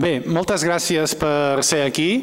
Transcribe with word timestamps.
Bé, 0.00 0.20
moltes 0.24 0.62
gràcies 0.64 1.12
per 1.18 1.60
ser 1.66 1.82
aquí. 1.84 2.22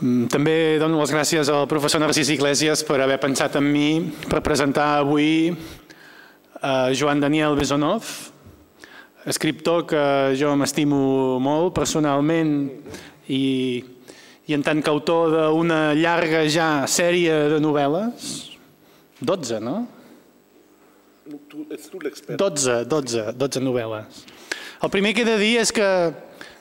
Mm, 0.00 0.26
també 0.28 0.76
dono 0.80 1.00
les 1.00 1.12
gràcies 1.12 1.48
al 1.48 1.66
professor 1.68 2.00
Narcís 2.02 2.30
Iglesias 2.32 2.82
per 2.84 3.00
haver 3.00 3.16
pensat 3.20 3.56
en 3.56 3.64
mi 3.64 3.88
per 4.28 4.42
presentar 4.44 4.98
avui 5.00 5.54
a 6.60 6.92
Joan 6.96 7.20
Daniel 7.20 7.56
Besonov, 7.56 8.04
escriptor 9.24 9.86
que 9.88 10.04
jo 10.36 10.52
m'estimo 10.56 11.38
molt 11.40 11.74
personalment 11.76 12.54
i, 13.32 13.84
i 14.46 14.56
en 14.56 14.64
tant 14.66 14.80
que 14.80 14.92
autor 14.92 15.32
d'una 15.32 15.80
llarga 15.96 16.44
ja 16.48 16.70
sèrie 16.88 17.36
de 17.54 17.60
novel·les, 17.60 18.32
12, 19.20 19.60
no? 19.64 19.78
Tu, 21.26 21.64
ets 21.72 21.88
tu 21.90 22.00
l'expert. 22.04 22.36
12, 22.38 22.82
12, 22.86 23.30
12 23.34 23.64
novel·les. 23.64 24.26
El 24.82 24.92
primer 24.92 25.14
que 25.16 25.24
he 25.24 25.28
de 25.28 25.38
dir 25.40 25.54
és 25.62 25.72
que 25.72 25.88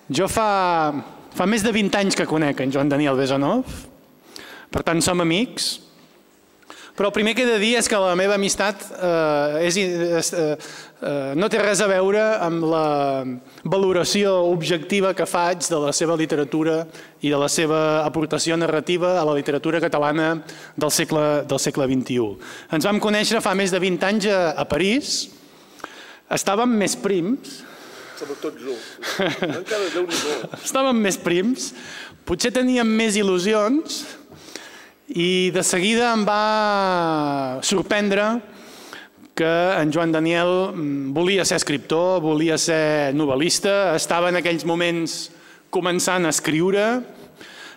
jo 0.07 0.27
fa, 0.31 0.93
fa 1.35 1.47
més 1.49 1.65
de 1.65 1.73
20 1.75 1.99
anys 1.99 2.15
que 2.15 2.27
conec 2.29 2.61
en 2.63 2.71
Joan 2.71 2.91
Daniel 2.91 3.17
Besonov, 3.19 3.65
per 4.71 4.83
tant 4.87 5.01
som 5.03 5.23
amics, 5.23 5.73
però 6.95 7.09
el 7.09 7.15
primer 7.15 7.33
que 7.35 7.43
he 7.43 7.49
de 7.49 7.59
dir 7.59 7.73
és 7.75 7.89
que 7.91 7.97
la 7.99 8.13
meva 8.15 8.37
amistat 8.39 8.85
eh, 8.95 9.65
és, 9.67 9.75
eh, 9.75 10.53
eh, 10.55 11.33
no 11.35 11.49
té 11.51 11.59
res 11.59 11.81
a 11.83 11.89
veure 11.91 12.21
amb 12.39 12.63
la 12.71 12.85
valoració 13.67 14.31
objectiva 14.47 15.11
que 15.11 15.27
faig 15.27 15.67
de 15.67 15.81
la 15.83 15.91
seva 15.91 16.15
literatura 16.15 16.85
i 17.19 17.33
de 17.33 17.41
la 17.41 17.51
seva 17.51 17.81
aportació 18.05 18.55
narrativa 18.55 19.17
a 19.19 19.27
la 19.27 19.35
literatura 19.35 19.83
catalana 19.83 20.37
del 20.79 20.91
segle, 20.95 21.43
del 21.43 21.59
segle 21.59 21.89
XXI. 21.91 22.31
Ens 22.79 22.87
vam 22.87 23.03
conèixer 23.03 23.43
fa 23.43 23.57
més 23.59 23.75
de 23.75 23.83
20 23.83 24.11
anys 24.13 24.31
a, 24.31 24.41
a 24.55 24.63
París, 24.63 25.25
estàvem 26.31 26.79
més 26.79 26.95
prims, 26.95 27.59
Sobretot 28.15 28.55
jo. 28.61 28.75
Encara 29.19 29.89
déu 29.91 30.05
nhi 30.07 30.19
estàvem 30.65 30.99
més 31.03 31.17
prims, 31.19 31.71
potser 32.27 32.53
teníem 32.55 32.87
més 32.87 33.17
il·lusions 33.19 34.03
i 35.11 35.51
de 35.53 35.63
seguida 35.67 36.13
em 36.15 36.23
va 36.25 37.59
sorprendre 37.65 38.29
que 39.35 39.51
en 39.81 39.91
Joan 39.91 40.15
Daniel 40.15 40.71
mm, 40.71 41.11
volia 41.13 41.43
ser 41.43 41.59
escriptor, 41.59 42.21
volia 42.23 42.55
ser 42.57 43.11
novel·lista, 43.13 43.93
estava 43.99 44.31
en 44.31 44.39
aquells 44.39 44.63
moments 44.63 45.17
començant 45.75 46.23
a 46.23 46.31
escriure, 46.31 46.85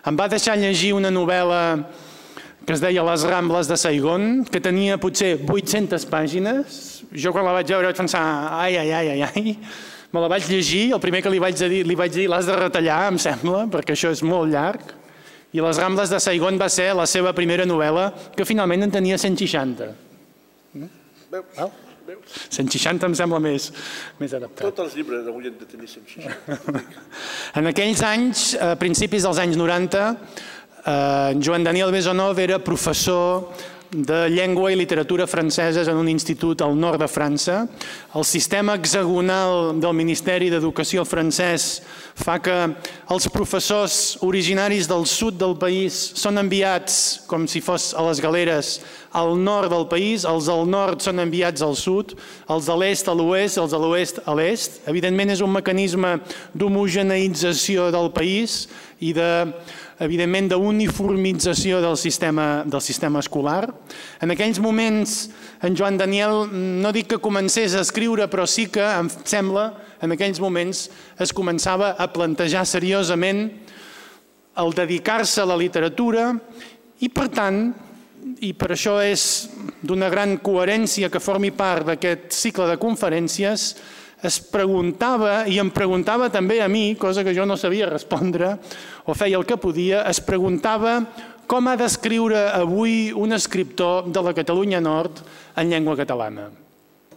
em 0.07 0.15
va 0.15 0.29
deixar 0.31 0.55
llegir 0.55 0.93
una 0.95 1.11
novel·la 1.11 1.63
que 2.63 2.77
es 2.77 2.83
deia 2.83 3.03
Les 3.03 3.25
Rambles 3.27 3.67
de 3.67 3.75
Saigon, 3.81 4.45
que 4.47 4.61
tenia 4.63 4.99
potser 5.01 5.33
800 5.41 6.05
pàgines. 6.07 6.79
Jo 7.11 7.33
quan 7.33 7.43
la 7.47 7.55
vaig 7.57 7.71
veure 7.71 7.89
vaig 7.89 7.97
pensar, 7.97 8.21
ai, 8.55 8.77
ai, 8.77 8.91
ai, 8.93 9.07
ai, 9.15 9.23
ai, 9.25 9.55
me 10.11 10.21
la 10.23 10.29
vaig 10.31 10.47
llegir, 10.49 10.89
el 10.95 11.01
primer 11.03 11.21
que 11.21 11.31
li 11.31 11.41
vaig 11.41 11.57
dir, 11.59 11.83
li 11.85 11.97
vaig 11.97 12.13
dir 12.13 12.29
l'has 12.31 12.47
de 12.49 12.55
retallar, 12.57 13.01
em 13.11 13.19
sembla, 13.21 13.65
perquè 13.71 13.93
això 13.93 14.11
és 14.13 14.23
molt 14.25 14.49
llarg. 14.53 14.95
I 15.53 15.61
Les 15.65 15.79
Rambles 15.81 16.11
de 16.13 16.19
Saigon 16.21 16.57
va 16.61 16.69
ser 16.69 16.91
la 16.97 17.05
seva 17.09 17.33
primera 17.33 17.65
novel·la, 17.65 18.09
que 18.35 18.45
finalment 18.45 18.85
en 18.85 18.93
tenia 18.93 19.17
160. 19.17 19.89
Veus? 21.29 21.45
Val? 21.57 21.71
Veus? 22.09 22.37
160 22.49 23.05
em 23.05 23.15
sembla 23.17 23.39
més, 23.41 23.69
més 24.17 24.33
adaptat. 24.33 24.63
Tots 24.65 24.85
els 24.85 24.95
llibres 24.97 25.27
avui 25.29 25.49
han 25.49 25.57
de 25.59 25.67
tenir 25.69 25.89
160. 25.89 26.85
En 27.61 27.69
aquells 27.69 28.01
anys, 28.05 28.45
a 28.57 28.73
principis 28.81 29.25
dels 29.25 29.41
anys 29.41 29.57
90, 29.57 30.05
eh, 30.85 31.37
Joan 31.41 31.65
Daniel 31.65 31.93
Besonov 31.93 32.41
era 32.41 32.57
professor 32.61 33.53
de 33.91 34.29
llengua 34.29 34.71
i 34.71 34.77
literatura 34.77 35.25
franceses 35.27 35.87
en 35.89 35.97
un 35.97 36.09
institut 36.09 36.61
al 36.61 36.75
nord 36.77 37.01
de 37.01 37.07
França. 37.09 37.63
El 38.13 38.25
sistema 38.25 38.75
hexagonal 38.77 39.79
del 39.81 39.95
Ministeri 39.97 40.51
d'Educació 40.53 41.05
francès 41.09 41.81
fa 42.19 42.37
que 42.43 42.55
els 43.09 43.27
professors 43.33 44.17
originaris 44.25 44.87
del 44.89 45.05
sud 45.09 45.39
del 45.39 45.55
país 45.59 45.97
són 46.19 46.37
enviats, 46.41 47.23
com 47.29 47.47
si 47.47 47.61
fos 47.63 47.93
a 47.97 48.03
les 48.07 48.21
galeres, 48.21 48.77
al 49.15 49.33
nord 49.41 49.71
del 49.73 49.87
país, 49.89 50.25
els 50.29 50.45
del 50.51 50.67
nord 50.69 51.01
són 51.01 51.23
enviats 51.23 51.63
al 51.65 51.75
sud, 51.79 52.13
els 52.51 52.69
de 52.69 52.77
l'est 52.77 53.09
a 53.09 53.15
l'oest, 53.17 53.57
els 53.57 53.73
de 53.73 53.81
l'oest 53.81 54.21
a 54.25 54.35
l'est. 54.37 54.81
Evidentment 54.91 55.33
és 55.33 55.41
un 55.41 55.53
mecanisme 55.53 56.19
d'homogeneïtzació 56.53 57.89
del 57.95 58.11
país 58.13 58.67
i 58.99 59.13
de 59.15 59.29
evidentment, 59.99 60.47
d'uniformització 60.53 61.81
del 61.83 61.97
sistema, 61.99 62.63
del 62.65 62.81
sistema 62.81 63.19
escolar. 63.19 63.67
En 64.23 64.31
aquells 64.31 64.61
moments, 64.63 65.29
en 65.63 65.75
Joan 65.75 65.99
Daniel, 65.99 66.45
no 66.51 66.93
dic 66.95 67.09
que 67.13 67.21
comencés 67.23 67.75
a 67.75 67.83
escriure, 67.83 68.29
però 68.31 68.47
sí 68.47 68.69
que, 68.71 68.83
em 68.83 69.11
sembla, 69.27 69.73
en 70.01 70.15
aquells 70.15 70.39
moments 70.41 70.87
es 71.19 71.33
començava 71.35 71.93
a 71.97 72.07
plantejar 72.13 72.65
seriosament 72.67 73.47
el 74.59 74.73
dedicar-se 74.75 75.41
a 75.43 75.47
la 75.47 75.57
literatura 75.59 76.31
i, 76.99 77.07
per 77.07 77.29
tant, 77.31 77.69
i 78.43 78.51
per 78.53 78.73
això 78.75 78.97
és 79.03 79.23
d'una 79.81 80.09
gran 80.11 80.37
coherència 80.43 81.09
que 81.11 81.23
formi 81.23 81.51
part 81.55 81.87
d'aquest 81.87 82.31
cicle 82.35 82.67
de 82.67 82.77
conferències, 82.81 83.73
es 84.19 84.37
preguntava, 84.43 85.45
i 85.47 85.61
em 85.61 85.69
preguntava 85.71 86.27
també 86.31 86.59
a 86.59 86.67
mi, 86.67 86.91
cosa 86.99 87.23
que 87.23 87.33
jo 87.35 87.45
no 87.47 87.55
sabia 87.55 87.87
respondre, 87.87 88.57
o 89.07 89.15
feia 89.15 89.39
el 89.39 89.47
que 89.47 89.59
podia, 89.59 90.03
es 90.11 90.19
preguntava 90.19 90.99
com 91.49 91.65
ha 91.65 91.77
d'escriure 91.79 92.49
avui 92.53 93.09
un 93.15 93.33
escriptor 93.33 94.11
de 94.11 94.21
la 94.21 94.35
Catalunya 94.37 94.81
Nord 94.83 95.23
en 95.57 95.71
llengua 95.71 95.95
catalana. 95.97 96.49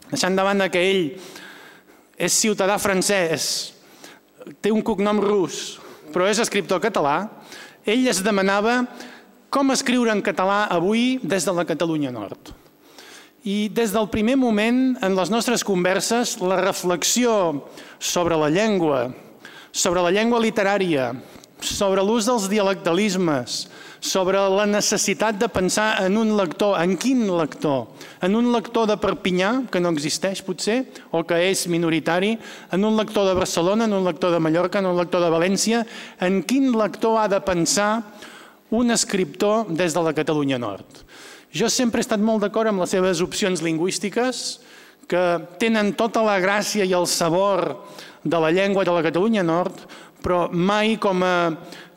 Deixant 0.09 0.39
davant 0.39 0.63
que 0.73 0.81
ell 0.81 1.03
és 2.17 2.35
ciutadà 2.37 2.79
francès, 2.79 3.73
té 4.61 4.73
un 4.73 4.83
cognom 4.83 5.21
rus, 5.23 5.79
però 6.13 6.27
és 6.29 6.41
escriptor 6.43 6.83
català, 6.83 7.29
ell 7.87 8.07
es 8.11 8.23
demanava 8.23 8.83
com 9.53 9.73
escriure 9.75 10.13
en 10.13 10.23
català 10.25 10.65
avui 10.73 11.19
des 11.23 11.45
de 11.45 11.53
la 11.53 11.67
Catalunya 11.69 12.13
Nord. 12.15 12.53
I 13.43 13.67
des 13.75 13.91
del 13.93 14.07
primer 14.09 14.37
moment, 14.39 14.95
en 15.03 15.17
les 15.19 15.31
nostres 15.33 15.65
converses, 15.67 16.37
la 16.41 16.61
reflexió 16.61 17.65
sobre 17.99 18.39
la 18.39 18.49
llengua, 18.55 19.11
sobre 19.73 20.05
la 20.05 20.13
llengua 20.15 20.41
literària, 20.41 21.11
sobre 21.59 22.05
l'ús 22.07 22.29
dels 22.31 22.47
dialectalismes, 22.51 23.67
sobre 24.03 24.41
la 24.51 24.65
necessitat 24.67 25.37
de 25.39 25.47
pensar 25.47 26.03
en 26.03 26.17
un 26.19 26.33
lector, 26.35 26.75
en 26.83 26.97
quin 26.99 27.23
lector? 27.31 27.87
En 28.21 28.35
un 28.35 28.51
lector 28.51 28.89
de 28.91 28.97
Perpinyà, 28.99 29.53
que 29.71 29.79
no 29.79 29.93
existeix 29.95 30.43
potser, 30.43 30.81
o 31.15 31.23
que 31.23 31.39
és 31.47 31.69
minoritari, 31.71 32.33
en 32.75 32.85
un 32.85 32.99
lector 32.99 33.29
de 33.31 33.37
Barcelona, 33.39 33.87
en 33.87 33.95
un 33.95 34.05
lector 34.05 34.35
de 34.35 34.43
Mallorca, 34.43 34.83
en 34.83 34.91
un 34.91 34.99
lector 34.99 35.23
de 35.23 35.31
València, 35.31 35.85
en 36.19 36.43
quin 36.43 36.73
lector 36.75 37.21
ha 37.23 37.29
de 37.31 37.39
pensar 37.47 37.93
un 38.75 38.91
escriptor 38.91 39.71
des 39.71 39.95
de 39.95 40.03
la 40.03 40.15
Catalunya 40.17 40.59
Nord? 40.59 41.07
Jo 41.55 41.71
sempre 41.71 42.03
he 42.03 42.07
estat 42.07 42.21
molt 42.21 42.43
d'acord 42.43 42.73
amb 42.73 42.83
les 42.83 42.91
seves 42.91 43.23
opcions 43.23 43.63
lingüístiques, 43.63 44.59
que 45.07 45.25
tenen 45.63 45.93
tota 45.95 46.25
la 46.27 46.41
gràcia 46.43 46.83
i 46.83 46.95
el 46.97 47.07
sabor 47.07 47.85
de 48.25 48.39
la 48.41 48.51
llengua 48.51 48.83
de 48.83 48.95
la 48.95 49.03
Catalunya 49.07 49.47
Nord, 49.47 49.87
però 50.23 50.47
mai 50.51 50.97
com 51.03 51.23
a, 51.27 51.35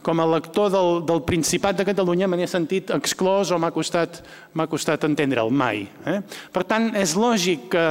com 0.06 0.22
a 0.22 0.28
lector 0.30 0.70
del, 0.70 1.00
del 1.08 1.24
Principat 1.26 1.80
de 1.80 1.86
Catalunya 1.88 2.30
me 2.30 2.38
n'he 2.38 2.48
sentit 2.50 2.94
exclòs 2.94 3.50
o 3.50 3.58
m'ha 3.58 3.72
costat, 3.74 4.22
costat 4.70 5.08
entendre'l, 5.08 5.50
mai. 5.50 5.88
Eh? 6.06 6.20
Per 6.54 6.64
tant, 6.70 6.92
és 6.94 7.16
lògic 7.18 7.70
que 7.74 7.86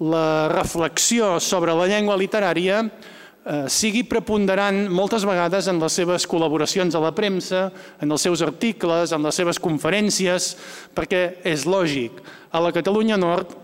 la 0.00 0.48
reflexió 0.52 1.34
sobre 1.42 1.74
la 1.76 1.88
llengua 1.90 2.16
literària 2.16 2.84
eh, 2.86 3.66
sigui 3.66 4.04
preponderant 4.08 4.86
moltes 4.94 5.26
vegades 5.26 5.66
en 5.68 5.82
les 5.82 5.98
seves 5.98 6.28
col·laboracions 6.30 6.94
a 6.94 7.02
la 7.02 7.10
premsa, 7.16 7.66
en 8.00 8.14
els 8.14 8.28
seus 8.28 8.44
articles, 8.46 9.10
en 9.10 9.26
les 9.26 9.42
seves 9.42 9.58
conferències, 9.58 10.54
perquè 10.94 11.42
és 11.50 11.66
lògic, 11.66 12.22
a 12.54 12.62
la 12.62 12.70
Catalunya 12.76 13.18
Nord 13.18 13.58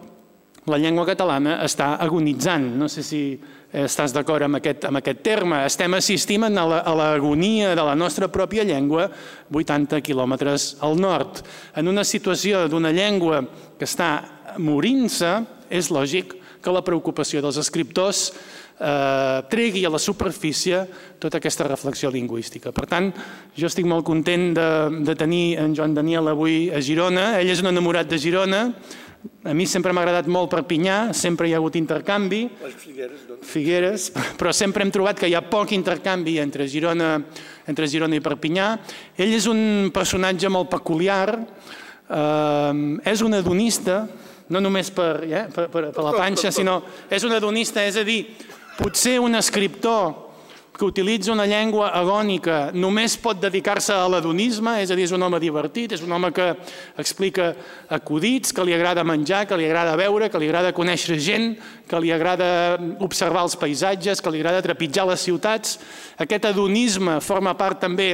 la 0.66 0.78
llengua 0.82 1.06
catalana 1.06 1.60
està 1.62 1.94
agonitzant. 2.02 2.72
No 2.74 2.90
sé 2.90 3.06
si 3.06 3.20
estàs 3.84 4.14
d'acord 4.14 4.46
amb, 4.46 4.56
aquest, 4.56 4.86
amb 4.88 5.00
aquest 5.02 5.20
terme. 5.26 5.60
Estem 5.68 5.96
assistint 5.98 6.46
a 6.48 6.94
l'agonia 6.96 7.74
de 7.76 7.84
la 7.84 7.96
nostra 7.98 8.30
pròpia 8.32 8.64
llengua 8.64 9.10
80 9.52 10.00
quilòmetres 10.00 10.76
al 10.80 10.96
nord. 11.00 11.42
En 11.76 11.88
una 11.92 12.04
situació 12.04 12.66
d'una 12.72 12.94
llengua 12.96 13.42
que 13.76 13.84
està 13.84 14.10
morint-se, 14.58 15.32
és 15.68 15.90
lògic 15.90 16.36
que 16.62 16.72
la 16.74 16.82
preocupació 16.82 17.42
dels 17.42 17.58
escriptors 17.60 18.30
eh, 18.30 19.38
tregui 19.50 19.84
a 19.86 19.92
la 19.92 20.00
superfície 20.02 20.82
tota 21.22 21.38
aquesta 21.38 21.66
reflexió 21.68 22.10
lingüística. 22.10 22.72
Per 22.74 22.86
tant, 22.90 23.10
jo 23.56 23.68
estic 23.70 23.86
molt 23.88 24.06
content 24.06 24.52
de, 24.56 24.68
de 25.06 25.16
tenir 25.18 25.58
en 25.62 25.74
Joan 25.76 25.94
Daniel 25.96 26.32
avui 26.32 26.66
a 26.70 26.82
Girona. 26.82 27.34
Ell 27.40 27.52
és 27.54 27.62
un 27.62 27.70
enamorat 27.72 28.10
de 28.10 28.20
Girona. 28.20 28.62
A 29.46 29.54
mi 29.54 29.66
sempre 29.66 29.92
m'ha 29.94 30.02
agradat 30.04 30.28
molt 30.30 30.50
Perpinyà, 30.52 31.12
sempre 31.16 31.48
hi 31.48 31.54
ha 31.54 31.60
hagut 31.60 31.78
intercanvi. 31.78 32.42
Les 32.62 32.74
Figueres, 32.80 33.24
doncs. 33.28 33.46
Figueres, 33.46 34.08
però 34.40 34.52
sempre 34.56 34.84
hem 34.84 34.92
trobat 34.94 35.20
que 35.20 35.30
hi 35.30 35.36
ha 35.38 35.44
poc 35.46 35.72
intercanvi 35.76 36.38
entre 36.42 36.68
Girona, 36.70 37.14
entre 37.66 37.88
Girona 37.90 38.18
i 38.18 38.24
Perpinyà. 38.24 38.68
Ell 39.16 39.34
és 39.36 39.48
un 39.50 39.90
personatge 39.94 40.50
molt 40.52 40.70
peculiar, 40.72 41.38
eh, 41.38 42.84
és 43.12 43.24
un 43.24 43.38
hedonista, 43.38 44.02
no 44.48 44.62
només 44.62 44.92
per, 44.94 45.10
eh, 45.26 45.46
per, 45.54 45.68
per, 45.72 45.88
per 45.94 46.06
la 46.06 46.14
panxa, 46.14 46.52
sinó 46.54 46.80
és 47.10 47.24
un 47.26 47.34
hedonista, 47.34 47.82
és 47.86 47.98
a 47.98 48.06
dir, 48.06 48.22
Potser 48.76 49.16
un 49.24 49.32
escriptor 49.38 50.25
que 50.76 50.84
utilitza 50.84 51.32
una 51.32 51.46
llengua 51.48 51.88
agònica 51.96 52.70
només 52.76 53.16
pot 53.16 53.40
dedicar-se 53.40 53.94
a 53.96 54.06
l'adonisme, 54.12 54.76
és 54.82 54.92
a 54.92 54.96
dir, 54.98 55.06
és 55.08 55.14
un 55.16 55.24
home 55.24 55.40
divertit, 55.40 55.94
és 55.96 56.02
un 56.04 56.12
home 56.12 56.30
que 56.36 56.50
explica 57.00 57.50
acudits, 57.96 58.52
que 58.52 58.64
li 58.66 58.76
agrada 58.76 59.04
menjar, 59.04 59.46
que 59.48 59.56
li 59.56 59.64
agrada 59.64 59.96
veure, 59.96 60.28
que 60.28 60.40
li 60.42 60.50
agrada 60.50 60.74
conèixer 60.76 61.16
gent, 61.16 61.54
que 61.88 62.00
li 62.02 62.12
agrada 62.12 62.76
observar 63.00 63.46
els 63.48 63.56
paisatges, 63.56 64.20
que 64.20 64.32
li 64.34 64.44
agrada 64.44 64.64
trepitjar 64.64 65.08
les 65.08 65.24
ciutats. 65.24 65.78
Aquest 66.20 66.50
adonisme 66.52 67.20
forma 67.24 67.56
part 67.56 67.80
també 67.80 68.10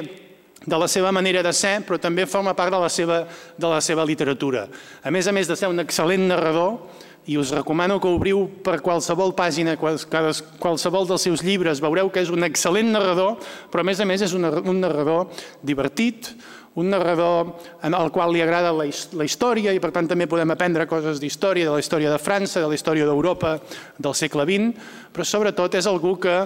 de 0.63 0.79
la 0.79 0.87
seva 0.87 1.11
manera 1.11 1.43
de 1.43 1.53
ser, 1.53 1.81
però 1.83 1.99
també 1.99 2.27
forma 2.31 2.55
part 2.55 2.71
de 2.71 2.79
la 2.79 2.91
seva, 2.93 3.25
de 3.59 3.69
la 3.69 3.81
seva 3.83 4.07
literatura. 4.07 4.69
A 5.03 5.11
més 5.11 5.27
a 5.27 5.35
més 5.35 5.51
de 5.51 5.59
ser 5.59 5.71
un 5.71 5.83
excel·lent 5.83 6.29
narrador, 6.31 6.79
i 7.27 7.37
us 7.39 7.53
recomano 7.55 8.01
que 8.03 8.11
obriu 8.11 8.49
per 8.65 8.81
qualsevol 8.83 9.35
pàgina, 9.39 9.77
qualsevol 9.79 11.07
dels 11.07 11.29
seus 11.29 11.45
llibres, 11.47 11.83
veureu 11.83 12.11
que 12.11 12.25
és 12.25 12.33
un 12.35 12.43
excel·lent 12.43 12.91
narrador, 12.91 13.37
però 13.71 13.85
a 13.85 13.87
més 13.87 14.03
a 14.03 14.07
més 14.09 14.25
és 14.27 14.35
un 14.35 14.81
narrador 14.83 15.31
divertit, 15.63 16.33
un 16.75 16.89
narrador 16.89 17.53
el 17.85 18.11
qual 18.11 18.33
li 18.33 18.41
agrada 18.43 18.73
la, 18.73 18.87
història 18.89 19.75
i 19.77 19.81
per 19.81 19.93
tant 19.93 20.09
també 20.09 20.27
podem 20.27 20.51
aprendre 20.55 20.89
coses 20.89 21.21
d'història, 21.21 21.69
de 21.69 21.77
la 21.77 21.85
història 21.85 22.11
de 22.11 22.21
França, 22.23 22.63
de 22.63 22.71
la 22.71 22.79
història 22.79 23.07
d'Europa 23.07 23.59
del 23.99 24.17
segle 24.17 24.49
XX, 24.49 24.91
però 25.13 25.29
sobretot 25.29 25.77
és 25.79 25.87
algú 25.87 26.17
que 26.19 26.43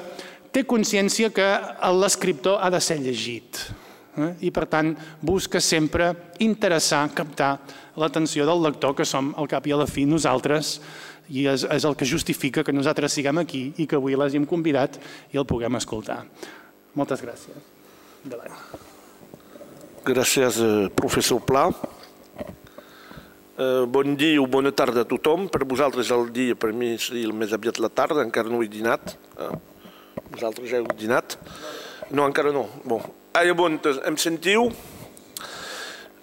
té 0.52 0.66
consciència 0.66 1.30
que 1.30 1.48
l'escriptor 1.94 2.58
ha 2.60 2.72
de 2.74 2.82
ser 2.82 2.98
llegit? 3.00 3.85
I 4.40 4.50
per 4.50 4.66
tant 4.70 4.94
busca 5.20 5.60
sempre 5.60 6.12
interessar, 6.44 7.06
captar 7.14 7.56
l'atenció 7.96 8.46
del 8.48 8.62
lector, 8.64 8.94
que 8.96 9.04
som 9.04 9.32
al 9.36 9.48
cap 9.50 9.66
i 9.66 9.74
a 9.74 9.80
la 9.80 9.88
fi 9.88 10.06
nosaltres, 10.08 10.80
i 11.28 11.46
és, 11.50 11.64
és 11.64 11.84
el 11.84 11.96
que 11.98 12.06
justifica 12.06 12.64
que 12.64 12.74
nosaltres 12.74 13.16
siguem 13.16 13.42
aquí 13.42 13.68
i 13.82 13.86
que 13.86 13.98
avui 13.98 14.14
l'hàgim 14.14 14.46
convidat 14.46 14.98
i 15.32 15.40
el 15.40 15.46
puguem 15.48 15.78
escoltar. 15.78 16.22
Moltes 16.96 17.22
gràcies. 17.24 17.56
Endavant. 18.24 18.54
Gràcies, 20.06 20.60
eh, 20.62 20.88
professor 20.94 21.42
Pla. 21.42 21.66
Eh, 23.56 23.86
bon 23.88 24.14
dia 24.16 24.40
o 24.40 24.46
bona 24.46 24.70
tarda 24.70 25.02
a 25.02 25.08
tothom. 25.08 25.48
Per 25.48 25.64
vosaltres 25.64 26.10
el 26.14 26.28
dia, 26.32 26.54
per 26.54 26.72
mi 26.72 26.94
seria 26.98 27.26
el 27.26 27.32
més 27.32 27.52
aviat 27.56 27.80
la 27.80 27.88
tarda, 27.88 28.22
encara 28.22 28.52
no 28.52 28.62
he 28.62 28.68
dinat. 28.68 29.16
Eh, 29.38 29.50
vosaltres 30.30 30.70
ja 30.70 30.78
heu 30.78 30.86
dinat? 30.96 31.38
No, 32.10 32.26
encara 32.26 32.52
no. 32.52 32.68
Bon. 32.84 33.02
Ah, 33.36 33.44
llavors, 33.44 33.98
em 34.08 34.14
sentiu? 34.16 34.70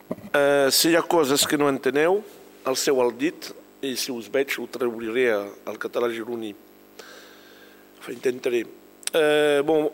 Uh, 0.09 0.69
si 0.73 0.89
hi 0.89 0.95
ha 0.97 1.03
coses 1.05 1.43
que 1.45 1.59
no 1.61 1.67
enteneu, 1.69 2.23
el 2.65 2.77
seu 2.81 2.97
al 3.03 3.13
dit, 3.13 3.51
i 3.85 3.91
si 4.01 4.09
us 4.09 4.31
veig 4.33 4.55
ho 4.57 4.65
trauré 4.65 5.27
al 5.29 5.77
català 5.77 6.09
gironí. 6.09 6.55
Enfin, 7.99 8.17
intentaré. 8.17 8.63
Uh, 9.13 9.61
bon, 9.61 9.85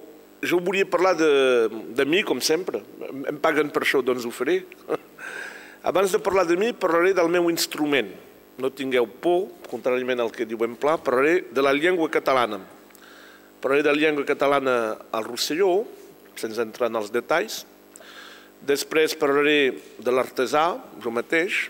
jo 0.48 0.62
volia 0.64 0.88
parlar 0.88 1.12
de, 1.20 1.68
de 1.92 2.08
mi, 2.08 2.24
com 2.24 2.40
sempre. 2.40 2.80
Em 3.12 3.44
paguen 3.44 3.68
per 3.68 3.84
això, 3.84 4.00
doncs 4.00 4.24
ho 4.24 4.32
faré. 4.32 4.62
Abans 5.92 6.16
de 6.16 6.24
parlar 6.24 6.48
de 6.48 6.56
mi, 6.56 6.72
parlaré 6.72 7.12
del 7.20 7.28
meu 7.36 7.52
instrument. 7.52 8.16
No 8.64 8.72
tingueu 8.72 9.12
por, 9.12 9.50
contràriament 9.68 10.24
al 10.24 10.32
que 10.32 10.48
diu 10.48 10.64
en 10.64 10.80
Pla, 10.80 10.96
parlaré 10.96 11.42
de 11.52 11.68
la 11.68 11.76
llengua 11.76 12.08
catalana. 12.08 12.64
Parlaré 13.60 13.84
de 13.84 13.92
la 13.92 14.08
llengua 14.08 14.24
catalana 14.24 14.96
al 15.12 15.28
Rosselló, 15.28 15.99
sense 16.40 16.64
entrar 16.64 16.90
en 16.90 17.00
els 17.02 17.12
detalls, 17.14 17.64
Després 18.60 19.16
parlaré 19.16 19.72
de 20.04 20.12
l'artesà, 20.12 20.74
jo 21.00 21.12
mateix, 21.16 21.70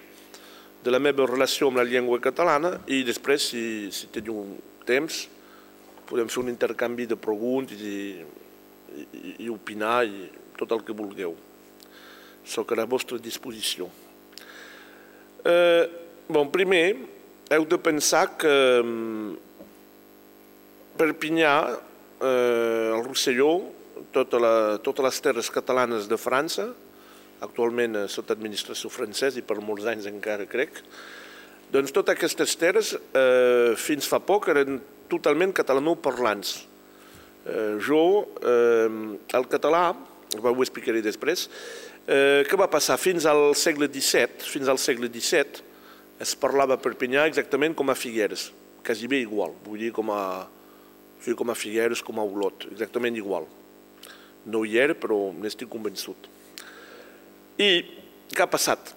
de 0.81 0.89
la 0.89 1.01
meva 1.01 1.27
relació 1.27 1.67
amb 1.69 1.77
la 1.77 1.85
llengua 1.85 2.17
catalana 2.23 2.79
i 2.89 3.03
després, 3.05 3.45
si, 3.51 3.63
si 3.93 4.09
teniu 4.13 4.41
temps, 4.87 5.27
podem 6.09 6.31
fer 6.31 6.41
un 6.41 6.49
intercanvi 6.49 7.05
de 7.05 7.17
preguntes 7.19 7.83
i, 7.85 7.99
i, 8.97 9.35
i 9.45 9.49
opinar 9.53 10.01
i 10.07 10.25
tot 10.57 10.73
el 10.73 10.81
que 10.87 10.97
vulgueu. 10.97 11.35
Soc 12.49 12.73
a 12.73 12.79
la 12.79 12.87
vostra 12.89 13.19
disposició. 13.21 13.85
Eh, 15.45 15.83
bon, 16.25 16.49
primer, 16.49 16.87
heu 17.53 17.69
de 17.69 17.77
pensar 17.77 18.31
que 18.39 18.55
mm, 18.81 19.35
Perpinyà, 20.97 21.53
eh, 21.69 22.95
el 22.95 23.05
Rosselló, 23.05 23.53
tota 24.15 24.39
la, 24.41 24.53
totes 24.83 25.05
les 25.05 25.21
terres 25.25 25.49
catalanes 25.53 26.07
de 26.09 26.17
França, 26.19 26.69
actualment 27.45 27.95
eh, 27.95 28.07
sota 28.11 28.35
administració 28.35 28.91
francesa 28.91 29.39
i 29.39 29.45
per 29.45 29.59
molts 29.63 29.87
anys 29.89 30.09
encara 30.11 30.47
crec, 30.49 30.81
doncs 31.69 31.93
totes 31.93 32.15
aquestes 32.17 32.55
terres 32.59 32.95
eh, 32.97 33.75
fins 33.77 34.07
fa 34.09 34.19
poc 34.25 34.49
eren 34.49 34.79
totalment 35.09 35.53
catalanoparlants. 35.55 36.55
Eh, 37.45 37.77
jo, 37.85 38.03
eh, 38.41 38.89
el 39.37 39.47
català, 39.49 39.83
ho 40.39 40.55
explicaré 40.61 41.01
després, 41.05 41.47
eh, 42.05 42.45
què 42.49 42.57
va 42.59 42.69
passar? 42.69 42.97
Fins 42.97 43.25
al 43.25 43.55
segle 43.55 43.87
XVII, 43.87 44.45
fins 44.45 44.67
al 44.67 44.81
segle 44.81 45.09
XVII, 45.09 45.65
es 46.19 46.35
parlava 46.35 46.75
a 46.75 46.81
Perpinyà 46.81 47.25
exactament 47.29 47.75
com 47.75 47.89
a 47.89 47.95
Figueres, 47.95 48.51
quasi 48.83 49.07
bé 49.07 49.21
igual, 49.23 49.53
vull 49.63 49.79
dir 49.79 49.93
com 49.95 50.11
a, 50.11 50.47
com 51.35 51.49
a 51.49 51.55
Figueres, 51.55 52.03
com 52.03 52.19
a 52.19 52.25
Olot, 52.25 52.67
exactament 52.73 53.15
igual. 53.15 53.47
No 54.45 54.63
hi 54.63 54.77
era, 54.79 54.95
però 54.95 55.33
n'estic 55.35 55.69
convençut. 55.71 56.29
I 57.59 57.69
què 58.31 58.45
ha 58.45 58.49
passat? 58.49 58.93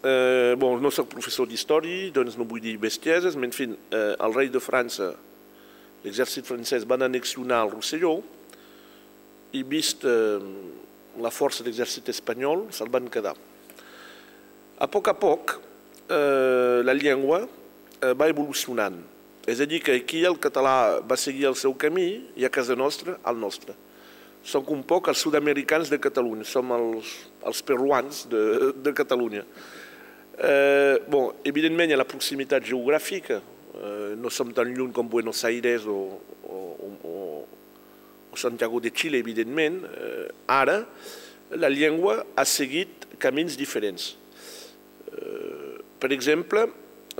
Eh, 0.00 0.54
bon, 0.56 0.78
no 0.80 0.92
soc 0.94 1.10
professor 1.12 1.48
d'història, 1.48 2.08
doncs 2.14 2.38
no 2.38 2.46
vull 2.48 2.62
dir 2.62 2.76
bestieses, 2.80 3.34
però 3.34 3.48
en 3.48 3.52
fi, 3.56 3.66
eh, 3.68 4.14
el 4.14 4.36
rei 4.36 4.48
de 4.48 4.62
França, 4.62 5.10
l'exèrcit 6.04 6.46
francès 6.48 6.86
van 6.88 7.04
annexionar 7.04 7.64
el 7.66 7.72
Rosselló 7.74 8.14
i 9.52 9.64
vist 9.66 10.06
eh, 10.08 10.38
la 11.20 11.32
força 11.34 11.60
de 11.60 11.68
l'exèrcit 11.68 12.08
espanyol 12.08 12.68
se'l 12.72 12.88
van 12.92 13.10
quedar. 13.12 13.34
A 14.80 14.88
poc 14.88 15.10
a 15.12 15.16
poc 15.18 15.58
eh, 16.08 16.80
la 16.86 16.96
llengua 16.96 17.42
eh, 17.44 18.14
va 18.14 18.30
evolucionant, 18.30 18.96
és 19.50 19.60
a 19.60 19.68
dir 19.68 19.82
que 19.84 19.98
aquí 19.98 20.24
el 20.24 20.38
català 20.40 21.02
va 21.04 21.20
seguir 21.20 21.50
el 21.50 21.58
seu 21.58 21.74
camí 21.74 22.08
i 22.38 22.46
a 22.46 22.52
casa 22.54 22.78
nostra 22.78 23.18
el 23.26 23.40
nostre 23.40 23.76
som 24.42 24.64
un 24.72 24.82
poc 24.86 25.10
els 25.12 25.20
sud-americans 25.20 25.90
de 25.92 25.98
Catalunya, 26.00 26.46
som 26.48 26.72
els, 26.72 27.12
els 27.46 27.62
peruans 27.66 28.24
de, 28.30 28.72
de 28.76 28.92
Catalunya. 28.96 29.44
Eh, 30.40 30.96
bon, 31.12 31.34
evidentment, 31.44 31.90
hi 31.90 31.96
ha 31.96 32.00
la 32.00 32.08
proximitat 32.08 32.64
geogràfica, 32.64 33.40
eh, 33.76 34.14
no 34.16 34.32
som 34.32 34.52
tan 34.56 34.72
lluny 34.72 34.94
com 34.96 35.10
Buenos 35.12 35.44
Aires 35.44 35.84
o, 35.84 35.98
o, 36.48 36.60
o, 37.04 37.14
o 38.32 38.40
Santiago 38.40 38.80
de 38.80 38.90
Chile, 38.90 39.20
evidentment. 39.20 39.82
Eh, 39.84 40.28
ara, 40.48 40.80
la 41.60 41.68
llengua 41.68 42.22
ha 42.36 42.46
seguit 42.48 43.10
camins 43.20 43.58
diferents. 43.60 44.14
Eh, 45.12 45.76
per 46.00 46.12
exemple, 46.16 46.64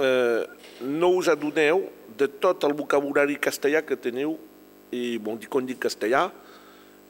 eh, 0.00 0.44
no 0.88 1.12
us 1.18 1.28
adoneu 1.28 1.84
de 2.16 2.28
tot 2.40 2.64
el 2.64 2.72
vocabulari 2.78 3.36
castellà 3.36 3.84
que 3.84 4.00
teniu, 4.00 4.38
i 4.96 5.18
bon, 5.22 5.36
quan 5.50 5.68
dic 5.68 5.78
castellà, 5.84 6.30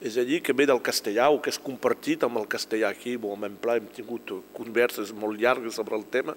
és 0.01 0.17
a 0.17 0.25
dir, 0.25 0.41
que 0.41 0.55
ve 0.57 0.65
del 0.69 0.81
castellà 0.81 1.29
o 1.29 1.41
que 1.45 1.53
és 1.53 1.61
compartit 1.61 2.25
amb 2.25 2.41
el 2.41 2.49
castellà 2.49 2.89
aquí. 2.89 3.19
Bon, 3.21 3.37
en 3.45 3.59
pla 3.61 3.77
hem 3.77 3.89
tingut 3.93 4.33
converses 4.57 5.13
molt 5.13 5.41
llargues 5.41 5.77
sobre 5.77 5.99
el 5.99 6.07
tema. 6.09 6.35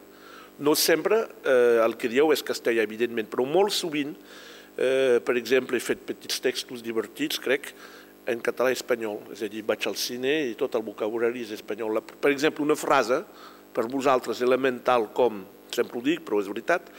No 0.59 0.75
sempre 0.77 1.21
eh, 1.47 1.79
el 1.81 1.95
que 1.97 2.11
dieu 2.11 2.33
és 2.35 2.43
castellà, 2.45 2.83
evidentment, 2.83 3.29
però 3.31 3.47
molt 3.47 3.73
sovint, 3.73 4.11
eh, 4.75 5.19
per 5.23 5.37
exemple, 5.39 5.79
he 5.79 5.83
fet 5.83 6.03
petits 6.05 6.43
textos 6.43 6.83
divertits, 6.83 7.39
crec, 7.41 7.71
en 8.27 8.43
català 8.43 8.69
i 8.73 8.77
espanyol. 8.77 9.21
És 9.33 9.45
a 9.47 9.49
dir, 9.51 9.63
vaig 9.65 9.87
al 9.87 9.97
cine 9.99 10.35
i 10.51 10.53
tot 10.59 10.75
el 10.75 10.85
vocabulari 10.85 11.47
és 11.47 11.55
espanyol. 11.55 12.03
Per 12.03 12.31
exemple, 12.35 12.67
una 12.67 12.77
frase, 12.77 13.23
per 13.73 13.87
vosaltres 13.89 14.43
elemental 14.45 15.09
com, 15.15 15.41
sempre 15.73 15.97
ho 15.97 16.05
dic, 16.05 16.21
però 16.27 16.43
és 16.43 16.51
veritat, 16.51 16.91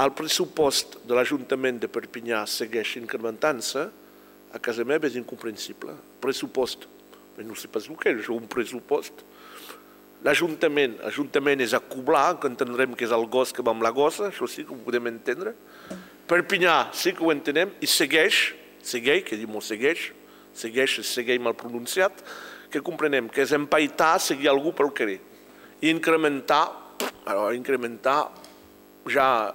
el 0.00 0.12
pressupost 0.16 1.00
de 1.08 1.16
l'Ajuntament 1.16 1.82
de 1.82 1.88
Perpinyà 1.92 2.42
segueix 2.48 2.96
incrementant-se, 3.00 3.88
a 4.54 4.60
casa 4.62 4.84
meva 4.84 5.08
és 5.08 5.16
incomprensible. 5.18 5.94
Pressupost. 6.22 6.86
No 7.36 7.56
sé 7.58 7.68
pas 7.68 7.88
el 7.90 7.98
que 8.00 8.14
és 8.14 8.28
un 8.32 8.46
pressupost. 8.48 9.24
L'Ajuntament, 10.24 10.96
Ajuntament 11.04 11.60
és 11.60 11.74
acoblar, 11.76 12.38
que 12.40 12.48
entendrem 12.48 12.94
que 12.96 13.04
és 13.04 13.12
el 13.12 13.26
gos 13.30 13.52
que 13.52 13.62
va 13.62 13.74
amb 13.74 13.84
la 13.84 13.92
gossa, 13.94 14.30
això 14.30 14.48
sí 14.48 14.64
que 14.64 14.72
ho 14.72 14.78
podem 14.86 15.10
entendre. 15.10 15.52
Perpinyà 16.26 16.88
sí 16.96 17.12
que 17.14 17.22
ho 17.22 17.30
entenem, 17.34 17.74
i 17.84 17.86
segueix, 17.86 18.54
segueix, 18.82 19.22
que 19.28 19.36
diu 19.38 19.60
segueix, 19.60 20.08
segueix, 20.56 20.96
segueix 21.04 21.40
mal 21.42 21.54
pronunciat, 21.54 22.24
que 22.72 22.82
comprenem 22.82 23.28
que 23.28 23.44
és 23.44 23.52
empaitar, 23.52 24.16
seguir 24.18 24.48
algú 24.50 24.72
pel 24.74 24.90
carrer. 24.90 25.20
I 25.84 25.92
incrementar, 25.92 26.64
alors, 27.26 27.54
incrementar, 27.54 28.32
ja, 29.12 29.52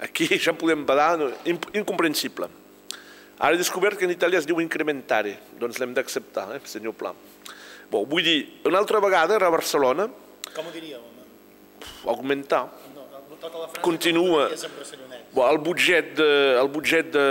aquí 0.00 0.26
ja 0.36 0.52
podem 0.52 0.84
badar, 0.84 1.30
incomprensible. 1.72 2.50
Ara 3.38 3.54
he 3.54 3.58
descobert 3.58 3.98
que 3.98 4.06
en 4.06 4.14
Itàlia 4.14 4.38
es 4.38 4.46
diu 4.46 4.60
incrementare, 4.62 5.34
doncs 5.58 5.80
l'hem 5.82 5.94
d'acceptar, 5.96 6.46
eh, 6.54 6.60
senyor 6.70 6.94
Pla. 6.94 7.10
Bon, 7.90 8.06
vull 8.06 8.22
dir, 8.22 8.38
una 8.68 8.78
altra 8.78 9.00
vegada 9.02 9.34
era 9.36 9.50
a 9.50 9.54
Barcelona... 9.54 10.06
Com 10.54 10.68
ho 10.70 10.72
diríeu? 10.74 11.02
Augmentar. 12.06 12.68
No, 12.94 13.04
continua. 13.82 14.48
Bon, 15.34 15.48
el 15.50 15.58
budget, 15.58 16.14
de, 16.14 16.28
el 16.60 16.68
budget 16.68 17.10
de, 17.12 17.26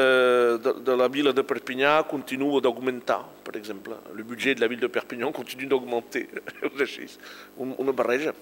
de, 0.60 0.74
de 0.84 0.96
la 1.00 1.08
ville 1.08 1.32
de 1.34 1.44
Perpinyà 1.48 2.02
continua 2.10 2.60
d'augmentar, 2.62 3.22
per 3.46 3.56
exemple. 3.56 3.96
El 4.12 4.26
budget 4.28 4.60
de 4.60 4.66
la 4.66 4.70
ville 4.70 4.84
de 4.84 4.92
Perpinyà 4.92 5.32
continua 5.32 5.72
d'augmentar. 5.72 6.26
És 6.68 6.84
així, 6.84 7.08
una 7.58 7.96
barreja. 7.96 8.36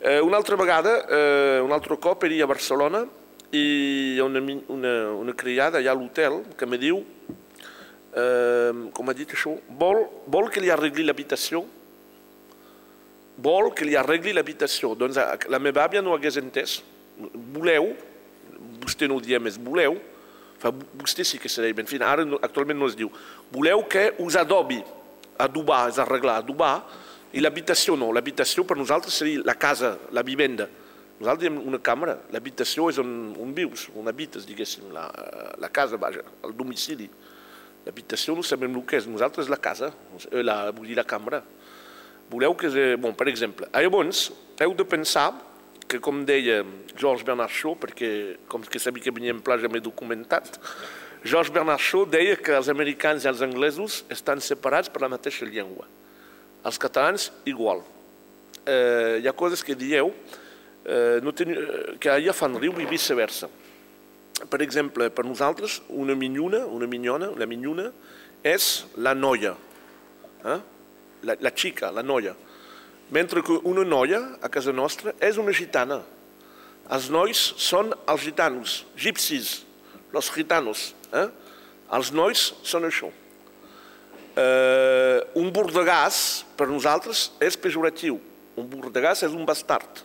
Eh, 0.00 0.20
una 0.24 0.40
altra 0.40 0.56
vegada, 0.56 0.96
eh, 1.12 1.60
un 1.60 1.76
altre 1.76 2.00
cop, 2.00 2.24
era 2.24 2.40
a 2.46 2.48
Barcelona 2.48 3.04
i 3.50 3.62
hi 4.14 4.18
ha 4.20 4.24
una, 4.24 4.40
una, 4.68 4.92
una 5.18 5.34
criada 5.34 5.78
allà 5.78 5.90
a 5.90 5.98
l'hotel 5.98 6.40
que 6.56 6.66
me 6.66 6.78
diu, 6.78 7.00
eh, 8.14 8.72
com 8.94 9.10
ha 9.10 9.16
dit 9.16 9.34
això, 9.34 9.56
vol, 9.80 10.04
vol 10.30 10.50
que 10.50 10.62
li 10.62 10.70
arregli 10.70 11.06
l'habitació? 11.06 11.64
Vol 13.40 13.72
que 13.74 13.88
li 13.88 13.96
arregli 13.96 14.34
l'habitació? 14.36 14.94
Doncs 14.94 15.18
la 15.50 15.62
meva 15.62 15.86
àvia 15.86 16.02
no 16.04 16.14
hagués 16.14 16.38
entès. 16.38 16.78
Voleu, 17.54 17.90
vostè 18.84 19.08
no 19.08 19.18
ho 19.18 19.24
diem 19.24 19.42
més, 19.42 19.58
voleu, 19.60 19.98
fa, 20.60 20.72
vostè 20.72 21.24
sí 21.26 21.40
que 21.40 21.50
se 21.50 21.62
deia, 21.64 21.76
en 21.76 21.88
fi, 21.88 22.00
ara 22.04 22.24
no, 22.24 22.38
actualment 22.44 22.78
no 22.80 22.88
es 22.88 22.96
diu, 22.96 23.10
voleu 23.52 23.82
que 23.90 24.10
us 24.22 24.36
adobi, 24.40 24.80
adobar, 25.40 25.86
és 25.90 25.98
arreglar, 26.00 26.38
adobar, 26.40 26.74
i 27.32 27.42
l'habitació 27.42 27.96
no, 27.98 28.10
l'habitació 28.12 28.64
per 28.66 28.76
nosaltres 28.78 29.16
seria 29.20 29.44
la 29.46 29.54
casa, 29.54 29.94
la 30.12 30.24
vivenda. 30.26 30.66
Nosaltres 31.20 31.42
diem 31.44 31.58
una 31.68 31.78
càmera, 31.84 32.16
l'habitació 32.32 32.88
és 32.90 32.98
on, 33.00 33.10
on 33.40 33.50
vius, 33.56 33.88
on 33.98 34.08
habites, 34.08 34.46
diguéssim, 34.48 34.88
la, 34.94 35.04
la 35.60 35.68
casa, 35.68 35.98
vaja, 36.00 36.24
el 36.46 36.54
domicili. 36.56 37.10
L'habitació 37.84 38.34
no 38.36 38.44
sabem 38.44 38.72
el 38.72 38.86
que 38.88 38.96
és, 38.96 39.08
nosaltres 39.08 39.50
la 39.52 39.60
casa, 39.60 39.90
la, 40.32 40.56
vull 40.72 40.88
dir 40.88 40.96
la 40.96 41.04
càmera. 41.04 41.42
Voleu 42.32 42.56
que... 42.56 42.72
Bon, 43.02 43.12
per 43.16 43.28
exemple, 43.28 43.68
llavors 43.74 44.30
heu 44.64 44.74
de 44.78 44.88
pensar 44.88 45.28
que, 45.84 46.00
com 46.00 46.24
deia 46.24 46.62
Georges 46.94 47.26
Bernard 47.26 47.52
Shaw, 47.52 47.76
perquè 47.84 48.10
com 48.48 48.64
que 48.64 48.80
sabia 48.80 49.04
que 49.04 49.14
venia 49.14 49.36
en 49.36 49.44
pla 49.44 49.60
ja 49.60 49.68
m'he 49.68 49.84
documentat, 49.84 50.56
Georges 51.20 51.52
Bernard 51.52 51.84
Shaw 51.84 52.08
deia 52.08 52.40
que 52.40 52.56
els 52.56 52.72
americans 52.72 53.26
i 53.26 53.28
els 53.28 53.44
anglesos 53.44 54.04
estan 54.08 54.40
separats 54.40 54.88
per 54.88 55.04
la 55.04 55.12
mateixa 55.12 55.44
llengua 55.44 55.88
els 56.64 56.78
catalans 56.80 57.30
igual. 57.48 57.82
Eh, 58.66 59.20
hi 59.22 59.28
ha 59.28 59.36
coses 59.36 59.64
que 59.64 59.74
dieu 59.74 60.12
eh, 60.84 61.20
no 61.22 61.32
ten, 61.36 61.54
que 62.00 62.12
allà 62.12 62.34
fan 62.36 62.58
riu 62.60 62.78
i 62.80 62.88
viceversa. 62.88 63.48
Per 64.50 64.60
exemple, 64.64 65.10
per 65.12 65.26
nosaltres, 65.28 65.80
una 65.88 66.16
minyona, 66.16 66.64
una 66.66 66.88
minyona, 66.88 67.30
la 67.36 67.48
minyona 67.48 67.90
és 68.46 68.86
la 68.96 69.12
noia, 69.14 69.52
eh? 70.44 70.60
la, 71.28 71.36
la 71.36 71.52
xica, 71.52 71.90
la 71.92 72.04
noia. 72.06 72.34
Mentre 73.10 73.42
que 73.44 73.58
una 73.68 73.84
noia, 73.84 74.22
a 74.40 74.48
casa 74.48 74.72
nostra, 74.72 75.12
és 75.20 75.36
una 75.36 75.52
gitana. 75.52 76.00
Els 76.90 77.10
nois 77.12 77.38
són 77.60 77.92
els 78.08 78.22
gitanos, 78.24 78.84
gipsis, 78.96 79.60
los 80.14 80.30
gitanos. 80.32 80.92
Eh? 81.12 81.26
Els 81.94 82.14
nois 82.14 82.52
són 82.62 82.86
això 82.88 83.10
eh, 84.36 85.18
un 85.34 85.50
bordegàs 85.52 86.44
per 86.56 86.68
nosaltres 86.70 87.30
és 87.42 87.58
pejoratiu. 87.58 88.18
Un 88.58 88.68
bordegàs 88.70 89.24
és 89.26 89.34
un 89.34 89.46
bastard. 89.48 90.04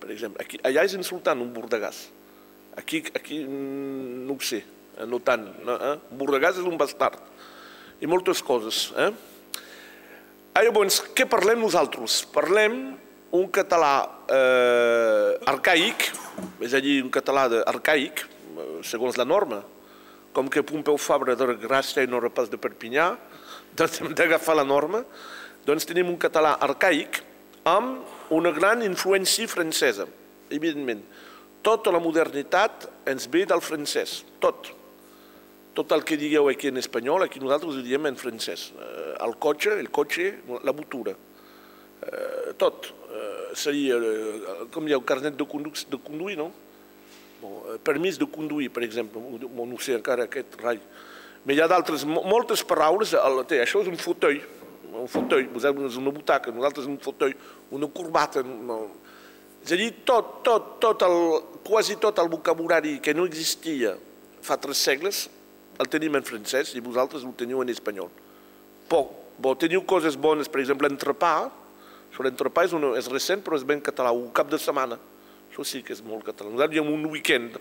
Per 0.00 0.10
exemple, 0.12 0.42
aquí, 0.42 0.60
allà 0.64 0.84
és 0.88 0.96
insultant 0.96 1.40
un 1.42 1.52
bordegàs. 1.54 2.06
Aquí, 2.80 3.02
aquí 3.14 3.42
mm, 3.44 4.24
no 4.28 4.38
ho 4.38 4.44
sé, 4.44 4.62
eh, 4.96 5.06
no 5.06 5.20
tant. 5.24 5.44
No, 5.66 5.76
eh? 5.76 5.96
Un 6.12 6.20
bordegàs 6.20 6.60
és 6.60 6.68
un 6.68 6.78
bastard. 6.80 7.20
I 8.00 8.08
moltes 8.08 8.40
coses. 8.42 8.88
Eh? 8.96 9.10
Ah, 10.56 10.64
llavors, 10.64 11.02
què 11.14 11.28
parlem 11.30 11.60
nosaltres? 11.62 12.22
Parlem 12.32 12.80
un 13.36 13.50
català 13.54 13.94
eh, 14.26 15.36
arcaic, 15.50 16.08
és 16.64 16.72
a 16.74 16.80
dir, 16.82 16.98
un 17.04 17.12
català 17.12 17.46
arcaic, 17.70 18.24
eh, 18.24 18.70
segons 18.86 19.20
la 19.20 19.28
norma, 19.28 19.60
com 20.32 20.48
que 20.50 20.64
Pompeu 20.66 20.98
Fabra 20.98 21.36
de 21.38 21.54
Gràcia 21.60 22.02
i 22.02 22.10
no 22.10 22.18
era 22.22 22.30
pas 22.34 22.50
de 22.50 22.58
Perpinyà, 22.58 23.12
doncs 23.78 24.00
hem 24.00 24.14
d'agafar 24.16 24.56
la 24.58 24.66
norma, 24.66 25.04
doncs 25.66 25.86
tenim 25.86 26.10
un 26.10 26.18
català 26.18 26.56
arcaic 26.62 27.20
amb 27.68 28.18
una 28.30 28.52
gran 28.54 28.82
influència 28.86 29.48
francesa, 29.50 30.06
evidentment. 30.50 31.02
Tota 31.66 31.92
la 31.92 32.00
modernitat 32.00 32.86
ens 33.10 33.26
ve 33.30 33.44
del 33.48 33.60
francès, 33.60 34.20
tot. 34.40 34.70
Tot 35.76 35.92
el 35.94 36.04
que 36.06 36.18
digueu 36.18 36.48
aquí 36.50 36.70
en 36.70 36.80
espanyol, 36.80 37.26
aquí 37.26 37.42
nosaltres 37.42 37.76
ho 37.76 37.84
diem 37.84 38.08
en 38.08 38.16
francès. 38.18 38.70
Eh, 38.72 39.12
el 39.26 39.36
cotxe, 39.42 39.74
el 39.78 39.90
cotxe, 39.90 40.32
la 40.64 40.72
botura. 40.72 41.14
Eh, 42.00 42.54
tot. 42.58 42.88
Eh, 43.10 43.52
seria, 43.58 43.98
com 44.72 44.86
dieu, 44.86 45.02
carnet 45.02 45.36
de, 45.36 45.46
condu 45.46 45.74
de 45.74 45.98
conduir, 45.98 46.38
no? 46.38 46.50
Bon, 47.40 47.78
permís 47.84 48.18
de 48.20 48.26
conduir, 48.28 48.70
per 48.70 48.84
exemple, 48.84 49.20
no 49.20 49.78
sé 49.80 49.96
encara 49.96 50.26
aquest 50.28 50.58
rai. 50.60 50.80
Però 51.40 51.56
hi 51.56 51.62
ha 51.64 51.68
d'altres, 51.72 52.04
moltes 52.04 52.62
paraules, 52.68 53.14
això 53.16 53.80
és 53.80 53.88
un 53.88 53.96
fauteuil, 53.96 54.42
un 54.94 55.08
fauteuil, 55.08 55.48
vosaltres 55.52 55.96
una 56.00 56.12
butaca, 56.14 56.52
nosaltres 56.54 56.86
un 56.86 56.98
fauteuil, 56.98 57.36
una 57.70 57.88
corbata, 57.88 58.42
no. 58.42 58.82
és 59.64 59.74
a 59.74 59.78
dir, 59.78 59.90
tot, 60.08 60.40
tot, 60.46 60.76
tot 60.82 61.02
el, 61.06 61.18
quasi 61.66 61.96
tot 62.00 62.18
el 62.18 62.30
vocabulari 62.32 62.98
que 63.04 63.14
no 63.14 63.26
existia 63.28 63.94
fa 64.42 64.56
tres 64.56 64.80
segles 64.80 65.28
el 65.80 65.88
tenim 65.88 66.16
en 66.18 66.24
francès 66.26 66.74
i 66.76 66.82
vosaltres 66.84 67.24
ho 67.24 67.32
teniu 67.36 67.62
en 67.62 67.72
espanyol. 67.72 68.10
Poc, 68.90 69.12
bo, 69.40 69.54
teniu 69.56 69.84
coses 69.88 70.16
bones, 70.16 70.48
per 70.48 70.60
exemple, 70.60 70.88
l'entrepà, 70.88 71.34
això 72.10 72.26
l'entrepà 72.26 72.66
és, 72.66 72.74
una, 72.76 72.92
és 72.98 73.08
recent 73.12 73.44
però 73.44 73.56
és 73.56 73.64
ben 73.66 73.80
català, 73.84 74.12
un 74.12 74.28
cap 74.34 74.50
de 74.50 74.58
setmana. 74.60 74.98
Això 75.50 75.64
sí 75.66 75.80
que 75.82 75.94
és 75.96 76.02
molt 76.06 76.26
català. 76.26 76.50
Nosaltres 76.50 76.76
diem 76.76 76.90
un 76.92 77.06
weekend. 77.10 77.56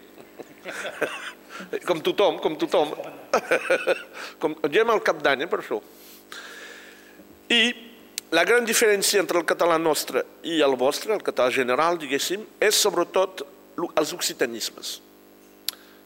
com 1.87 2.01
tothom, 2.05 2.37
com 2.43 2.57
tothom. 2.59 2.91
com, 4.41 4.57
diem 4.69 4.91
al 4.91 5.01
cap 5.05 5.23
d'any, 5.25 5.45
eh, 5.45 5.49
per 5.49 5.61
això. 5.63 5.79
I 7.49 7.61
la 8.29 8.43
gran 8.45 8.65
diferència 8.67 9.21
entre 9.23 9.39
el 9.41 9.45
català 9.49 9.79
nostre 9.81 10.21
i 10.45 10.59
el 10.61 10.75
vostre, 10.77 11.15
el 11.15 11.23
català 11.25 11.49
general, 11.49 11.97
diguéssim, 11.97 12.43
és 12.61 12.77
sobretot 12.77 13.41
els 13.97 14.11
occitanismes. 14.13 14.99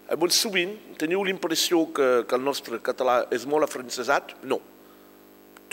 Llavors, 0.07 0.37
sovint 0.39 0.71
teniu 1.01 1.23
l'impressió 1.25 1.81
que, 1.95 2.07
que 2.29 2.37
el 2.37 2.45
nostre 2.45 2.79
català 2.85 3.23
és 3.33 3.43
molt 3.49 3.67
afrancesat? 3.67 4.35
No. 4.47 4.61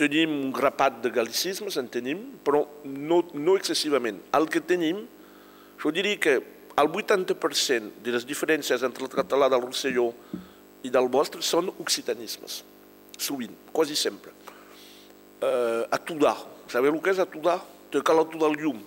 Tenim 0.00 0.32
un 0.46 0.52
grapat 0.56 0.98
de 1.04 1.12
galicismes, 1.14 1.76
en 1.78 1.90
tenim, 1.92 2.22
però 2.42 2.64
no, 2.84 3.22
no 3.34 3.56
excessivament. 3.60 4.18
El 4.34 4.48
que 4.50 4.62
tenim 4.64 5.04
jo 5.80 5.92
diria 5.94 6.18
que 6.18 6.38
el 6.80 6.88
80% 6.88 8.02
de 8.02 8.14
les 8.14 8.26
diferències 8.26 8.82
entre 8.86 9.06
el 9.06 9.12
català 9.12 9.50
del 9.52 9.62
Rosselló 9.62 10.10
i 10.82 10.90
del 10.90 11.10
vostre 11.12 11.44
són 11.44 11.70
occitanismes, 11.78 12.62
sovint, 13.18 13.54
quasi 13.70 13.94
sempre. 13.94 14.32
Eh, 15.40 15.86
atudar, 15.90 16.36
sabeu 16.68 16.92
el 16.92 17.00
que 17.00 17.14
és 17.14 17.20
atudar? 17.22 17.58
Te 17.90 18.02
cal 18.04 18.20
atudar 18.20 18.50
el 18.52 18.58
llum, 18.60 18.80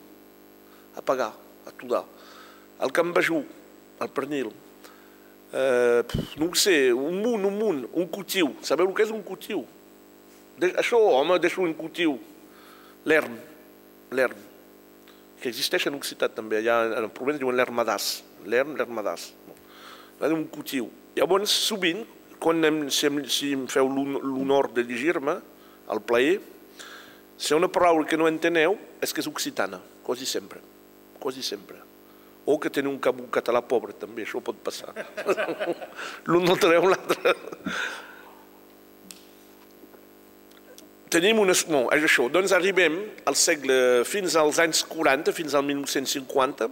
apagar, 0.95 1.31
atudar. 1.65 2.03
El 2.83 2.91
cambajú, 2.93 3.39
el 3.99 4.09
pernil, 4.13 4.51
eh, 5.51 6.03
no 6.37 6.51
ho 6.51 6.55
sé, 6.55 6.93
un 6.93 7.21
munt, 7.23 7.47
un 7.49 7.57
munt, 7.57 7.81
un 7.91 8.07
cutiu, 8.07 8.53
sabeu 8.61 8.91
el 8.91 8.93
que 8.93 9.07
és 9.07 9.13
un 9.13 9.23
cutiu? 9.25 9.65
De, 10.61 10.69
això, 10.77 10.99
home, 11.17 11.39
deixo 11.41 11.65
un 11.65 11.73
cutiu, 11.73 12.19
l'erm, 13.09 13.37
l'erm 14.13 14.49
que 15.43 15.51
existeix 15.51 15.89
en 15.89 15.97
Occitat 15.97 16.37
també, 16.37 16.61
allà 16.61 16.77
en 16.85 17.01
el 17.03 17.11
problema 17.11 17.41
diuen 17.41 17.57
l'hermadàs, 17.59 18.21
l'herm, 18.47 18.77
l'hermadàs, 18.79 19.31
no? 19.49 19.57
un 20.29 20.45
cutiu. 20.47 20.87
Llavors, 21.17 21.51
sovint, 21.51 22.05
quan 22.39 22.63
em, 22.63 22.77
si, 22.93 23.09
em, 23.09 23.17
si 23.27 23.49
em 23.57 23.65
feu 23.67 23.89
l'honor 23.89 24.69
de 24.71 24.85
llegir-me, 24.87 25.35
al 25.87 26.01
plaer, 26.01 26.39
si 27.37 27.53
una 27.53 27.67
paraula 27.67 28.07
que 28.07 28.17
no 28.19 28.29
enteneu, 28.29 28.77
és 29.01 29.11
que 29.11 29.23
és 29.23 29.27
occitana, 29.27 29.81
quasi 30.03 30.25
sempre, 30.25 30.61
quasi 31.19 31.43
sempre. 31.43 31.81
O 32.45 32.57
que 32.59 32.69
teniu 32.69 32.91
un, 32.91 32.99
un 32.99 33.29
català 33.31 33.61
pobre, 33.63 33.95
també, 33.95 34.25
això 34.25 34.41
pot 34.43 34.57
passar. 34.63 34.91
L'un 36.29 36.43
no 36.47 36.57
treu 36.59 36.89
l'altre. 36.91 37.35
tenim 41.13 41.39
unes... 41.43 41.65
No, 41.69 41.85
és 41.93 42.05
això. 42.07 42.27
Doncs 42.33 42.53
arribem 42.55 42.97
al 43.29 43.37
segle, 43.37 43.75
fins 44.09 44.37
als 44.39 44.59
anys 44.63 44.83
40, 44.89 45.33
fins 45.35 45.53
al 45.53 45.65
1950, 45.67 46.69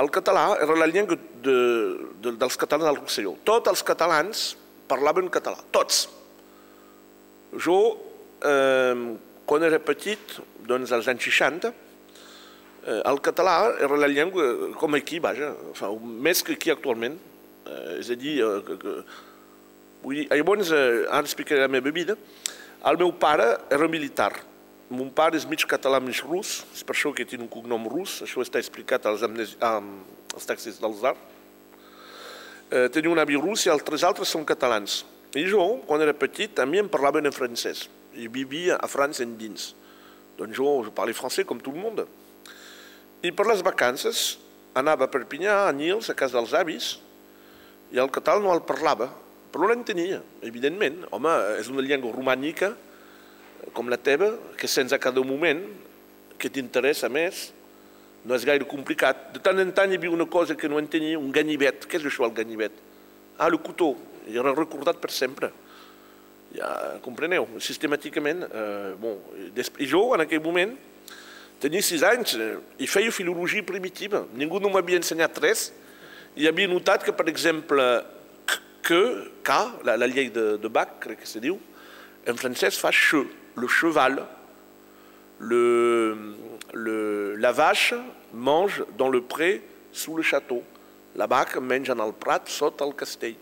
el 0.00 0.10
català 0.10 0.46
era 0.62 0.76
la 0.78 0.88
llengua 0.90 1.18
de, 1.44 1.56
de, 2.24 2.34
dels 2.40 2.58
catalans 2.58 2.88
del 2.88 2.98
Rosselló. 2.98 3.36
Tots 3.46 3.70
els 3.70 3.84
catalans 3.86 4.44
parlaven 4.90 5.30
català, 5.32 5.60
tots. 5.74 6.06
Jo, 7.60 7.78
eh, 8.42 9.04
quan 9.46 9.66
era 9.66 9.78
petit, 9.78 10.38
doncs 10.66 10.92
als 10.92 11.08
anys 11.12 11.26
60, 11.28 11.70
eh, 11.70 13.00
el 13.04 13.20
català 13.20 13.58
era 13.80 14.00
la 14.00 14.08
llengua, 14.08 14.48
com 14.80 14.94
aquí, 14.94 15.20
vaja, 15.20 15.52
fa, 15.74 15.92
més 16.00 16.42
que 16.42 16.56
aquí 16.58 16.72
actualment. 16.72 17.18
Eh, 17.66 18.00
és 18.00 18.10
a 18.10 18.16
dir, 18.16 18.40
eh, 18.44 18.64
que, 18.66 18.78
que, 18.80 18.96
vull 20.02 20.22
dir, 20.22 20.26
llavors, 20.32 20.72
eh, 20.72 21.04
ara 21.10 21.24
explicaré 21.24 21.64
la 21.64 21.72
meva 21.72 21.92
vida, 21.94 22.16
el 22.84 22.98
meu 23.00 23.12
pare 23.16 23.54
era 23.72 23.88
militar 23.88 24.32
mon 24.94 25.10
pare 25.10 25.38
és 25.38 25.46
mig 25.48 25.64
català, 25.68 26.00
mig 26.00 26.20
rus, 26.24 26.62
és 26.74 26.84
per 26.84 26.94
això 26.94 27.12
que 27.14 27.24
tinc 27.24 27.42
un 27.42 27.50
cognom 27.50 27.86
rus, 27.88 28.20
això 28.24 28.42
està 28.44 28.60
explicat 28.60 29.06
als, 29.08 29.24
amnesi... 29.24 29.56
als 29.60 30.46
taxis 30.48 30.80
del 30.82 30.94
ZAR. 31.00 31.14
Eh, 32.70 32.88
tenia 32.92 33.12
un 33.12 33.20
avi 33.22 33.38
rus 33.38 33.66
i 33.66 33.72
els 33.72 33.84
tres 33.86 34.04
altres 34.04 34.30
són 34.34 34.44
catalans. 34.44 35.02
I 35.34 35.44
jo, 35.50 35.64
quan 35.86 36.02
era 36.04 36.14
petit, 36.14 36.60
mi 36.70 36.78
em 36.78 36.88
parlaven 36.90 37.26
en 37.26 37.34
francès. 37.34 37.88
I 38.14 38.28
vivia 38.30 38.76
a 38.78 38.86
França 38.86 39.24
en 39.24 39.34
dins. 39.38 39.72
Doncs 40.38 40.54
jo, 40.54 40.68
jo 40.86 40.92
parlais 40.94 41.18
francès 41.18 41.46
com 41.46 41.58
tot 41.58 41.74
el 41.74 41.82
món. 41.82 42.04
I 43.24 43.32
per 43.34 43.48
les 43.48 43.64
vacances 43.66 44.36
anava 44.78 45.06
a 45.06 45.10
Perpinyà, 45.10 45.64
a 45.66 45.72
Nils, 45.74 46.10
a 46.10 46.18
casa 46.18 46.38
dels 46.38 46.54
avis, 46.54 46.94
i 47.94 47.98
el 48.02 48.10
català 48.14 48.42
no 48.42 48.52
el 48.54 48.62
parlava, 48.66 49.08
però 49.54 49.68
l'entenia, 49.70 50.20
evidentment. 50.42 51.04
Home, 51.14 51.32
és 51.60 51.70
una 51.70 51.82
llengua 51.86 52.14
romànica, 52.14 52.72
com 53.74 53.90
la 53.90 53.98
teva, 53.98 54.32
que 54.58 54.70
sents 54.70 54.94
a 54.94 55.00
cada 55.02 55.22
moment, 55.26 55.62
que 56.38 56.50
t'interessa 56.50 57.08
més, 57.08 57.46
no 58.24 58.34
és 58.34 58.46
gaire 58.46 58.66
complicat. 58.68 59.30
De 59.34 59.42
tant 59.44 59.60
en 59.62 59.70
tant 59.76 59.92
hi 59.92 59.98
havia 59.98 60.14
una 60.14 60.26
cosa 60.30 60.56
que 60.58 60.68
no 60.68 60.80
entenia, 60.82 61.18
un 61.20 61.30
ganivet. 61.32 61.86
Què 61.86 62.00
és 62.00 62.08
això, 62.08 62.26
el 62.26 62.34
ganivet? 62.36 62.74
Ah, 63.38 63.48
el 63.48 63.60
cotó. 63.62 63.94
I 64.30 64.40
recordat 64.40 65.00
per 65.00 65.10
sempre. 65.12 65.50
Ja 66.54 66.70
compreneu, 67.02 67.48
sistemàticament. 67.58 68.44
Eh, 68.46 68.92
bon, 69.00 69.18
I 69.78 69.88
jo, 69.90 70.06
en 70.14 70.24
aquell 70.24 70.42
moment, 70.42 70.76
tenia 71.60 71.82
sis 71.82 72.04
anys 72.06 72.36
eh, 72.38 72.54
i 72.78 72.86
feia 72.86 73.12
filologia 73.12 73.64
primitiva. 73.66 74.24
Ningú 74.38 74.60
no 74.62 74.70
m'havia 74.72 75.00
ensenyat 75.02 75.40
res 75.42 75.70
i 76.36 76.48
havia 76.48 76.70
notat 76.70 77.04
que, 77.06 77.12
per 77.14 77.28
exemple, 77.30 77.82
que, 78.84 79.02
la, 79.84 79.96
la 79.96 80.08
de, 80.08 80.56
de 80.58 80.68
Bach, 80.68 80.98
crec 81.00 81.20
que 81.22 81.28
se 81.28 81.40
diu, 81.40 81.58
en 82.26 82.36
francès 82.36 82.78
fa 82.78 82.90
che, 82.92 83.24
le 83.56 83.68
cheval, 83.68 84.22
le, 85.40 86.14
le, 86.72 87.36
la 87.36 87.52
vache 87.52 87.94
mange 88.32 88.84
dans 88.98 89.08
le 89.08 89.20
pré 89.20 89.62
sous 89.92 90.16
le 90.16 90.22
château. 90.22 90.62
La 91.14 91.26
vaca 91.26 91.60
menja 91.60 91.92
en 91.92 92.00
el 92.00 92.12
prat 92.12 92.48
sota 92.48 92.84
el 92.84 92.94
castell. 92.94 93.36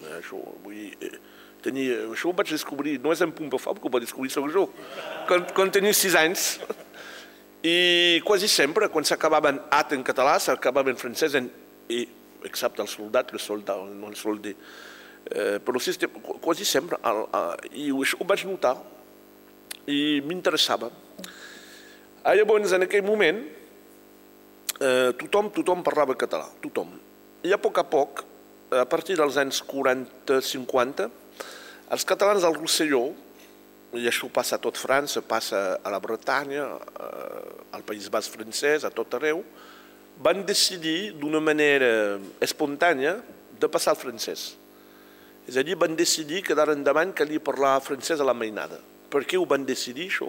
Dir, 0.00 0.90
eh, 1.00 1.18
tenia, 1.64 1.96
això 2.10 2.30
ho 2.30 2.36
vaig 2.36 2.52
descobrir, 2.54 2.98
no 3.02 3.12
és 3.12 3.20
en 3.24 3.32
Pompefort 3.36 3.80
que 3.80 3.88
ho 3.88 3.92
va 3.92 4.00
descobrir 4.00 4.32
soc 4.32 4.48
jo, 4.52 4.66
quan, 5.28 5.44
quan 5.56 5.72
tenia 5.72 5.96
sis 5.96 6.16
anys. 6.18 6.54
I 7.60 8.20
quasi 8.24 8.48
sempre, 8.48 8.88
quan 8.88 9.04
s'acabaven 9.04 9.58
at 9.76 9.92
en 9.92 10.04
català, 10.06 10.38
s'acabava 10.40 10.88
en 10.88 10.96
francès 10.96 11.34
en 11.36 11.50
e, 11.92 12.06
excepte 12.48 12.80
el 12.80 12.88
soldat, 12.88 13.34
el 13.34 13.42
soldat, 13.42 13.84
no 13.92 14.08
el 14.08 14.16
soldé. 14.16 14.54
Eh, 15.28 15.58
però 15.60 15.76
quasi 16.40 16.64
sempre, 16.64 16.96
el, 17.04 17.20
el, 17.36 17.68
i 17.76 17.90
això 17.92 18.16
ho 18.16 18.24
vaig 18.24 18.46
notar, 18.48 18.78
i 19.90 20.22
m'interessava. 20.24 20.88
Ah, 22.24 22.34
llavors, 22.36 22.72
en 22.72 22.86
aquell 22.86 23.04
moment, 23.04 23.42
eh, 24.80 25.12
tothom, 25.20 25.52
tothom 25.52 25.84
parlava 25.84 26.16
català, 26.16 26.48
tothom. 26.64 26.96
I 27.44 27.52
a 27.52 27.60
poc 27.60 27.78
a 27.80 27.84
poc, 27.84 28.24
a 28.70 28.86
partir 28.86 29.16
dels 29.18 29.36
anys 29.40 29.62
40-50, 29.66 31.08
els 31.90 32.06
catalans 32.06 32.44
del 32.46 32.54
Rosselló, 32.54 33.08
i 33.98 34.06
això 34.06 34.28
passa 34.30 34.56
a 34.56 34.62
tot 34.62 34.78
França, 34.78 35.22
passa 35.26 35.80
a 35.82 35.90
la 35.90 35.98
Bretanya, 35.98 36.66
eh, 36.78 37.74
al 37.74 37.82
País 37.82 38.06
Basc 38.08 38.30
francès, 38.30 38.84
a 38.84 38.90
tot 38.94 39.14
arreu, 39.18 39.42
van 40.22 40.44
decidir 40.46 41.12
d'una 41.18 41.40
manera 41.40 42.20
espontània 42.40 43.16
de 43.58 43.68
passar 43.68 43.96
al 43.96 44.00
francès. 44.00 44.52
És 45.48 45.56
a 45.56 45.64
dir, 45.66 45.74
van 45.74 45.96
decidir 45.96 46.44
que 46.46 46.54
d'ara 46.54 46.76
endavant 46.76 47.12
calia 47.16 47.42
parlar 47.42 47.80
francès 47.82 48.20
a 48.20 48.28
la 48.28 48.36
mainada. 48.36 48.78
Per 49.10 49.24
què 49.26 49.40
ho 49.40 49.46
van 49.48 49.64
decidir, 49.66 50.06
això? 50.12 50.28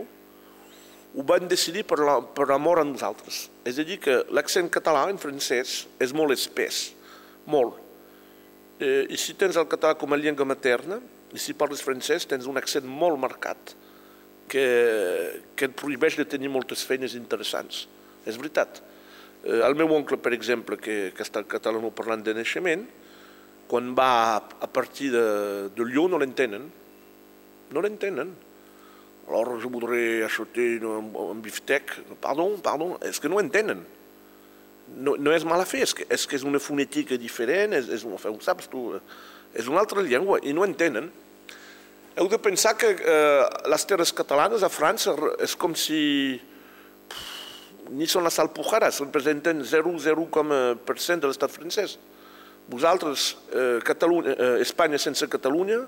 Ho 1.12 1.24
van 1.28 1.46
decidir 1.52 1.84
per, 1.84 2.00
la, 2.00 2.18
per 2.22 2.50
a 2.50 2.58
nosaltres. 2.58 3.50
És 3.68 3.78
a 3.78 3.84
dir, 3.84 4.00
que 4.00 4.24
l'accent 4.32 4.72
català 4.72 5.10
en 5.12 5.20
francès 5.22 5.86
és 6.00 6.14
molt 6.14 6.32
espès, 6.32 6.94
molt. 7.46 7.91
Eh, 8.82 9.06
I 9.14 9.18
si 9.20 9.36
tens 9.38 9.60
el 9.62 9.68
català 9.70 9.94
com 10.00 10.14
a 10.14 10.18
llengua 10.18 10.48
materna, 10.50 10.98
i 11.32 11.40
si 11.40 11.54
parles 11.54 11.84
francès, 11.86 12.26
tens 12.26 12.48
un 12.50 12.58
accent 12.58 12.88
molt 12.90 13.20
marcat, 13.22 13.76
que, 14.50 14.66
que 15.56 15.70
et 15.70 15.76
prohibeix 15.78 16.18
de 16.18 16.26
tenir 16.26 16.50
moltes 16.52 16.82
feines 16.88 17.14
interessants. 17.16 17.86
És 18.26 18.40
veritat. 18.42 18.82
Eh, 19.46 19.62
el 19.62 19.78
meu 19.78 19.94
oncle, 19.94 20.18
per 20.18 20.34
exemple, 20.34 20.80
que, 20.82 21.12
que 21.14 21.24
està 21.26 21.46
català 21.46 21.80
parlant 21.94 22.26
de 22.26 22.34
naixement, 22.36 22.88
quan 23.72 23.94
va 23.96 24.12
a 24.36 24.68
partir 24.68 25.12
de, 25.14 25.26
de 25.72 25.86
Lió 25.88 26.10
no 26.12 26.18
l'entenen. 26.20 26.66
No 27.72 27.86
l'entenen. 27.86 28.34
Alors 29.30 29.62
je 29.62 29.68
voudrais 29.68 30.26
acheter 30.26 30.84
un, 30.84 31.14
un 31.16 31.40
biftec. 31.40 31.94
Pardon, 32.20 32.58
pardon, 32.60 32.98
és 33.08 33.22
que 33.22 33.30
no 33.32 33.40
entenen. 33.40 33.86
No, 34.92 35.16
no 35.16 35.32
és 35.32 35.46
mala 35.48 35.66
fe, 35.66 35.82
és 35.86 35.94
que, 35.96 36.06
és 36.12 36.26
que 36.28 36.36
és 36.36 36.44
una 36.48 36.60
fonètica 36.60 37.18
diferent, 37.18 37.74
és, 37.78 37.88
és, 37.96 38.04
ho 38.06 38.38
saps 38.44 38.68
tu, 38.72 38.90
és 39.56 39.68
una 39.72 39.80
altra 39.82 40.04
llengua 40.04 40.40
i 40.44 40.54
no 40.54 40.66
entenen. 40.68 41.10
Heu 42.20 42.28
de 42.28 42.40
pensar 42.44 42.76
que 42.76 42.92
eh, 42.92 43.44
les 43.72 43.86
terres 43.88 44.12
catalanes 44.12 44.66
a 44.68 44.70
França 44.72 45.16
és 45.40 45.56
com 45.56 45.76
si 45.80 46.02
ni 47.92 48.08
són 48.08 48.24
les 48.24 48.38
Alpujarras, 48.40 49.02
representen 49.04 49.64
0,0% 49.68 51.20
de 51.24 51.32
l'estat 51.32 51.52
francès. 51.52 51.98
Vosaltres, 52.72 53.36
eh, 53.52 53.80
Catalunya, 53.84 54.36
eh, 54.38 54.62
Espanya 54.64 55.00
sense 55.00 55.28
Catalunya, 55.28 55.82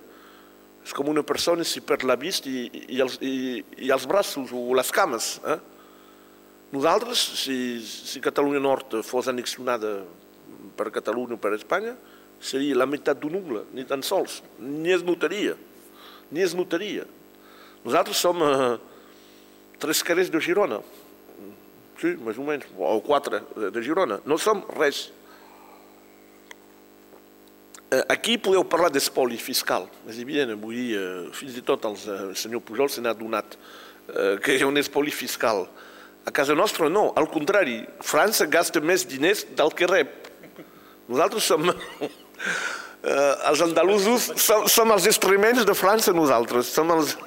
és 0.84 0.92
com 0.92 1.08
una 1.08 1.24
persona 1.24 1.64
si 1.64 1.80
perd 1.82 2.04
la 2.04 2.18
vista 2.20 2.50
i, 2.50 2.68
i, 2.90 3.00
els, 3.00 3.16
i, 3.24 3.64
i 3.88 3.92
els 3.94 4.08
braços 4.10 4.52
o 4.52 4.74
les 4.76 4.92
cames. 4.92 5.38
Eh? 5.48 5.60
Nosaltres, 6.74 7.20
si, 7.38 7.56
si 7.86 8.18
Catalunya 8.18 8.58
Nord 8.58 9.04
fos 9.06 9.28
annexionada 9.30 10.00
per 10.74 10.90
Catalunya 10.90 11.38
o 11.38 11.42
per 11.42 11.54
Espanya, 11.54 11.94
seria 12.42 12.74
la 12.74 12.88
meitat 12.90 13.20
d'un 13.22 13.36
ungle, 13.38 13.62
ni 13.78 13.86
tan 13.86 14.02
sols, 14.02 14.40
ni 14.58 14.90
es 14.90 15.04
notaria, 15.06 15.54
ni 16.34 16.42
es 16.42 16.56
notaria. 16.58 17.06
Nosaltres 17.86 18.24
som 18.26 18.42
eh, 18.42 18.74
tres 19.78 20.02
carrers 20.02 20.34
de 20.34 20.42
Girona, 20.42 20.82
sí, 22.02 22.16
més 22.18 22.42
o 22.42 22.48
menys, 22.48 22.66
o 22.74 22.98
quatre 23.06 23.44
de 23.70 23.86
Girona, 23.86 24.18
no 24.26 24.42
som 24.42 24.66
res. 24.74 25.06
Eh, 27.94 28.02
aquí 28.10 28.40
podeu 28.42 28.66
parlar 28.66 28.90
d'espoli 28.90 29.38
fiscal, 29.38 29.86
és 30.10 30.18
evident, 30.26 30.58
vull 30.58 30.82
dir, 30.82 30.90
eh, 30.98 31.32
fins 31.38 31.62
i 31.62 31.66
tot 31.70 31.86
el 31.86 32.02
senyor 32.34 32.66
Pujol 32.66 32.90
se 32.90 33.06
n'ha 33.06 33.14
donat 33.14 33.60
que 34.44 34.58
hi 34.58 34.60
ha 34.60 34.68
un 34.68 34.76
espoli 34.82 35.14
fiscal. 35.16 35.62
A 36.24 36.32
casa 36.32 36.56
nostra 36.56 36.88
no, 36.90 37.12
al 37.20 37.28
contrari, 37.28 37.82
França 38.02 38.48
gasta 38.48 38.80
més 38.80 39.04
diners 39.08 39.44
del 39.58 39.74
que 39.76 39.90
rep. 39.90 40.30
Nosaltres 41.10 41.52
som... 41.52 41.68
Eh, 43.04 43.34
els 43.50 43.60
andalusos 43.60 44.30
som, 44.40 44.62
som 44.72 44.88
els 44.96 45.04
instruments 45.10 45.66
de 45.68 45.74
França, 45.76 46.14
nosaltres. 46.16 46.70
Som 46.72 46.88
els, 46.96 47.18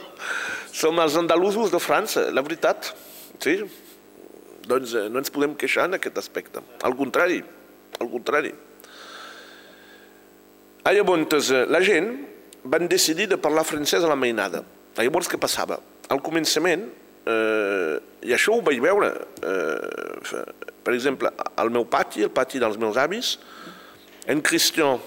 som 0.82 1.00
els 1.00 1.16
andalusos 1.16 1.72
de 1.72 1.80
França, 1.80 2.26
la 2.28 2.42
veritat. 2.44 2.90
Sí, 3.40 3.54
doncs 4.68 4.92
no 5.08 5.22
ens 5.22 5.32
podem 5.32 5.54
queixar 5.56 5.88
en 5.88 5.96
aquest 5.96 6.20
aspecte. 6.20 6.60
Al 6.84 6.92
contrari, 6.98 7.40
al 7.96 8.10
contrari. 8.12 8.52
Ah, 10.84 10.92
llavors, 10.92 11.48
eh, 11.48 11.64
la 11.72 11.80
gent 11.80 12.12
van 12.68 12.88
decidir 12.92 13.24
de 13.32 13.40
parlar 13.40 13.64
francès 13.64 14.04
a 14.04 14.12
la 14.12 14.20
mainada. 14.20 14.60
Llavors, 15.00 15.32
què 15.32 15.40
passava? 15.40 15.80
Al 16.12 16.20
començament, 16.20 16.84
eh, 17.26 17.98
i 18.24 18.32
això 18.34 18.56
ho 18.56 18.62
vaig 18.64 18.80
veure, 18.82 19.10
eh, 19.42 20.42
per 20.84 20.94
exemple, 20.94 21.30
al 21.56 21.70
meu 21.70 21.86
pati, 21.88 22.24
el 22.24 22.32
pati 22.32 22.60
dels 22.62 22.78
meus 22.80 22.96
avis, 23.00 23.38
en 24.26 24.42
Christian 24.42 25.00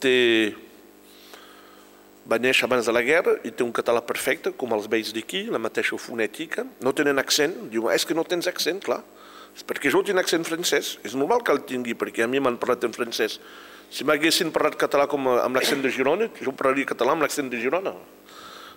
té... 0.00 0.54
va 2.26 2.40
néixer 2.42 2.66
abans 2.66 2.82
de 2.88 2.90
la 2.90 3.04
guerra 3.06 3.36
i 3.46 3.52
té 3.54 3.62
un 3.62 3.70
català 3.70 4.00
perfecte, 4.02 4.50
com 4.58 4.72
els 4.74 4.88
vells 4.90 5.12
d'aquí, 5.14 5.44
la 5.46 5.60
mateixa 5.62 5.94
fonètica, 6.00 6.64
no 6.82 6.92
tenen 6.96 7.22
accent, 7.22 7.54
diu, 7.70 7.86
és 7.94 8.02
que 8.02 8.16
no 8.18 8.24
tens 8.26 8.48
accent, 8.50 8.80
clar, 8.82 8.98
és 9.54 9.62
perquè 9.64 9.92
jo 9.94 10.02
tinc 10.04 10.18
accent 10.20 10.44
francès, 10.44 10.96
és 11.06 11.14
normal 11.14 11.44
que 11.46 11.54
el 11.54 11.62
tingui, 11.68 11.94
perquè 11.94 12.26
a 12.26 12.28
mi 12.28 12.42
m'han 12.42 12.58
parlat 12.58 12.88
en 12.88 12.96
francès, 12.96 13.38
si 13.94 14.04
m'haguessin 14.04 14.50
parlat 14.52 14.74
català 14.80 15.06
com 15.06 15.28
amb 15.30 15.56
l'accent 15.56 15.84
de 15.84 15.92
Girona, 15.94 16.26
jo 16.42 16.52
parlaria 16.52 16.88
català 16.90 17.14
amb 17.14 17.22
l'accent 17.22 17.52
de 17.52 17.62
Girona. 17.62 17.94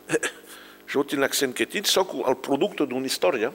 Jo 0.89 1.03
tinc 1.05 1.21
l'accent 1.21 1.53
que 1.53 1.67
tinc, 1.69 1.87
sóc 1.87 2.15
el 2.19 2.37
producte 2.41 2.87
d'una 2.89 3.09
història. 3.09 3.51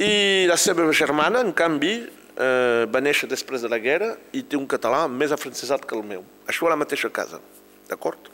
I 0.00 0.46
la 0.48 0.56
seva 0.56 0.86
germana, 0.92 1.42
en 1.44 1.52
canvi, 1.52 1.94
eh, 2.38 2.86
va 2.88 3.02
néixer 3.02 3.28
després 3.28 3.62
de 3.62 3.68
la 3.68 3.80
guerra 3.82 4.14
i 4.32 4.42
té 4.42 4.56
un 4.56 4.66
català 4.66 5.06
més 5.10 5.34
afrancesat 5.34 5.84
que 5.84 5.96
el 5.98 6.04
meu. 6.06 6.24
Això 6.46 6.66
a 6.66 6.72
la 6.72 6.80
mateixa 6.80 7.10
casa, 7.10 7.40
d'acord? 7.90 8.30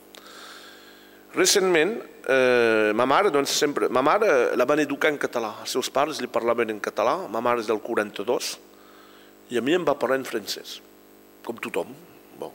Recentment, 1.35 1.97
eh, 2.31 2.91
ma 2.95 3.05
mare, 3.05 3.29
doncs 3.29 3.51
sempre, 3.51 3.89
ma 3.89 4.01
mare 4.01 4.55
la 4.55 4.65
van 4.65 4.79
educar 4.79 5.11
en 5.11 5.17
català, 5.17 5.51
els 5.61 5.71
seus 5.75 5.89
pares 5.89 6.21
li 6.21 6.27
parlaven 6.31 6.69
en 6.69 6.79
català, 6.79 7.27
ma 7.27 7.41
mare 7.41 7.59
és 7.59 7.67
del 7.67 7.81
42, 7.83 8.57
i 9.49 9.57
a 9.57 9.61
mi 9.61 9.73
em 9.75 9.83
va 9.83 9.97
parlar 9.99 10.17
en 10.17 10.23
francès 10.23 10.79
com 11.43 11.57
tothom. 11.61 11.91
Bon. 12.39 12.53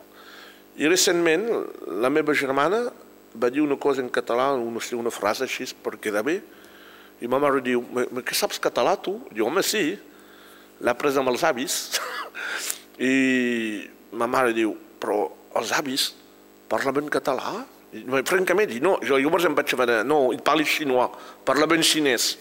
I 0.76 0.88
recentment 0.88 1.46
la 2.02 2.10
meva 2.10 2.34
germana 2.34 2.88
va 3.34 3.50
dir 3.50 3.62
una 3.62 3.76
cosa 3.78 4.02
en 4.02 4.10
català, 4.10 4.52
una, 4.58 4.82
una 4.98 5.12
frase 5.14 5.46
així 5.46 5.68
per 5.82 5.98
quedar 6.02 6.24
bé, 6.26 6.40
i 7.20 7.28
ma 7.28 7.38
mare 7.38 7.60
diu, 7.60 7.82
que 8.24 8.34
saps 8.36 8.60
català 8.62 8.96
tu? 8.96 9.18
Diu, 9.30 9.44
home, 9.46 9.62
sí, 9.66 9.92
l'ha 10.80 10.94
pres 10.96 11.18
amb 11.20 11.28
els 11.32 11.44
avis. 11.44 11.76
I 13.10 13.88
ma 14.16 14.28
mare 14.28 14.54
diu, 14.56 14.72
però 15.00 15.22
els 15.60 15.72
avis 15.76 16.10
parlaven 16.70 17.10
català? 17.12 17.60
I, 17.92 18.04
francament, 18.28 18.72
no, 18.82 18.96
jo 19.04 19.18
llavors 19.18 19.48
em 19.48 19.56
vaig 19.56 19.74
dir, 19.74 20.00
no, 20.06 20.20
ell 20.32 20.42
parla 20.46 20.64
xinois, 20.64 21.16
parlaven 21.44 21.84
xinès. 21.84 22.32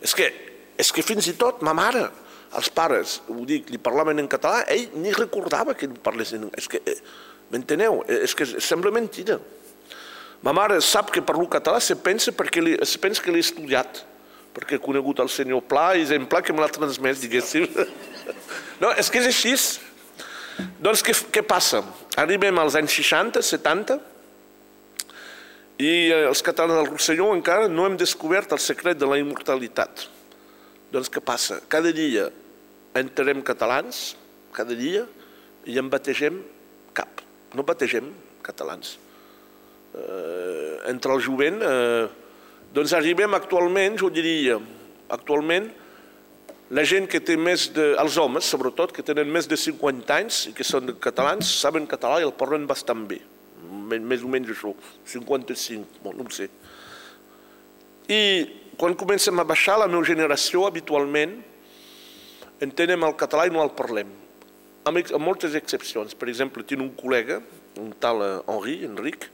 És 0.00 0.16
que, 0.16 0.30
és 0.80 0.90
que 0.96 1.04
fins 1.04 1.28
i 1.30 1.36
tot 1.38 1.62
ma 1.66 1.74
mare, 1.76 2.08
els 2.58 2.70
pares, 2.74 3.20
ho 3.30 3.44
dic, 3.46 3.68
li 3.70 3.78
parlaven 3.78 4.18
en 4.18 4.28
català, 4.30 4.64
ell 4.72 4.88
ni 4.98 5.12
recordava 5.14 5.76
que 5.78 5.86
parlessin. 6.02 6.48
És 6.58 6.66
que, 6.70 6.80
eh, 6.82 6.96
m'enteneu? 7.52 8.02
És 8.10 8.34
que 8.34 8.46
sembla 8.58 8.90
mentida. 8.94 9.38
Ma 10.40 10.52
mare 10.56 10.80
sap 10.80 11.10
que 11.12 11.20
parlo 11.20 11.44
català, 11.52 11.80
se 11.84 11.96
pensa, 12.00 12.32
perquè 12.32 12.62
li, 12.64 12.76
se 12.88 13.00
pensa 13.00 13.20
que 13.20 13.32
l'he 13.32 13.42
estudiat, 13.44 14.00
perquè 14.56 14.78
he 14.78 14.82
conegut 14.82 15.20
el 15.20 15.28
senyor 15.28 15.60
Pla, 15.68 15.92
exemple 16.00 16.40
que 16.40 16.54
me 16.56 16.64
l'ha 16.64 16.72
transmès, 16.72 17.20
diguéssim. 17.24 17.68
No, 18.80 18.88
és 18.96 19.10
que 19.12 19.20
és 19.20 19.26
així. 19.28 19.50
Doncs 20.80 21.02
què, 21.04 21.12
què 21.36 21.42
passa? 21.44 21.82
Arribem 22.16 22.56
als 22.56 22.78
anys 22.78 22.94
60, 22.96 23.42
70, 23.44 23.98
i 25.76 25.90
eh, 26.08 26.22
els 26.30 26.40
catalans 26.44 26.78
del 26.78 26.88
Rosselló 26.88 27.26
encara 27.36 27.68
no 27.68 27.84
hem 27.84 27.98
descobert 28.00 28.56
el 28.56 28.62
secret 28.64 28.96
de 28.96 29.10
la 29.10 29.18
immortalitat. 29.20 30.06
Doncs 30.96 31.12
què 31.12 31.20
passa? 31.20 31.60
Cada 31.68 31.92
dia 31.92 32.30
entrarem 32.96 33.44
catalans, 33.44 34.14
cada 34.56 34.72
dia, 34.72 35.04
i 35.68 35.76
en 35.76 35.92
bategem 35.92 36.40
cap. 36.96 37.20
No 37.52 37.68
bategem 37.68 38.08
catalans 38.40 38.96
eh, 39.94 40.90
entre 40.90 41.14
el 41.14 41.22
jovent, 41.24 41.60
eh, 41.62 42.06
doncs 42.74 42.94
arribem 42.94 43.34
actualment, 43.34 43.98
jo 43.98 44.10
diria, 44.14 44.58
actualment, 45.10 45.70
la 46.70 46.84
gent 46.86 47.08
que 47.10 47.18
té 47.18 47.34
més 47.34 47.66
de, 47.74 47.88
els 47.98 48.16
homes, 48.22 48.46
sobretot, 48.46 48.92
que 48.94 49.02
tenen 49.02 49.30
més 49.34 49.48
de 49.50 49.56
50 49.58 50.14
anys 50.14 50.44
i 50.50 50.54
que 50.54 50.66
són 50.66 50.92
catalans, 51.02 51.48
saben 51.64 51.88
català 51.90 52.20
i 52.20 52.26
el 52.28 52.36
parlen 52.38 52.68
bastant 52.70 53.02
bé. 53.10 53.18
Més 53.90 54.22
o 54.22 54.30
menys 54.30 54.52
això, 54.54 54.70
55, 55.10 55.98
bon, 56.04 56.14
no 56.14 56.28
ho 56.28 56.34
sé. 56.34 56.46
I 58.10 58.20
quan 58.78 58.94
comencem 58.98 59.42
a 59.42 59.46
baixar, 59.46 59.80
la 59.82 59.90
meva 59.90 60.06
generació, 60.06 60.62
habitualment, 60.68 61.34
entenem 62.62 63.02
el 63.08 63.18
català 63.18 63.48
i 63.48 63.52
no 63.54 63.64
el 63.66 63.74
parlem. 63.74 64.14
Amb, 64.86 65.02
amb 65.02 65.26
moltes 65.26 65.58
excepcions. 65.58 66.14
Per 66.14 66.30
exemple, 66.30 66.62
tinc 66.62 66.86
un 66.86 66.94
col·lega, 66.96 67.40
un 67.82 67.90
tal 67.98 68.22
eh, 68.24 68.32
Henri, 68.46 68.78
Enric, 68.86 69.26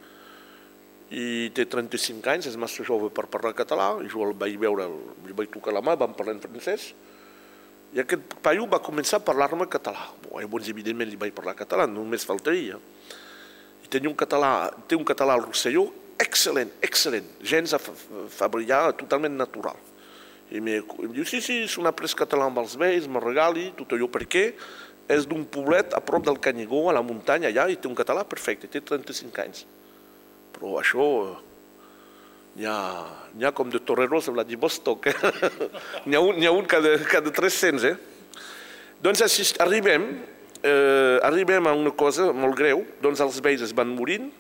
i 1.11 1.51
té 1.55 1.67
35 1.71 2.33
anys, 2.33 2.49
és 2.51 2.57
massa 2.59 2.85
jove 2.87 3.13
per 3.15 3.29
parlar 3.31 3.55
català, 3.55 3.93
jo 4.11 4.25
el 4.27 4.33
vaig 4.39 4.57
veure, 4.59 4.89
el 4.89 5.35
vaig 5.39 5.53
tocar 5.55 5.75
la 5.75 5.83
mà, 5.85 5.95
vam 5.99 6.17
parlar 6.19 6.35
en 6.35 6.43
francès, 6.43 6.89
i 7.95 8.03
aquest 8.03 8.35
paio 8.43 8.67
va 8.67 8.83
començar 8.83 9.21
a 9.21 9.25
parlar-me 9.25 9.69
català. 9.71 10.09
Bon, 10.25 10.41
llavors, 10.43 10.67
evidentment, 10.69 11.09
li 11.09 11.21
vaig 11.21 11.35
parlar 11.37 11.55
català, 11.57 11.87
només 11.87 12.27
faltaria. 12.27 12.81
I 13.85 13.93
tenia 13.93 14.11
un 14.11 14.19
català, 14.19 14.73
té 14.91 14.99
un 14.99 15.07
català 15.07 15.37
al 15.37 15.47
Rosselló 15.47 15.87
excel·lent, 16.19 16.73
excel·lent, 16.83 17.29
gens 17.45 17.77
a 17.77 17.79
fa 17.79 18.49
brillar, 18.51 18.97
totalment 18.99 19.37
natural. 19.39 19.79
I 20.51 20.59
em 20.59 21.15
diu, 21.15 21.25
sí, 21.27 21.41
sí, 21.43 21.63
s'ho 21.71 21.87
après 21.87 22.11
català 22.19 22.51
amb 22.51 22.59
els 22.65 22.75
vells, 22.81 23.07
me 23.07 23.23
regali, 23.23 23.71
tot 23.79 23.95
allò, 23.95 24.11
perquè 24.11 24.49
és 25.13 25.27
d'un 25.31 25.45
poblet 25.47 25.95
a 25.95 26.03
prop 26.03 26.27
del 26.27 26.41
Canyigó, 26.43 26.89
a 26.91 26.97
la 26.97 27.05
muntanya, 27.07 27.53
allà, 27.53 27.69
i 27.71 27.79
té 27.79 27.87
un 27.87 27.95
català 27.95 28.27
perfecte, 28.27 28.67
té 28.67 28.83
35 28.83 29.43
anys 29.45 29.67
però 30.57 30.79
això 30.81 31.07
n'hi 32.57 32.65
ha, 32.65 32.77
ha 33.45 33.53
com 33.53 33.69
de 33.71 33.81
Torreros 33.85 34.29
a 34.29 34.35
Vladivostok, 34.35 35.11
eh? 35.13 35.17
n'hi 36.09 36.17
ha, 36.17 36.23
un, 36.25 36.41
ha 36.41 36.55
un 36.57 36.67
cada, 36.69 36.97
cada 37.05 37.33
300. 37.33 37.85
Eh? 37.85 37.97
Doncs 39.05 39.23
assist, 39.27 39.61
arribem, 39.61 40.09
eh, 40.63 41.19
arribem 41.27 41.69
a 41.69 41.75
una 41.77 41.93
cosa 41.93 42.31
molt 42.33 42.57
greu, 42.57 42.85
doncs 43.05 43.21
els 43.21 43.41
vells 43.45 43.67
es 43.67 43.75
van 43.77 43.93
morint, 43.93 44.31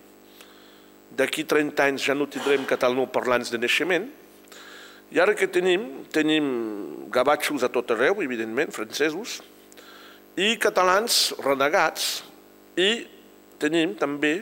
d'aquí 1.16 1.44
30 1.48 1.84
anys 1.84 2.06
ja 2.08 2.16
no 2.16 2.28
tindrem 2.28 2.64
català 2.68 3.04
parlants 3.12 3.52
de 3.52 3.60
naixement, 3.60 4.08
i 5.12 5.20
ara 5.22 5.36
que 5.38 5.46
tenim, 5.46 5.84
tenim 6.10 6.48
gabatxos 7.14 7.62
a 7.62 7.70
tot 7.70 7.92
arreu, 7.94 8.18
evidentment, 8.24 8.72
francesos, 8.74 9.38
i 10.36 10.56
catalans 10.60 11.30
renegats, 11.44 12.24
i 12.76 13.06
tenim 13.62 13.94
també 13.96 14.40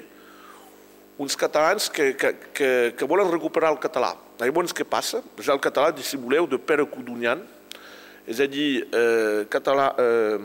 uns 1.18 1.36
catalans 1.36 1.88
que, 1.88 2.14
que, 2.14 2.32
que, 2.52 2.70
que 2.98 3.04
volen 3.06 3.30
recuperar 3.30 3.70
el 3.72 3.78
català. 3.82 4.14
Llavors, 4.40 4.74
què 4.74 4.86
passa? 4.86 5.22
Ja 5.40 5.54
el 5.54 5.62
català, 5.62 5.92
dissimuleu, 5.94 6.48
de 6.50 6.58
Pere 6.58 6.86
Codonyan, 6.90 7.44
és 8.26 8.40
a 8.40 8.48
dir, 8.50 8.86
eh, 8.88 9.44
català, 9.52 9.92
eh, 10.00 10.38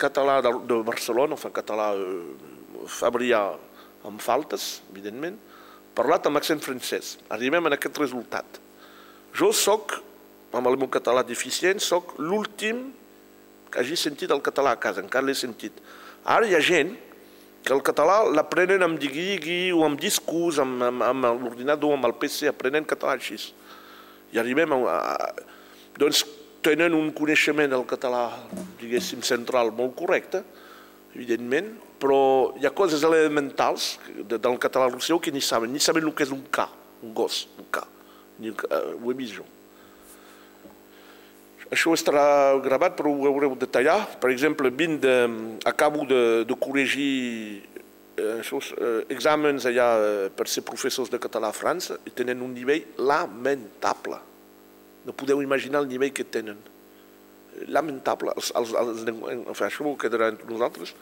català 0.00 0.40
de, 0.44 0.52
de 0.68 0.80
Barcelona, 0.84 1.38
enfin, 1.38 1.54
català 1.54 1.92
eh, 1.94 2.84
fabrià 2.90 3.44
amb 4.04 4.20
faltes, 4.20 4.80
evidentment, 4.92 5.38
parlat 5.96 6.26
amb 6.26 6.40
accent 6.40 6.60
francès. 6.64 7.16
Arribem 7.32 7.66
a 7.66 7.74
aquest 7.76 8.00
resultat. 8.02 8.60
Jo 9.36 9.52
sóc, 9.56 10.00
amb 10.52 10.66
el 10.66 10.76
meu 10.80 10.90
català 10.90 11.22
deficient, 11.24 11.80
sóc 11.80 12.16
l'últim 12.18 12.90
que 13.70 13.80
hagi 13.80 13.96
sentit 13.96 14.32
el 14.34 14.42
català 14.42 14.74
a 14.74 14.80
casa, 14.82 15.00
encara 15.00 15.28
l'he 15.28 15.36
sentit. 15.38 15.76
Ara 16.26 16.48
hi 16.48 16.56
ha 16.58 16.60
gent 16.64 16.96
que 17.64 17.74
el 17.76 17.82
català 17.84 18.22
l'aprenen 18.30 18.82
amb 18.86 18.98
digui 19.00 19.70
o 19.76 19.84
amb 19.86 20.00
discurs, 20.00 20.58
amb, 20.62 20.82
amb, 20.86 21.04
amb 21.04 21.44
l'ordinador, 21.44 21.94
amb 21.96 22.08
el 22.08 22.16
PC, 22.20 22.48
aprenen 22.48 22.88
català 22.88 23.16
així. 23.18 23.38
I 24.32 24.40
arribem 24.40 24.72
a, 24.76 24.80
a... 24.96 25.30
Doncs 26.00 26.24
tenen 26.64 26.94
un 26.96 27.10
coneixement 27.16 27.70
del 27.72 27.84
català, 27.88 28.24
diguéssim, 28.80 29.22
central 29.26 29.72
molt 29.76 29.94
correcte, 29.98 30.42
evidentment, 31.14 31.72
però 32.00 32.20
hi 32.56 32.66
ha 32.68 32.72
coses 32.76 33.04
elementals 33.04 33.94
del 34.24 34.58
català 34.62 34.88
russià 34.88 35.18
que 35.20 35.32
ni 35.34 35.42
saben, 35.44 35.72
ni 35.72 35.82
saben 35.82 36.06
el 36.06 36.14
que 36.16 36.24
és 36.24 36.32
un 36.34 36.44
ca, 36.52 36.68
un 37.04 37.14
gos, 37.16 37.46
un 37.60 37.68
ca. 37.72 37.84
Ni, 38.40 38.52
uh, 38.54 38.84
ho 38.96 39.12
he 39.12 39.16
vist 39.18 39.36
jo. 39.36 39.44
Això 41.70 41.92
estarà 41.94 42.58
gravat, 42.64 42.96
però 42.98 43.12
ho 43.14 43.28
haureu 43.30 43.54
de 43.54 43.68
tallar. 43.70 44.00
Per 44.18 44.32
exemple, 44.32 44.72
vinc 44.74 44.98
de, 45.04 45.14
acabo 45.70 46.02
de, 46.02 46.42
de 46.42 46.56
corregir 46.58 47.62
eh, 48.18 48.40
eh, 48.42 49.04
exàmens 49.14 49.68
allà 49.70 49.86
eh, 50.02 50.26
per 50.34 50.48
ser 50.50 50.64
professors 50.66 51.12
de 51.12 51.20
català 51.22 51.52
a 51.52 51.56
França 51.56 52.00
i 52.02 52.10
tenen 52.10 52.42
un 52.42 52.56
nivell 52.56 52.82
lamentable. 52.98 54.18
No 55.06 55.14
podeu 55.14 55.44
imaginar 55.46 55.84
el 55.84 55.88
nivell 55.92 56.10
que 56.12 56.26
tenen. 56.26 56.58
Lamentable. 57.70 58.34
Els, 58.34 58.50
els, 58.58 58.74
els, 58.82 59.06
enfin, 59.06 59.70
això 59.70 59.94
quedarà 60.02 60.32
entre 60.34 60.50
nosaltres. 60.50 60.94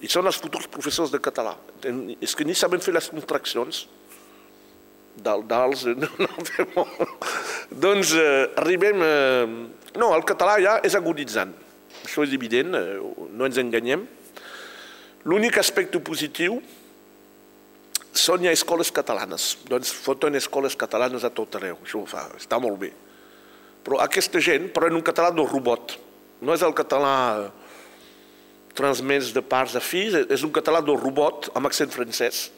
I 0.00 0.08
són 0.08 0.32
els 0.32 0.40
futurs 0.40 0.68
professors 0.72 1.12
de 1.12 1.20
català. 1.20 1.58
És 2.24 2.32
que 2.32 2.44
ni 2.48 2.56
saben 2.56 2.80
fer 2.80 2.96
les 2.96 3.12
contraccions 3.12 3.84
d'als... 5.20 5.84
No, 6.00 6.08
no, 6.24 6.86
doncs 7.68 8.16
eh, 8.16 8.46
arribem... 8.56 9.04
Eh, 9.04 9.75
no, 9.98 10.12
el 10.16 10.24
català 10.28 10.58
ja 10.62 10.78
és 10.84 10.96
aguditzant. 10.98 11.52
Això 12.04 12.24
és 12.26 12.34
evident, 12.36 12.74
eh, 12.74 12.98
no 13.32 13.46
ens 13.48 13.58
enganyem. 13.58 14.06
L'únic 15.26 15.58
aspecte 15.58 16.00
positiu 16.00 16.60
són 18.16 18.44
ja 18.46 18.54
escoles 18.54 18.92
catalanes. 18.94 19.56
Doncs 19.68 19.92
foten 19.92 20.38
escoles 20.38 20.76
catalanes 20.78 21.24
a 21.24 21.32
tot 21.34 21.58
arreu. 21.58 21.78
Això 21.84 22.02
fa, 22.08 22.28
està 22.38 22.60
molt 22.62 22.78
bé. 22.80 22.92
Però 23.84 24.00
aquesta 24.02 24.40
gent 24.42 24.70
pren 24.74 24.94
un 24.96 25.04
català 25.04 25.30
de 25.34 25.44
robot. 25.46 25.96
No 26.40 26.54
és 26.54 26.62
el 26.62 26.74
català 26.76 27.50
transmès 28.76 29.32
de 29.32 29.40
parts 29.40 29.76
a 29.78 29.80
fills, 29.80 30.26
és 30.28 30.42
un 30.44 30.52
català 30.52 30.82
de 30.84 30.94
robot 30.96 31.50
amb 31.56 31.68
accent 31.68 31.92
francès. 31.92 32.50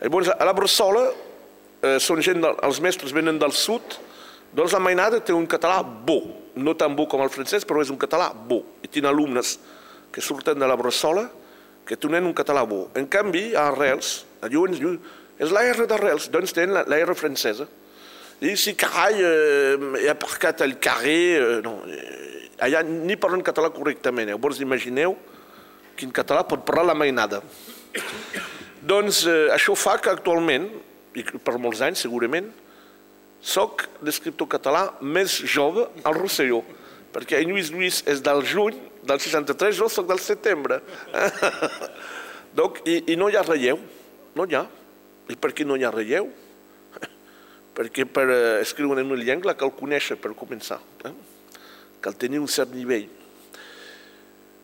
Llavors, 0.00 0.30
a 0.30 0.44
la 0.46 0.54
Bressola 0.54 1.08
eh, 1.10 1.96
són 2.02 2.22
gent, 2.22 2.44
els 2.44 2.80
mestres 2.84 3.14
venen 3.16 3.40
del 3.40 3.54
sud, 3.56 3.96
doncs 4.56 4.72
la 4.72 4.80
mainada 4.80 5.20
té 5.20 5.34
un 5.36 5.46
català 5.46 5.82
bo, 5.84 6.20
no 6.56 6.72
tan 6.78 6.96
bo 6.96 7.04
com 7.10 7.20
el 7.20 7.32
francès, 7.32 7.66
però 7.68 7.82
és 7.84 7.92
un 7.92 8.00
català 8.00 8.30
bo. 8.32 8.62
I 8.80 8.88
tinc 8.88 9.04
alumnes 9.08 9.58
que 10.12 10.24
surten 10.24 10.56
de 10.58 10.68
la 10.68 10.78
Bressola 10.80 11.26
que 11.86 11.98
tenen 12.00 12.24
un 12.26 12.34
català 12.34 12.64
bo. 12.66 12.86
En 12.96 13.06
canvi, 13.06 13.50
a 13.54 13.68
Arrels, 13.68 14.24
a 14.40 14.48
Lluís, 14.48 14.80
és 15.36 15.52
la 15.52 15.62
R 15.68 15.86
d'Arrels, 15.86 16.30
doncs 16.32 16.56
tenen 16.56 16.74
la, 16.74 16.86
la 16.88 16.98
R 17.04 17.14
francesa. 17.14 17.68
I 18.40 18.56
si 18.56 18.74
carai, 18.76 19.20
eh, 19.20 19.76
he 20.02 20.08
aparcat 20.12 20.64
el 20.64 20.78
carrer, 20.82 21.20
eh, 21.36 21.60
no, 21.64 21.78
eh, 21.88 22.50
allà 22.64 22.82
ni 22.84 23.16
parlen 23.20 23.44
català 23.44 23.70
correctament. 23.72 24.28
Llavors 24.32 24.60
imagineu 24.64 25.16
quin 25.96 26.12
català 26.12 26.42
pot 26.48 26.64
parlar 26.64 26.90
la 26.90 26.96
mainada. 26.96 27.42
doncs 28.86 29.24
eh, 29.26 29.48
això 29.54 29.76
fa 29.76 29.96
que 30.00 30.12
actualment 30.12 30.68
i 31.16 31.24
per 31.24 31.56
molts 31.60 31.80
anys 31.84 32.04
segurament, 32.04 32.50
soc 33.46 33.86
l'escriptor 34.02 34.48
català 34.50 34.88
més 35.00 35.38
jove 35.46 35.86
al 36.02 36.16
Rosselló, 36.18 36.64
perquè 37.14 37.38
en 37.40 37.52
Lluís 37.52 37.70
Lluís 37.70 38.02
és 38.10 38.22
del 38.24 38.42
juny 38.46 38.74
del 39.06 39.22
63, 39.22 39.76
jo 39.78 39.88
soc 39.92 40.08
del 40.10 40.18
setembre. 40.20 40.80
Donc, 42.58 42.80
i, 42.88 43.02
I 43.12 43.16
no 43.20 43.28
hi 43.30 43.36
ha 43.38 43.44
relleu, 43.46 43.78
no 44.34 44.46
hi 44.48 44.56
ha. 44.58 44.64
I 45.30 45.36
per 45.38 45.52
què 45.54 45.66
no 45.66 45.76
hi 45.78 45.84
ha 45.86 45.92
relleu? 45.94 46.26
Perquè 47.76 48.06
per 48.08 48.26
eh, 48.30 48.40
escriure 48.64 49.02
en 49.02 49.12
una 49.12 49.22
llengua 49.22 49.54
cal 49.58 49.72
conèixer 49.78 50.18
per 50.18 50.34
començar. 50.38 50.80
Eh? 51.06 51.14
Cal 52.02 52.18
tenir 52.18 52.42
un 52.42 52.50
cert 52.50 52.74
nivell. 52.74 53.06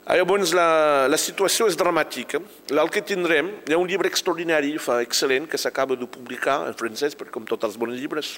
Llavors, 0.03 0.51
la, 0.57 1.07
la 1.07 1.18
situació 1.21 1.68
és 1.71 1.79
dramàtica. 1.79 2.40
El 2.75 2.90
que 2.90 3.05
tindrem, 3.07 3.53
hi 3.68 3.77
ha 3.77 3.79
un 3.79 3.87
llibre 3.87 4.11
extraordinari, 4.11 4.75
fa 4.83 4.99
excel·lent, 5.05 5.47
que 5.47 5.61
s'acaba 5.61 5.95
de 5.99 6.09
publicar 6.11 6.64
en 6.66 6.75
francès, 6.79 7.14
perquè 7.18 7.31
com 7.37 7.47
tots 7.47 7.68
els 7.68 7.79
bons 7.79 7.95
llibres, 7.95 8.35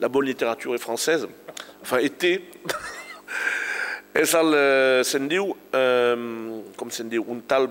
la 0.00 0.08
bonne 0.08 0.26
littérature 0.26 0.76
française, 0.78 1.28
enfin, 1.82 1.98
été, 1.98 2.50
és 4.16 4.34
el, 4.34 4.54
eh, 4.56 5.02
se'n 5.04 5.28
diu, 5.28 5.52
eh, 5.76 6.16
com 6.76 6.90
se'n 6.90 7.08
diu, 7.08 7.24
un 7.28 7.40
tal 7.46 7.68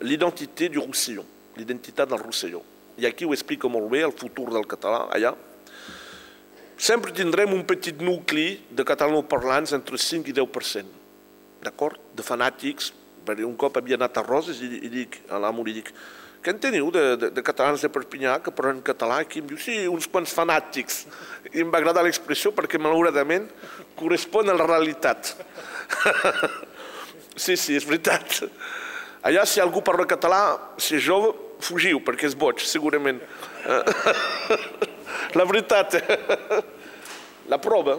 l'identité 0.00 0.68
du 0.68 0.78
Roussillon, 0.78 1.24
l'identitat 1.56 2.06
del 2.06 2.18
Roussillon. 2.18 2.62
I 2.98 3.06
aquí 3.06 3.24
ho 3.24 3.32
explica 3.32 3.68
molt 3.68 3.88
bé, 3.90 4.02
el 4.02 4.12
futur 4.12 4.50
del 4.52 4.66
català, 4.66 5.08
allà. 5.10 5.34
Sempre 6.76 7.12
tindrem 7.12 7.52
un 7.52 7.64
petit 7.64 8.00
nucli 8.00 8.60
de 8.70 8.84
catalanoparlants 8.84 9.72
entre 9.72 9.96
5 9.96 10.28
i 10.28 10.32
10% 10.32 10.84
d'acord, 11.62 11.98
de 12.14 12.22
fanàtics, 12.22 12.92
un 13.24 13.56
cop 13.56 13.78
havia 13.78 13.96
anat 13.96 14.18
a 14.18 14.22
Roses 14.22 14.60
i, 14.60 14.68
i 14.84 14.90
dic 14.92 15.22
a 15.30 15.38
l'amo, 15.40 15.64
li 15.64 15.72
dic, 15.78 15.92
què 16.44 16.52
en 16.52 16.58
teniu 16.60 16.90
de, 16.92 17.02
de, 17.16 17.28
de 17.32 17.42
catalans 17.44 17.80
de 17.80 17.88
Perpinyà 17.88 18.34
que 18.44 18.52
parlen 18.52 18.82
català 18.84 19.22
aquí? 19.22 19.40
Em 19.40 19.46
diu, 19.48 19.56
sí, 19.56 19.78
uns 19.88 20.04
quants 20.12 20.34
fanàtics. 20.36 20.98
I 21.54 21.62
em 21.64 21.70
va 21.72 21.80
agradar 21.80 22.02
l'expressió 22.04 22.52
perquè 22.52 22.76
malauradament 22.76 23.46
correspon 23.96 24.52
a 24.52 24.56
la 24.58 24.66
realitat. 24.68 25.32
sí, 27.46 27.56
sí, 27.56 27.78
és 27.78 27.88
veritat. 27.88 28.42
Allà, 29.24 29.46
si 29.48 29.62
algú 29.64 29.80
parla 29.80 30.04
català, 30.04 30.42
si 30.76 30.98
és 30.98 31.06
jove, 31.06 31.32
fugiu, 31.64 32.02
perquè 32.04 32.28
és 32.28 32.36
boig, 32.36 32.60
segurament. 32.60 33.22
la 35.38 35.48
veritat, 35.48 35.96
la 37.48 37.56
prova. 37.56 37.96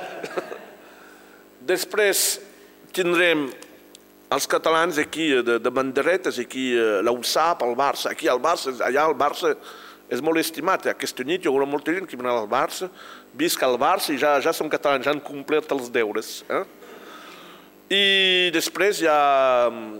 Després, 1.74 2.38
tindrem 2.96 3.50
els 4.30 4.46
catalans 4.46 4.98
aquí 4.98 5.28
de, 5.42 5.58
de 5.58 5.70
banderetes, 5.70 6.38
aquí 6.38 6.70
a 6.78 7.00
l'USAP, 7.02 7.64
al 7.66 7.74
Barça, 7.78 8.12
aquí 8.12 8.28
al 8.30 8.38
Barça, 8.42 8.72
allà 8.86 9.08
al 9.08 9.16
Barça 9.18 9.56
és 10.10 10.22
molt 10.22 10.38
estimat. 10.38 10.86
Aquesta 10.90 11.26
nit 11.26 11.42
hi 11.42 11.50
haurà 11.50 11.66
molta 11.66 11.94
gent 11.94 12.06
que 12.06 12.18
vindrà 12.18 12.36
al 12.38 12.50
Barça, 12.50 12.90
visca 13.34 13.66
al 13.66 13.78
Barça 13.78 14.14
i 14.14 14.20
ja, 14.22 14.36
ja 14.42 14.54
som 14.54 14.70
catalans, 14.70 15.06
ja 15.06 15.14
han 15.14 15.22
complert 15.24 15.70
els 15.74 15.90
deures. 15.90 16.40
Eh? 16.46 16.62
I 17.90 18.04
després 18.54 19.02
hi 19.02 19.08
ha 19.10 19.20
mm, 19.70 19.98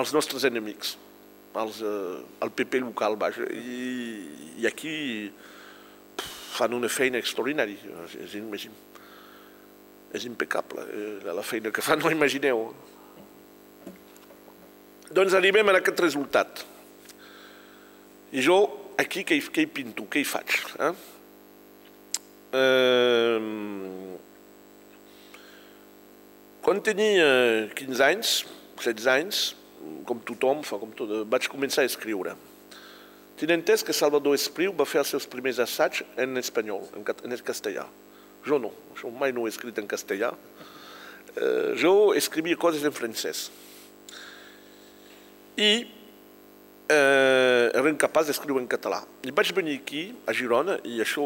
els 0.00 0.14
nostres 0.16 0.46
enemics, 0.50 0.96
els, 1.62 1.78
eh, 1.86 2.16
el 2.42 2.50
PP 2.58 2.82
local, 2.82 3.14
vaja, 3.18 3.46
i, 3.54 4.58
i 4.58 4.66
aquí 4.66 4.96
fan 6.54 6.74
una 6.74 6.90
feina 6.90 7.22
extraordinària, 7.22 8.02
és, 8.08 8.34
és, 8.34 8.66
és 10.14 10.26
impecable, 10.26 10.82
eh, 10.90 11.30
la 11.30 11.46
feina 11.46 11.70
que 11.74 11.82
fan, 11.82 12.02
no 12.02 12.10
imagineu. 12.10 12.66
Doncs 15.14 15.34
arribem 15.38 15.68
a 15.70 15.76
aquest 15.78 16.00
resultat. 16.02 16.64
I 18.34 18.42
jo 18.42 18.56
aquí 18.98 19.22
què 19.22 19.36
hi, 19.38 19.42
què 19.46 19.62
hi 19.62 19.70
pinto, 19.70 20.08
què 20.10 20.24
hi 20.24 20.26
faig? 20.26 20.56
Eh? 20.82 20.90
Eh, 22.58 23.38
quan 26.64 26.82
tenia 26.82 27.28
15 27.78 28.04
anys, 28.08 28.34
16 28.82 29.06
anys, 29.14 29.44
com 30.08 30.18
tothom 30.26 30.64
fa, 30.66 30.80
com 30.82 30.90
tot, 30.98 31.12
vaig 31.30 31.46
començar 31.52 31.84
a 31.84 31.90
escriure. 31.90 32.34
Tinc 33.38 33.50
entès 33.54 33.86
que 33.86 33.94
Salvador 33.94 34.34
Espriu 34.34 34.74
va 34.74 34.86
fer 34.86 35.02
els 35.02 35.10
seus 35.14 35.26
primers 35.30 35.60
assaigs 35.62 36.02
en 36.18 36.38
espanyol, 36.42 36.86
en 36.94 37.38
castellà. 37.46 37.86
Jo 38.46 38.58
no, 38.58 38.70
jo 38.98 39.14
mai 39.14 39.34
no 39.34 39.46
he 39.46 39.52
escrit 39.54 39.78
en 39.78 39.86
castellà. 39.90 40.32
Eh, 41.34 41.74
jo 41.78 42.14
escrivia 42.18 42.58
coses 42.58 42.82
en 42.82 42.94
francès. 42.94 43.50
I 45.56 45.70
eh, 46.88 47.66
era 47.70 47.90
incapaç 47.90 48.30
d'escriure 48.30 48.62
en 48.62 48.70
català. 48.70 49.02
I 49.24 49.34
vaig 49.34 49.52
venir 49.56 49.78
aquí, 49.80 50.08
a 50.26 50.34
Girona, 50.36 50.78
i 50.84 51.00
això 51.04 51.24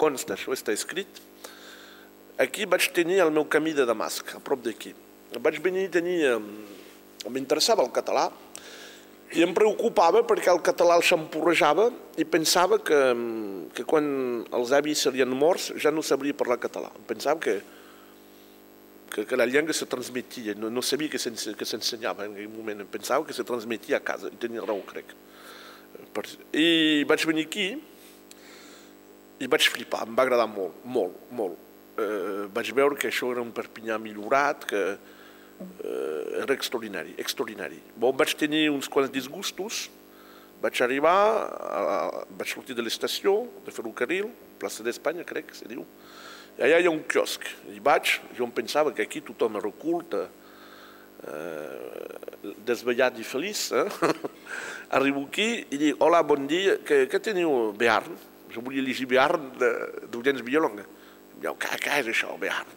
consta, 0.00 0.34
això 0.34 0.54
està 0.56 0.74
escrit. 0.74 1.22
Aquí 2.40 2.66
vaig 2.66 2.90
tenir 2.94 3.20
el 3.22 3.30
meu 3.34 3.46
camí 3.46 3.72
de 3.76 3.86
Damasc, 3.86 4.34
a 4.34 4.42
prop 4.42 4.64
d'aquí. 4.64 4.94
Vaig 5.40 5.60
venir 5.62 5.88
a 5.90 5.96
tenir... 6.00 6.18
M'interessava 7.24 7.80
el 7.80 7.88
català, 7.88 8.26
i 9.34 9.42
em 9.42 9.54
preocupava 9.54 10.20
perquè 10.26 10.50
el 10.52 10.60
català 10.62 10.94
el 10.98 11.02
xampurrejava 11.02 11.88
i 12.20 12.26
pensava 12.28 12.78
que, 12.78 12.98
que 13.74 13.86
quan 13.88 14.04
els 14.54 14.74
avis 14.76 15.02
serien 15.06 15.32
morts 15.34 15.72
ja 15.82 15.90
no 15.90 16.04
sabria 16.06 16.36
parlar 16.36 16.60
català. 16.62 16.92
Pensava 17.08 17.40
que, 17.42 17.56
que, 19.14 19.24
que 19.24 19.36
la 19.36 19.46
llengua 19.46 19.72
se 19.72 19.86
transmetia, 19.86 20.56
no, 20.58 20.68
no 20.70 20.82
sabia 20.82 21.08
que 21.08 21.20
s'ensenyava 21.22 22.26
en 22.26 22.34
aquell 22.34 22.50
moment, 22.50 22.82
pensava 22.90 23.22
que 23.22 23.36
se 23.36 23.46
transmetia 23.46 24.00
a 24.00 24.02
casa, 24.02 24.26
i 24.26 24.38
tenia 24.42 24.64
raó, 24.64 24.80
crec. 24.88 25.14
I 26.50 27.04
vaig 27.06 27.26
venir 27.30 27.46
aquí 27.46 27.68
i 29.38 29.50
vaig 29.50 29.68
flipar, 29.70 30.02
em 30.08 30.18
va 30.18 30.26
agradar 30.26 30.48
molt, 30.50 30.82
molt, 30.82 31.28
molt. 31.30 31.60
Eh, 31.94 32.46
vaig 32.54 32.72
veure 32.74 32.98
que 32.98 33.10
això 33.12 33.30
era 33.30 33.42
un 33.42 33.52
Perpinyà 33.54 34.00
millorat, 34.02 34.66
que, 34.66 34.82
eh, 34.98 36.42
era 36.42 36.54
extraordinari, 36.54 37.14
extraordinari. 37.18 37.78
Bon, 37.94 38.10
vaig 38.18 38.34
tenir 38.34 38.66
uns 38.74 38.90
quants 38.90 39.14
disgustos, 39.14 39.88
vaig 40.62 40.82
arribar, 40.82 41.18
a, 41.54 42.24
vaig 42.34 42.50
sortir 42.50 42.74
de 42.74 42.82
l'estació 42.82 43.44
de 43.62 43.70
ferrocarril, 43.70 44.32
plaça 44.58 44.82
d'Espanya, 44.82 45.26
crec 45.28 45.52
que 45.52 45.58
se 45.62 45.70
diu, 45.70 45.86
allà 46.58 46.78
hi 46.78 46.86
ha 46.86 46.92
un 46.92 47.02
quiosc. 47.10 47.46
I 47.74 47.80
vaig, 47.82 48.18
jo 48.36 48.46
em 48.46 48.52
pensava 48.54 48.92
que 48.94 49.06
aquí 49.06 49.22
tothom 49.24 49.58
era 49.58 49.70
oculta, 49.70 50.24
eh, 51.26 52.52
desvellat 52.66 53.18
i 53.18 53.26
feliç. 53.26 53.70
Eh? 53.72 53.86
Arribo 54.96 55.24
aquí 55.28 55.48
i 55.70 55.80
dic, 55.80 56.02
hola, 56.04 56.22
bon 56.26 56.46
dia, 56.50 56.78
què, 56.86 57.04
què 57.10 57.20
teniu, 57.22 57.72
Bearn? 57.78 58.18
Jo 58.54 58.62
volia 58.62 58.84
llegir 58.84 59.08
Bearn 59.10 59.50
d'Eugène 59.58 60.44
Villalonga. 60.44 60.84
Em 61.34 61.40
diu, 61.42 61.56
què, 61.58 61.78
què 61.82 62.02
és 62.02 62.12
això, 62.12 62.36
Bearn? 62.40 62.76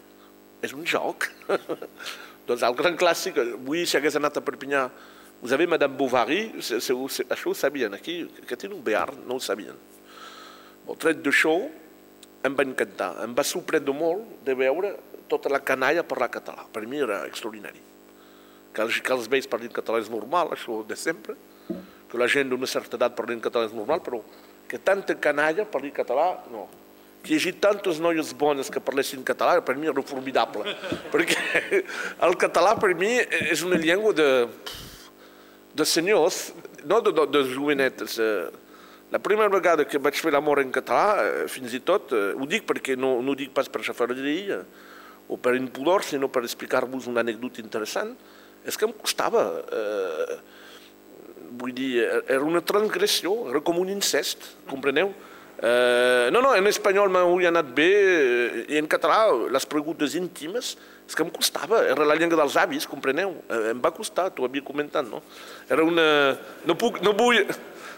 És 0.66 0.74
un 0.74 0.88
joc? 0.88 1.30
Doncs 2.48 2.63
el 2.63 2.78
gran 2.80 2.96
clàssic, 2.98 3.38
avui 3.44 3.84
si 3.86 3.98
hagués 4.00 4.16
anat 4.18 4.40
a 4.40 4.46
Perpinyà, 4.46 4.88
vous 5.42 5.52
avez 5.54 5.68
Madame 5.70 5.94
Bovary, 6.00 6.48
això 6.58 6.96
ho 6.98 7.54
sabien, 7.54 7.94
aquí, 7.94 8.24
que 8.48 8.56
tenen 8.56 8.80
un 8.80 8.86
Bearn, 8.86 9.20
no 9.28 9.38
ho 9.38 9.44
sabien. 9.44 9.76
El 10.88 10.98
tret 10.98 11.20
d'això, 11.22 11.58
em 12.45 12.56
va 12.56 12.65
encantar, 12.67 13.12
em 13.26 13.34
va 13.36 13.45
sorprendre 13.47 13.93
molt 13.95 14.43
de 14.45 14.56
veure 14.58 14.93
tota 15.28 15.52
la 15.52 15.60
canalla 15.60 16.06
parlar 16.08 16.30
català. 16.32 16.65
Per 16.71 16.86
mi 16.88 17.02
era 17.04 17.23
extraordinari. 17.28 17.82
Que 18.73 18.86
els, 18.86 19.00
que 19.02 19.13
els 19.13 19.30
vells 19.32 19.50
parlin 19.50 19.73
català 19.73 20.00
és 20.04 20.10
normal, 20.13 20.54
això 20.54 20.84
de 20.88 20.95
sempre, 20.95 21.36
que 21.67 22.19
la 22.19 22.28
gent 22.32 22.50
d'una 22.50 22.69
certa 22.69 22.95
edat 23.00 23.15
parlin 23.17 23.41
català 23.43 23.67
és 23.67 23.76
normal, 23.76 24.04
però 24.06 24.21
que 24.67 24.80
tanta 24.80 25.15
canalla 25.19 25.65
parli 25.65 25.91
català, 25.95 26.34
no 26.52 26.67
que 27.28 27.34
hi 27.34 27.38
hagi 27.41 27.52
tantes 27.60 27.97
noies 28.00 28.30
bones 28.39 28.69
que 28.71 28.80
parlessin 28.80 29.23
català, 29.26 29.60
per 29.65 29.76
mi 29.76 29.89
era 29.91 30.04
formidable, 30.06 30.76
perquè 31.12 31.82
el 32.23 32.38
català 32.39 32.78
per 32.80 32.93
mi 32.95 33.17
és 33.19 33.63
una 33.67 33.80
llengua 33.82 34.13
de, 34.15 34.30
de 35.76 35.86
senyors, 35.86 36.54
no 36.88 37.02
de, 37.04 37.12
de, 37.12 37.26
de 37.34 37.43
jovenetes. 37.52 38.15
La 39.12 39.20
primera 39.24 39.48
vegada 39.48 39.86
que 39.88 40.02
vaig 40.04 40.20
fer 40.20 40.34
l'amor 40.36 40.60
en 40.60 40.72
català, 40.76 41.24
eh, 41.24 41.46
fins 41.48 41.72
i 41.74 41.80
tot, 41.80 42.12
eh, 42.12 42.34
ho 42.36 42.48
dic 42.50 42.65
perquè 42.67 42.98
no, 43.00 43.22
no 43.24 43.32
ho 43.32 43.39
dic 43.39 43.54
pas 43.56 43.70
per 43.72 43.80
xafarderia 43.86 44.60
o 45.32 45.38
per 45.39 45.56
impudor, 45.56 46.04
sinó 46.04 46.28
per 46.28 46.43
explicar-vos 46.43 47.08
una 47.08 47.24
anècdota 47.24 47.63
interessant, 47.63 48.15
és 48.65 48.78
que 48.78 48.88
em 48.88 48.96
costava... 48.96 49.50
Eh, 49.72 50.39
vull 51.58 51.72
dir, 51.72 52.04
era 52.28 52.43
una 52.43 52.60
transgressió, 52.60 53.32
era 53.50 53.62
com 53.63 53.80
un 53.80 53.89
incest, 53.89 54.43
compreneu? 54.67 55.13
Eh, 55.58 56.28
no, 56.30 56.41
no, 56.43 56.52
en 56.54 56.67
espanyol 56.70 57.10
m'hauria 57.10 57.50
anat 57.50 57.72
bé, 57.74 57.88
eh, 57.88 58.65
i 58.76 58.78
en 58.78 58.89
català 58.91 59.24
les 59.56 59.65
preguntes 59.65 60.13
íntimes, 60.20 60.76
és 61.08 61.15
que 61.15 61.24
em 61.24 61.32
costava, 61.34 61.80
era 61.88 62.06
la 62.06 62.17
llengua 62.20 62.38
dels 62.43 62.60
avis, 62.60 62.86
compreneu? 62.89 63.32
Eh, 63.48 63.72
em 63.72 63.82
va 63.82 63.93
costar, 63.96 64.28
t'ho 64.36 64.46
havia 64.46 64.65
comentat, 64.67 65.08
no? 65.08 65.24
Era 65.72 65.88
una... 65.88 66.06
No, 66.67 66.76
puc, 66.78 67.00
no, 67.02 67.15
vull, 67.17 67.41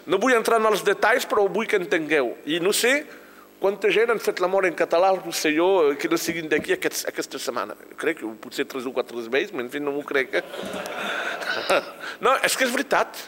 no 0.09 0.19
vull 0.21 0.35
entrar 0.35 0.59
en 0.59 0.67
els 0.71 0.83
detalls, 0.85 1.27
però 1.29 1.45
vull 1.47 1.69
que 1.69 1.79
entengueu. 1.79 2.33
I 2.49 2.59
no 2.63 2.73
sé 2.75 3.03
quanta 3.59 3.91
gent 3.93 4.09
han 4.09 4.21
fet 4.23 4.39
l'amor 4.41 4.65
en 4.65 4.77
català 4.77 5.11
al 5.11 5.19
Rosselló 5.21 5.95
que 5.99 6.09
no 6.09 6.17
siguin 6.17 6.47
d'aquí 6.49 6.73
aquest, 6.73 7.05
aquesta 7.11 7.41
setmana. 7.41 7.75
Crec 7.99 8.21
que 8.21 8.29
potser 8.41 8.65
tres 8.69 8.87
o 8.89 8.93
quatre 8.95 9.27
vells, 9.29 9.51
però 9.51 9.65
en 9.65 9.71
fi 9.71 9.83
no 9.83 9.95
m'ho 9.95 10.05
crec. 10.07 10.39
No, 12.19 12.33
és 12.43 12.55
que 12.57 12.65
és 12.65 12.71
veritat. 12.71 13.19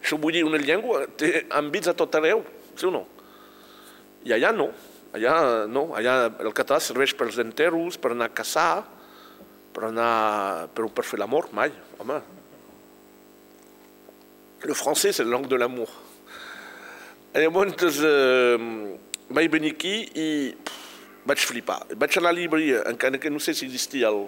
Això 0.00 0.16
vull 0.20 0.34
dir, 0.34 0.42
una 0.44 0.58
llengua 0.60 1.04
té 1.20 1.44
àmbits 1.56 1.90
a 1.90 1.94
tot 1.96 2.14
arreu 2.18 2.42
sí 2.80 2.88
o 2.88 2.92
no? 2.94 3.04
I 4.24 4.34
allà 4.36 4.50
no, 4.56 4.70
allà 5.16 5.34
no, 5.68 5.90
allà 5.96 6.16
el 6.42 6.52
català 6.56 6.80
serveix 6.82 7.14
per 7.16 7.28
als 7.28 7.38
enterros, 7.42 7.98
per 8.00 8.12
anar 8.14 8.30
a 8.30 8.36
caçar, 8.36 8.82
per 9.74 9.88
anar, 9.88 10.68
però 10.74 10.90
per 10.92 11.06
fer 11.08 11.20
l'amor, 11.20 11.50
mai, 11.56 11.72
home. 12.00 12.20
Le 14.62 14.74
français, 14.74 15.10
c'est 15.12 15.24
la 15.24 15.30
langue 15.30 15.48
de 15.48 15.56
l'amour. 15.56 15.88
Llavors, 17.32 17.72
eh, 18.04 18.58
vaig 19.30 19.48
venir 19.48 19.70
aquí 19.72 19.92
i 20.20 20.26
vaig 21.24 21.40
flipar. 21.40 21.78
Vaig 21.96 22.18
anar 22.18 22.28
a 22.28 22.34
la 22.34 22.40
llibreria, 22.42 22.82
encara 22.90 23.16
que 23.16 23.30
no 23.30 23.38
sé 23.40 23.54
si 23.54 23.64
existia 23.64 24.10
el, 24.10 24.26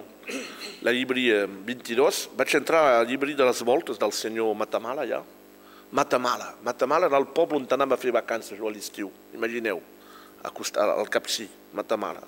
la 0.81 0.93
llibreria 0.95 1.45
22, 1.45 2.29
vaig 2.39 2.55
entrar 2.57 2.81
a 2.81 3.03
la 3.03 3.09
llibreria 3.09 3.43
de 3.43 3.45
les 3.45 3.61
voltes 3.61 3.99
del 3.99 4.11
senyor 4.11 4.55
Matamala, 4.55 5.03
allà. 5.05 5.21
Matamala. 5.91 6.55
Matamala 6.63 7.05
era 7.11 7.19
el 7.21 7.27
poble 7.27 7.59
on 7.59 7.67
anava 7.69 7.93
a 7.93 8.01
fer 8.01 8.15
vacances 8.15 8.57
a 8.57 8.71
l'estiu, 8.73 9.11
imagineu, 9.35 9.83
a 10.41 10.49
costar, 10.49 10.89
al 10.97 11.11
Capcí, 11.13 11.45
Matamala. 11.77 12.25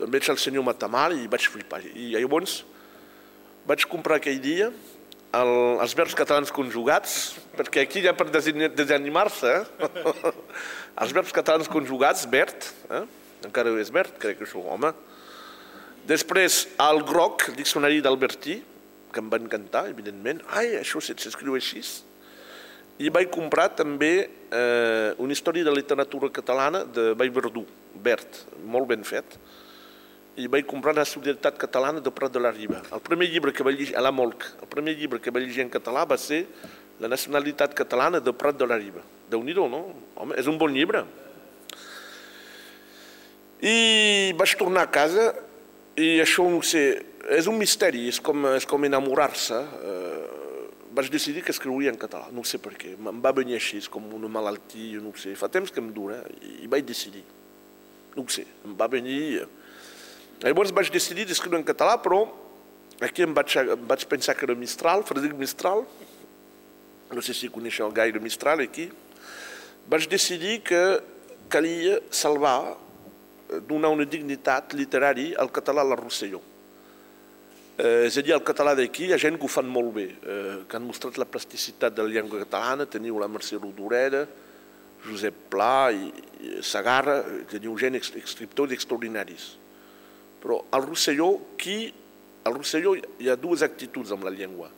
Doncs 0.00 0.10
veig 0.10 0.32
el 0.32 0.42
senyor 0.42 0.66
Matamala 0.66 1.14
i 1.14 1.30
vaig 1.30 1.46
flipar. 1.46 1.84
I 1.86 2.16
llavors 2.16 2.64
vaig 3.68 3.86
comprar 3.86 4.18
aquell 4.18 4.42
dia 4.42 4.72
el, 5.32 5.52
els 5.80 5.94
verbs 5.96 6.14
catalans 6.16 6.52
conjugats, 6.54 7.38
perquè 7.56 7.86
aquí 7.86 8.02
ja 8.04 8.12
per 8.16 8.28
desanimar-se, 8.32 9.54
els 11.02 11.14
verbs 11.16 11.32
catalans 11.34 11.70
conjugats, 11.72 12.26
verd, 12.30 12.68
eh? 12.92 13.04
encara 13.48 13.72
és 13.80 13.92
verd, 13.92 14.14
crec 14.20 14.40
que 14.40 14.46
això, 14.46 14.62
home. 14.74 14.92
Després, 16.08 16.66
el 16.82 17.02
groc, 17.06 17.48
el 17.50 17.58
diccionari 17.58 18.02
d'Albertí, 18.04 18.58
que 19.12 19.20
em 19.20 19.28
va 19.30 19.38
encantar, 19.40 19.86
evidentment. 19.92 20.40
Ai, 20.56 20.76
això 20.80 21.00
s'escriu 21.04 21.56
així. 21.56 21.82
I 23.02 23.10
vaig 23.12 23.30
comprar 23.32 23.68
també 23.76 24.12
eh, 24.24 25.10
una 25.22 25.34
història 25.34 25.64
de 25.66 25.74
literatura 25.74 26.30
catalana 26.32 26.82
de 26.84 27.12
Vallverdú, 27.18 27.64
verd, 28.04 28.44
molt 28.68 28.88
ben 28.90 29.04
fet 29.06 29.36
i 30.36 30.48
vaig 30.48 30.64
comprar 30.68 30.94
la 30.96 31.04
Solidaritat 31.04 31.58
Catalana 31.60 32.00
de 32.00 32.10
Prat 32.14 32.32
de 32.32 32.40
la 32.40 32.52
Riba. 32.52 32.80
El 32.92 33.02
primer 33.04 33.28
llibre 33.28 33.52
que 33.52 33.64
vaig 33.66 33.76
llegir, 33.76 33.96
a 33.96 34.04
la 34.04 34.12
Molc, 34.12 34.46
el 34.62 34.68
primer 34.68 34.94
llibre 34.96 35.20
que 35.20 35.30
vaig 35.30 35.44
llegir 35.44 35.66
en 35.66 35.72
català 35.72 36.06
va 36.08 36.18
ser 36.20 36.46
La 37.02 37.08
nacionalitat 37.08 37.72
catalana 37.74 38.20
de 38.20 38.30
Prat 38.32 38.54
de 38.54 38.66
la 38.66 38.76
Riba. 38.78 39.00
déu 39.28 39.42
nhi 39.42 39.54
no? 39.54 39.94
Home, 40.14 40.36
és 40.36 40.46
un 40.46 40.58
bon 40.58 40.72
llibre. 40.72 41.04
I 43.60 44.32
vaig 44.36 44.54
tornar 44.56 44.82
a 44.82 44.90
casa 44.90 45.32
i 45.96 46.20
això, 46.20 46.48
no 46.48 46.62
sé, 46.62 47.02
és 47.30 47.46
un 47.46 47.58
misteri, 47.58 48.06
és 48.08 48.20
com, 48.20 48.46
és 48.54 48.66
com 48.66 48.84
enamorar-se. 48.84 49.56
Eh, 49.56 50.42
vaig 50.92 51.10
decidir 51.10 51.42
que 51.42 51.50
escriuria 51.50 51.90
en 51.90 51.98
català, 51.98 52.28
no 52.30 52.44
sé 52.44 52.58
per 52.58 52.74
què. 52.76 52.94
Em 52.94 53.20
va 53.24 53.32
venir 53.32 53.56
així, 53.56 53.80
com 53.90 54.04
una 54.14 54.28
malaltia, 54.28 55.00
no 55.00 55.14
sé. 55.16 55.34
Fa 55.34 55.48
temps 55.48 55.72
que 55.72 55.80
em 55.80 55.90
dura 55.92 56.20
i 56.62 56.68
vaig 56.68 56.84
decidir. 56.84 57.24
No 58.14 58.28
sé, 58.28 58.46
em 58.64 58.78
va 58.78 58.86
venir... 58.86 59.48
Llavors 60.42 60.72
vaig 60.74 60.90
decidir 60.90 61.24
d'escriure 61.28 61.60
en 61.60 61.66
català, 61.66 61.94
però 62.02 62.24
aquí 63.00 63.22
em 63.22 63.34
vaig, 63.34 63.54
em 63.62 63.86
vaig 63.86 64.06
pensar 64.10 64.34
que 64.34 64.42
era 64.46 64.56
Mistral, 64.58 65.04
Frederic 65.06 65.36
Mistral, 65.38 65.84
no 67.12 67.22
sé 67.22 67.34
si 67.36 67.50
coneixeu 67.52 67.92
gaire 67.94 68.18
Mistral 68.20 68.64
aquí, 68.64 68.88
vaig 69.86 70.08
decidir 70.10 70.58
que 70.66 70.80
calia 71.52 72.00
salvar, 72.10 72.74
donar 73.68 73.92
una 73.92 74.08
dignitat 74.08 74.74
literària 74.74 75.38
al 75.38 75.52
català 75.52 75.84
a 75.84 75.90
la 75.92 75.98
Rosselló. 76.00 76.40
Eh, 77.78 78.06
és 78.08 78.16
a 78.18 78.22
dir, 78.24 78.34
el 78.34 78.44
català 78.44 78.74
d'aquí 78.76 79.08
hi 79.08 79.14
ha 79.14 79.20
gent 79.20 79.38
que 79.38 79.46
ho 79.46 79.50
fan 79.52 79.68
molt 79.68 79.94
bé, 79.94 80.08
eh, 80.10 80.56
que 80.68 80.76
han 80.76 80.86
mostrat 80.86 81.18
la 81.20 81.28
plasticitat 81.28 81.94
de 81.94 82.02
la 82.02 82.16
llengua 82.16 82.42
catalana, 82.42 82.86
teniu 82.86 83.18
la 83.20 83.30
Mercè 83.30 83.60
Rodoreda, 83.60 84.26
Josep 85.06 85.46
Pla 85.52 85.90
i, 85.92 86.10
i 86.42 86.60
Sagarra, 86.66 87.20
teniu 87.50 87.76
gent 87.78 87.98
escriptors 87.98 88.74
extraordinaris. 88.74 89.61
Però 90.42 90.58
al 90.74 90.86
Rosselló, 90.86 91.30
qui, 91.60 91.86
al 92.42 92.56
Rosselló 92.58 92.96
hi 92.98 93.30
ha 93.30 93.38
dues 93.38 93.62
actituds 93.62 94.10
amb 94.14 94.26
la 94.26 94.34
llengua, 94.34 94.68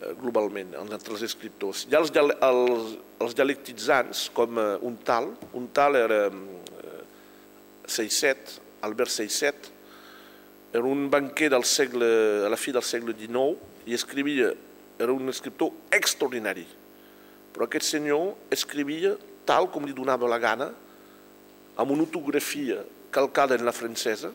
eh, 0.00 0.12
globalment, 0.20 0.76
entre 0.84 1.16
els 1.16 1.24
escriptors. 1.26 1.86
Hi 1.90 1.96
ha 1.98 2.02
els, 2.04 2.14
els, 2.14 2.96
els 3.26 3.38
dialectitzants, 3.38 4.28
com 4.36 4.60
eh, 4.62 4.68
un 4.86 4.98
tal, 5.02 5.32
un 5.58 5.66
tal 5.74 5.98
era 5.98 6.24
eh, 6.30 7.00
6-7, 7.90 8.58
Albert 8.86 9.10
6-7, 9.18 9.72
era 10.72 10.84
un 10.88 11.08
banquer 11.10 11.50
del 11.52 11.66
segle, 11.68 12.06
a 12.46 12.48
la 12.48 12.56
fi 12.56 12.72
del 12.72 12.86
segle 12.86 13.12
XIX 13.18 13.90
i 13.90 13.98
escrivia, 13.98 14.52
era 15.02 15.12
un 15.12 15.28
escriptor 15.28 15.74
extraordinari, 15.92 16.64
però 17.52 17.66
aquest 17.66 17.90
senyor 17.90 18.54
escrivia 18.54 19.12
tal 19.44 19.68
com 19.74 19.84
li 19.84 19.92
donava 19.92 20.30
la 20.30 20.38
gana, 20.40 20.70
amb 21.76 21.92
una 21.92 22.06
ortografia 22.06 22.80
calcada 23.12 23.58
en 23.58 23.66
la 23.66 23.74
francesa, 23.76 24.30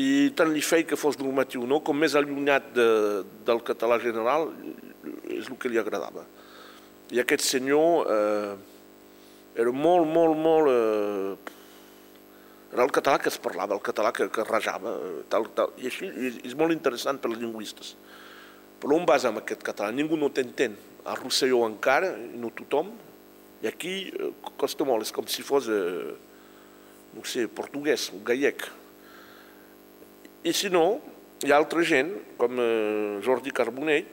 i 0.00 0.32
tant 0.36 0.48
li 0.52 0.62
feia 0.64 0.86
que 0.88 0.96
fos 0.96 1.18
normatiu 1.20 1.66
no, 1.68 1.82
com 1.84 1.98
més 1.98 2.14
allunyat 2.16 2.70
de, 2.72 2.86
del 3.44 3.60
català 3.66 3.98
general 4.00 4.48
és 5.28 5.48
el 5.50 5.58
que 5.60 5.68
li 5.68 5.80
agradava. 5.80 6.24
I 7.12 7.20
aquest 7.20 7.44
senyor 7.44 8.08
eh, 8.08 8.54
era 9.60 9.74
molt, 9.74 10.08
molt, 10.08 10.38
molt... 10.38 10.72
Eh, 10.72 11.58
era 12.72 12.86
el 12.86 12.92
català 12.94 13.18
que 13.20 13.28
es 13.28 13.36
parlava, 13.36 13.76
el 13.76 13.84
català 13.84 14.14
que, 14.16 14.30
que 14.32 14.44
rajava, 14.48 14.94
tal, 15.28 15.50
tal. 15.52 15.74
i 15.76 15.90
així 15.90 16.08
és 16.40 16.54
molt 16.56 16.72
interessant 16.72 17.18
per 17.20 17.28
als 17.28 17.42
lingüistes. 17.42 17.92
Però 18.80 18.96
on 18.96 19.04
vas 19.04 19.26
amb 19.28 19.42
aquest 19.42 19.60
català? 19.66 19.92
Ningú 19.92 20.16
no 20.16 20.32
t'entén. 20.32 20.78
A 21.04 21.12
Rosselló 21.18 21.66
encara, 21.68 22.14
no 22.16 22.48
tothom, 22.56 22.88
i 23.60 23.68
aquí 23.68 23.96
eh, 24.08 24.30
costa 24.56 24.86
molt, 24.88 25.04
és 25.04 25.12
com 25.12 25.28
si 25.28 25.44
fos, 25.44 25.68
eh, 25.68 26.14
no 27.12 27.26
sé, 27.28 27.44
portuguès, 27.52 28.08
gallec. 28.24 28.64
I 30.42 30.52
si 30.52 30.70
no, 30.70 31.00
hi 31.42 31.52
ha 31.52 31.58
altra 31.58 31.84
gent, 31.86 32.10
com 32.38 32.58
eh, 32.58 33.20
Jordi 33.22 33.52
Carbonell, 33.54 34.08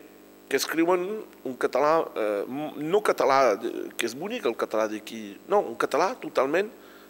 que 0.50 0.58
escriuen 0.58 1.06
un 1.46 1.56
català, 1.62 1.94
eh, 2.18 2.44
no 2.82 3.02
català, 3.06 3.56
que 3.98 4.06
és 4.06 4.16
bonic 4.18 4.46
el 4.50 4.58
català 4.58 4.88
d'aquí, 4.90 5.22
no, 5.50 5.62
un 5.72 5.78
català 5.78 6.12
totalment 6.22 6.70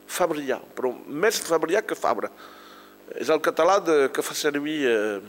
fabrià, 0.10 0.60
però 0.76 0.92
més 1.08 1.40
fabrià 1.44 1.84
que 1.86 1.96
Fabra. 2.00 2.32
És 3.20 3.32
el 3.32 3.42
català 3.44 3.80
de, 3.84 3.96
que 4.14 4.24
fa 4.24 4.36
servir 4.38 4.78
eh, 4.88 5.20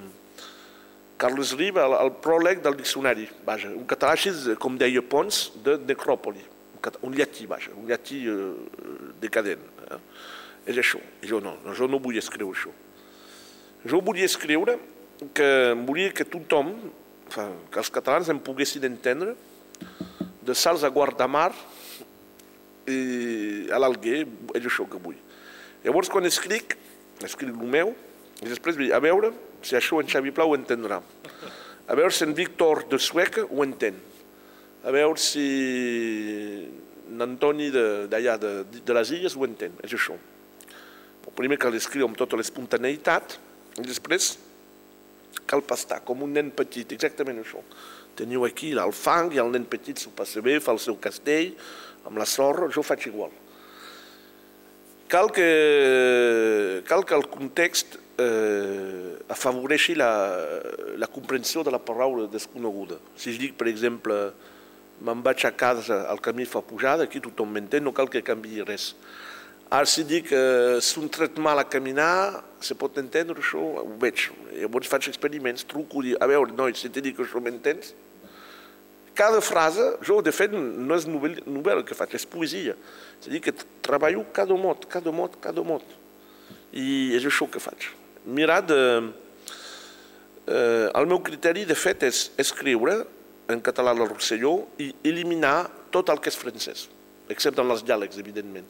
Carles 1.21 1.55
Riba, 1.59 1.87
el, 1.87 1.97
el 2.01 2.13
pròleg 2.25 2.63
del 2.65 2.79
diccionari, 2.79 3.27
vaja, 3.47 3.71
un 3.75 3.87
català 3.91 4.15
així, 4.15 4.33
com 4.63 4.79
deia 4.81 5.03
Pons, 5.03 5.49
de 5.65 5.79
necròpoli, 5.89 6.45
un, 6.77 7.01
un 7.09 7.19
llatí, 7.19 7.47
vaja, 7.51 7.75
un 7.77 7.91
llatí 7.91 8.23
eh, 8.31 8.53
decadent. 9.23 9.67
Eh? 9.87 10.01
És 10.71 10.79
això, 10.79 11.01
jo 11.27 11.43
no, 11.43 11.57
jo 11.75 11.91
no 11.91 11.99
vull 12.03 12.19
escriure 12.21 12.55
això. 12.55 12.73
Jo 13.87 14.03
volia 14.05 14.29
escriure 14.29 14.77
que 15.33 15.73
volia 15.87 16.13
que 16.13 16.27
tothom, 16.29 16.75
que 17.33 17.81
els 17.81 17.93
catalans 17.93 18.29
em 18.29 18.41
poguessin 18.43 18.85
entendre, 18.85 19.33
de 20.45 20.57
Sals 20.57 20.85
a 20.85 20.91
Guardamar 20.93 21.51
i 22.91 23.69
a 23.73 23.81
l'Alguer, 23.81 24.27
és 24.59 24.67
això 24.69 24.85
que 24.91 25.01
vull. 25.01 25.17
Llavors, 25.85 26.11
quan 26.13 26.29
escric, 26.29 26.77
escric 27.25 27.55
el 27.55 27.73
meu, 27.73 27.95
i 28.41 28.49
després 28.49 28.77
a 28.93 29.01
veure 29.01 29.33
si 29.65 29.77
això 29.77 30.01
en 30.01 30.09
Xavi 30.09 30.33
Pla 30.37 30.45
ho 30.49 30.57
entendrà. 30.57 31.01
A 31.89 31.97
veure 31.97 32.13
si 32.13 32.25
en 32.27 32.37
Víctor 32.37 32.85
de 32.91 33.01
Sueca 33.01 33.47
ho 33.49 33.65
entén. 33.65 33.97
A 34.85 34.93
veure 34.93 35.21
si 35.21 35.47
n'Antoni 37.11 37.69
d'allà, 37.73 38.37
de, 38.41 38.53
de, 38.65 38.83
de 38.87 38.97
les 38.97 39.13
illes, 39.17 39.37
ho 39.37 39.45
entén. 39.49 39.73
És 39.85 39.97
això. 39.97 40.17
El 41.27 41.37
primer 41.37 41.59
que 41.61 41.73
l'escriu 41.73 42.07
amb 42.07 42.19
tota 42.19 42.39
l'espontaneïtat, 42.39 43.39
i 43.79 43.87
després 43.87 44.35
cal 45.51 45.63
pastar, 45.67 46.01
com 46.07 46.23
un 46.27 46.35
nen 46.35 46.51
petit, 46.55 46.93
exactament 46.95 47.41
això. 47.43 47.63
Teniu 48.19 48.45
aquí 48.47 48.73
el 48.75 48.95
fang 48.97 49.31
i 49.35 49.41
el 49.43 49.53
nen 49.55 49.67
petit 49.71 49.99
s'ho 49.99 50.13
passa 50.17 50.43
bé, 50.45 50.59
fa 50.63 50.75
el 50.75 50.83
seu 50.83 50.99
castell, 51.03 51.55
amb 52.07 52.19
la 52.21 52.27
sorra, 52.27 52.71
jo 52.73 52.83
faig 52.87 53.07
igual. 53.11 53.33
Cal 55.11 55.31
que, 55.35 56.83
cal 56.87 57.03
que 57.03 57.17
el 57.17 57.27
context 57.31 57.97
eh, 58.21 59.17
afavoreixi 59.33 59.97
la, 59.99 60.11
la 61.03 61.09
comprensió 61.11 61.65
de 61.67 61.73
la 61.75 61.81
paraula 61.83 62.29
desconeguda. 62.31 63.01
Si 63.19 63.35
dic, 63.39 63.57
per 63.59 63.67
exemple, 63.71 64.21
me'n 65.03 65.25
vaig 65.25 65.47
a 65.49 65.53
casa, 65.57 66.05
el 66.13 66.21
camí 66.23 66.47
fa 66.47 66.63
pujada, 66.63 67.09
aquí 67.09 67.23
tothom 67.25 67.51
m'entén, 67.57 67.83
no 67.83 67.95
cal 67.97 68.11
que 68.13 68.23
canvi 68.23 68.63
res. 68.63 68.93
Ara 69.71 69.87
si 69.87 70.03
dic 70.03 70.27
que 70.33 70.81
si 70.83 70.99
un 70.99 71.09
mal 71.39 71.59
a 71.61 71.65
caminar, 71.65 72.43
se 72.61 72.75
pot 72.75 72.97
entendre 72.99 73.39
això, 73.39 73.61
ho 73.79 73.97
veig. 74.03 74.27
Llavors 74.59 74.89
faig 74.91 75.07
experiments, 75.07 75.63
truco 75.63 76.03
i 76.03 76.17
a 76.19 76.27
veure, 76.27 76.51
noi, 76.59 76.75
si 76.75 76.91
t'he 76.91 77.01
dit 77.01 77.15
que 77.15 77.23
això 77.23 77.39
m'entens? 77.39 77.93
Cada 79.15 79.41
frase, 79.41 79.85
jo 80.03 80.19
de 80.27 80.33
fet 80.35 80.51
no 80.51 80.97
és 80.97 81.07
novel·la, 81.07 81.45
novel·la 81.47 81.85
que 81.87 81.95
faig, 81.95 82.17
és 82.19 82.27
poesia. 82.27 82.75
És 83.21 83.29
a 83.29 83.31
dir, 83.31 83.41
que 83.45 83.55
treballo 83.87 84.25
cada 84.35 84.57
mot, 84.59 84.89
cada 84.91 85.15
mot, 85.15 85.39
cada 85.39 85.63
mot. 85.63 85.87
I 86.75 87.15
és 87.15 87.29
això 87.31 87.47
que 87.47 87.63
faig. 87.63 87.93
Mirar 88.27 88.65
de... 88.67 88.81
Eh, 90.51 90.89
el 90.99 91.07
meu 91.07 91.23
criteri, 91.23 91.63
de 91.63 91.79
fet, 91.79 92.09
és 92.11 92.33
escriure 92.43 93.05
en 93.47 93.63
català 93.63 93.95
del 93.95 94.11
Rosselló 94.11 94.65
i 94.83 94.91
eliminar 95.07 95.71
tot 95.95 96.11
el 96.11 96.19
que 96.19 96.33
és 96.33 96.39
francès, 96.39 96.89
excepte 97.31 97.63
en 97.63 97.71
els 97.71 97.87
diàlegs, 97.87 98.19
evidentment 98.19 98.67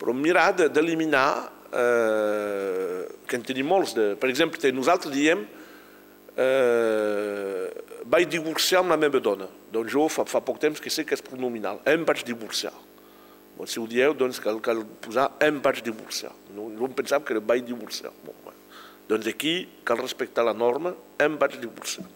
però 0.00 0.14
mirar 0.16 0.50
d'eliminar, 0.56 1.30
eh, 1.70 3.06
que 3.28 3.36
en 3.36 3.44
tenim 3.46 3.68
molts, 3.68 3.92
de, 3.94 4.14
per 4.18 4.30
exemple, 4.32 4.72
nosaltres 4.72 5.12
diem 5.12 5.44
eh, 6.40 7.66
vaig 8.10 8.28
divorciar 8.32 8.80
amb 8.80 8.94
la 8.94 8.98
meva 9.00 9.20
dona. 9.22 9.48
Doncs 9.72 9.92
jo 9.92 10.06
fa, 10.10 10.24
fa 10.28 10.40
poc 10.44 10.60
temps 10.62 10.80
que 10.80 10.92
sé 10.92 11.04
que 11.04 11.16
és 11.18 11.24
pronominal. 11.24 11.82
Em 11.88 12.06
vaig 12.08 12.24
divorciar. 12.26 12.72
Bon, 13.58 13.68
si 13.68 13.80
ho 13.80 13.84
dieu, 13.84 14.14
doncs 14.16 14.40
cal, 14.40 14.56
cal 14.64 14.80
posar 15.04 15.28
em 15.44 15.60
vaig 15.60 15.82
divorciar. 15.84 16.32
No, 16.56 16.70
no 16.72 16.88
em 16.88 16.96
pensava 16.96 17.26
que 17.26 17.36
vaig 17.44 17.66
divorciar. 17.68 18.12
Bon, 18.24 18.36
bueno. 18.46 18.56
Doncs 19.10 19.28
aquí 19.28 19.54
cal 19.84 20.00
respectar 20.00 20.46
la 20.46 20.54
norma, 20.56 20.94
em 21.20 21.36
vaig 21.36 21.58
divorciar. 21.60 22.06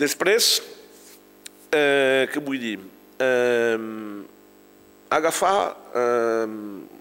Després, 0.00 0.56
eh, 1.70 2.26
què 2.32 2.42
vull 2.42 2.58
dir? 2.58 2.78
Eh, 3.20 3.76
agafar... 5.10 5.76
Eh, 5.94 6.98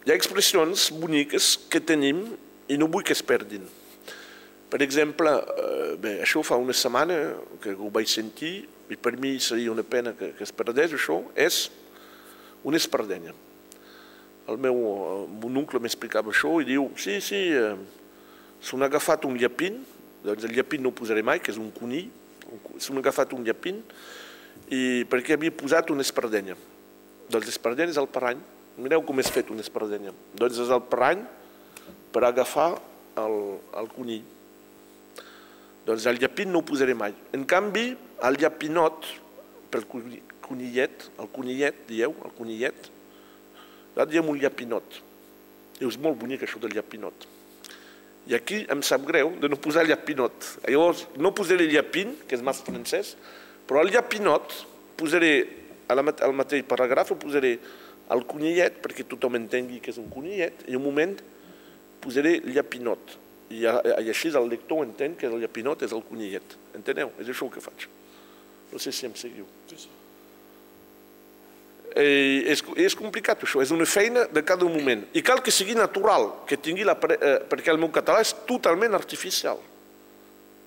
hi 0.00 0.12
ha 0.12 0.16
expressions 0.16 0.86
boniques 0.96 1.52
que 1.68 1.78
tenim 1.84 2.22
i 2.72 2.78
no 2.80 2.86
vull 2.88 3.04
que 3.04 3.12
es 3.12 3.20
perdin. 3.20 3.66
Per 4.72 4.78
exemple, 4.80 5.28
eh, 5.60 5.96
bé, 6.00 6.12
això 6.24 6.40
fa 6.46 6.56
una 6.56 6.72
setmana 6.72 7.18
que 7.60 7.74
ho 7.76 7.90
vaig 7.92 8.08
sentir 8.08 8.64
i 8.90 8.96
per 8.96 9.12
mi 9.20 9.34
seria 9.44 9.72
una 9.74 9.84
pena 9.84 10.14
que, 10.16 10.30
que 10.38 10.46
es 10.46 10.54
perdés 10.56 10.94
això, 10.96 11.18
és 11.36 11.66
una 12.64 12.80
espardenya. 12.80 13.34
El 14.48 14.58
meu 14.58 14.80
mon 15.42 15.60
oncle 15.60 15.82
m'explicava 15.84 16.32
això 16.32 16.56
i 16.62 16.70
diu, 16.72 16.88
sí, 16.96 17.20
sí, 17.20 17.42
eh, 17.52 17.76
s'han 18.64 18.88
agafat 18.88 19.28
un 19.28 19.36
llapín, 19.36 19.82
doncs 20.24 20.48
el 20.48 20.56
llapín 20.56 20.82
no 20.82 20.94
ho 20.94 20.96
posaré 20.96 21.22
mai, 21.22 21.44
que 21.44 21.52
és 21.52 21.60
un 21.60 21.68
conill, 21.76 22.08
s'han 22.80 23.04
agafat 23.04 23.36
un 23.36 23.44
llapín 23.44 23.84
i 24.72 25.04
perquè 25.12 25.36
havia 25.36 25.52
posat 25.54 25.92
una 25.92 26.06
espardenya. 26.06 26.56
Doncs 27.30 27.46
l'espardenya 27.46 27.94
és 27.94 28.00
el 28.00 28.10
parany. 28.10 28.40
Mireu 28.80 29.02
com 29.06 29.18
és 29.22 29.30
fet 29.30 29.50
una 29.52 29.62
espardenya. 29.64 30.12
Doncs 30.38 30.58
és 30.64 30.70
el 30.72 30.82
parany 30.90 31.22
per 32.10 32.24
agafar 32.26 32.72
el, 33.20 33.36
el 33.78 33.90
conill. 33.94 34.22
Doncs 35.86 36.06
el 36.10 36.20
llapin 36.22 36.50
no 36.52 36.60
ho 36.60 36.66
posaré 36.66 36.94
mai. 36.94 37.14
En 37.36 37.46
canvi, 37.48 37.90
el 38.26 38.38
llapinot, 38.40 39.06
pel 39.70 39.86
conillet, 39.90 41.06
el 41.18 41.30
conillet, 41.32 41.84
dieu, 41.88 42.14
el 42.26 42.34
conillet, 42.36 42.90
là 43.96 44.06
diem 44.06 44.28
un 44.30 44.38
llapinot. 44.40 45.00
I 45.80 45.88
és 45.88 45.98
molt 46.00 46.18
bonic 46.20 46.44
això 46.44 46.60
del 46.62 46.74
llapinot. 46.76 47.26
I 48.28 48.36
aquí 48.36 48.60
em 48.70 48.82
sap 48.86 49.06
greu 49.08 49.32
de 49.40 49.48
no 49.48 49.58
posar 49.58 49.86
llapinot. 49.88 50.50
Llavors, 50.68 51.06
no 51.16 51.32
posaré 51.34 51.66
llapin, 51.70 52.12
que 52.28 52.36
és 52.36 52.44
més 52.44 52.60
francès, 52.66 53.14
però 53.66 53.82
el 53.82 53.94
llapinot 53.94 54.52
posaré, 55.00 55.32
al 55.90 56.34
mateix 56.36 56.64
paràgraf, 56.68 57.14
posaré 57.20 57.56
el 58.10 58.24
conillet, 58.26 58.80
perquè 58.82 59.06
tothom 59.06 59.38
entengui 59.38 59.80
que 59.82 59.92
és 59.92 59.98
un 60.02 60.08
conillet, 60.10 60.64
i 60.70 60.78
un 60.78 60.84
moment 60.84 61.16
posaré 62.00 62.38
llapinot 62.48 63.18
i, 63.50 63.64
i 63.64 64.10
així 64.10 64.30
el 64.30 64.48
lector 64.48 64.84
entén 64.86 65.16
que 65.18 65.26
el 65.26 65.40
llapinot 65.42 65.82
és 65.82 65.94
el 65.94 66.04
conillet. 66.06 66.54
Enteneu? 66.78 67.10
És 67.18 67.30
això 67.32 67.48
el 67.48 67.54
que 67.54 67.62
faig. 67.64 67.88
No 68.70 68.78
sé 68.78 68.92
si 68.94 69.08
em 69.08 69.16
seguiu. 69.18 69.46
Sí, 69.70 69.78
sí. 69.84 69.96
I 71.90 72.44
és, 72.52 72.62
és 72.78 72.94
complicat 72.94 73.40
això, 73.42 73.58
és 73.64 73.72
una 73.74 73.86
feina 73.90 74.28
de 74.30 74.44
cada 74.46 74.68
moment. 74.70 75.02
I 75.18 75.24
cal 75.26 75.42
que 75.42 75.50
sigui 75.50 75.74
natural, 75.74 76.28
que 76.46 76.58
tingui 76.62 76.86
la, 76.86 76.94
eh, 76.94 77.40
perquè 77.50 77.72
el 77.72 77.80
meu 77.82 77.90
català 77.90 78.22
és 78.22 78.30
totalment 78.46 78.94
artificial. 78.94 79.58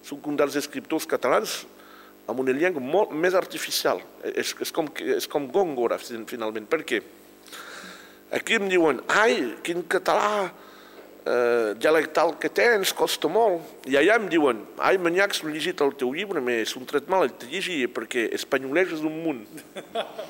Soc 0.03 0.28
un 0.28 0.36
dels 0.36 0.57
escriptors 0.59 1.07
catalans 1.07 1.61
amb 2.28 2.39
una 2.39 2.55
llengua 2.55 2.84
molt 2.84 3.11
més 3.15 3.36
artificial. 3.36 4.01
És, 4.34 4.53
és, 4.63 4.71
com, 4.71 4.88
és 5.17 5.28
com 5.30 5.49
Góngora, 5.51 5.99
finalment. 5.99 6.67
Per 6.69 6.84
què? 6.88 7.01
Aquí 8.34 8.57
em 8.57 8.69
diuen, 8.71 9.01
ai, 9.13 9.36
quin 9.65 9.84
català 9.86 10.47
eh, 11.26 11.74
dialectal 11.78 12.34
que 12.39 12.49
tens, 12.49 12.93
costa 12.97 13.30
molt. 13.32 13.86
I 13.89 13.99
allà 13.99 14.17
em 14.21 14.30
diuen, 14.32 14.63
ai, 14.82 14.97
maniacs, 15.01 15.43
he 15.43 15.51
llegit 15.51 15.84
el 15.86 15.93
teu 15.99 16.13
llibre, 16.15 16.41
és 16.63 16.74
un 16.80 16.88
tret 16.89 17.09
mal 17.11 17.28
el 17.28 17.36
llegia, 17.51 17.91
perquè 17.91 18.30
espanyolès 18.39 18.95
és 18.97 19.05
un 19.05 19.19
munt. 19.26 19.43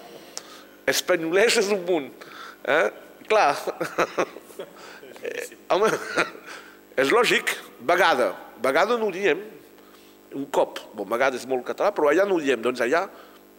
espanyolès 0.93 1.61
és 1.63 1.71
un 1.73 1.83
munt. 1.87 2.11
Eh? 2.67 2.85
Clar, 3.29 3.53
eh, 5.23 5.47
home, 5.71 5.93
és 7.01 7.13
lògic, 7.13 7.55
vegada, 7.87 8.33
vegada 8.63 8.97
no 8.99 9.07
ho 9.07 9.15
diem, 9.15 9.39
un 10.35 10.47
cop, 10.51 10.81
bon, 10.97 11.07
vegada 11.09 11.39
és 11.39 11.45
molt 11.49 11.65
català, 11.67 11.91
però 11.95 12.09
allà 12.09 12.25
no 12.27 12.37
ho 12.37 12.43
diem, 12.43 12.61
doncs 12.61 12.81
allà, 12.83 13.05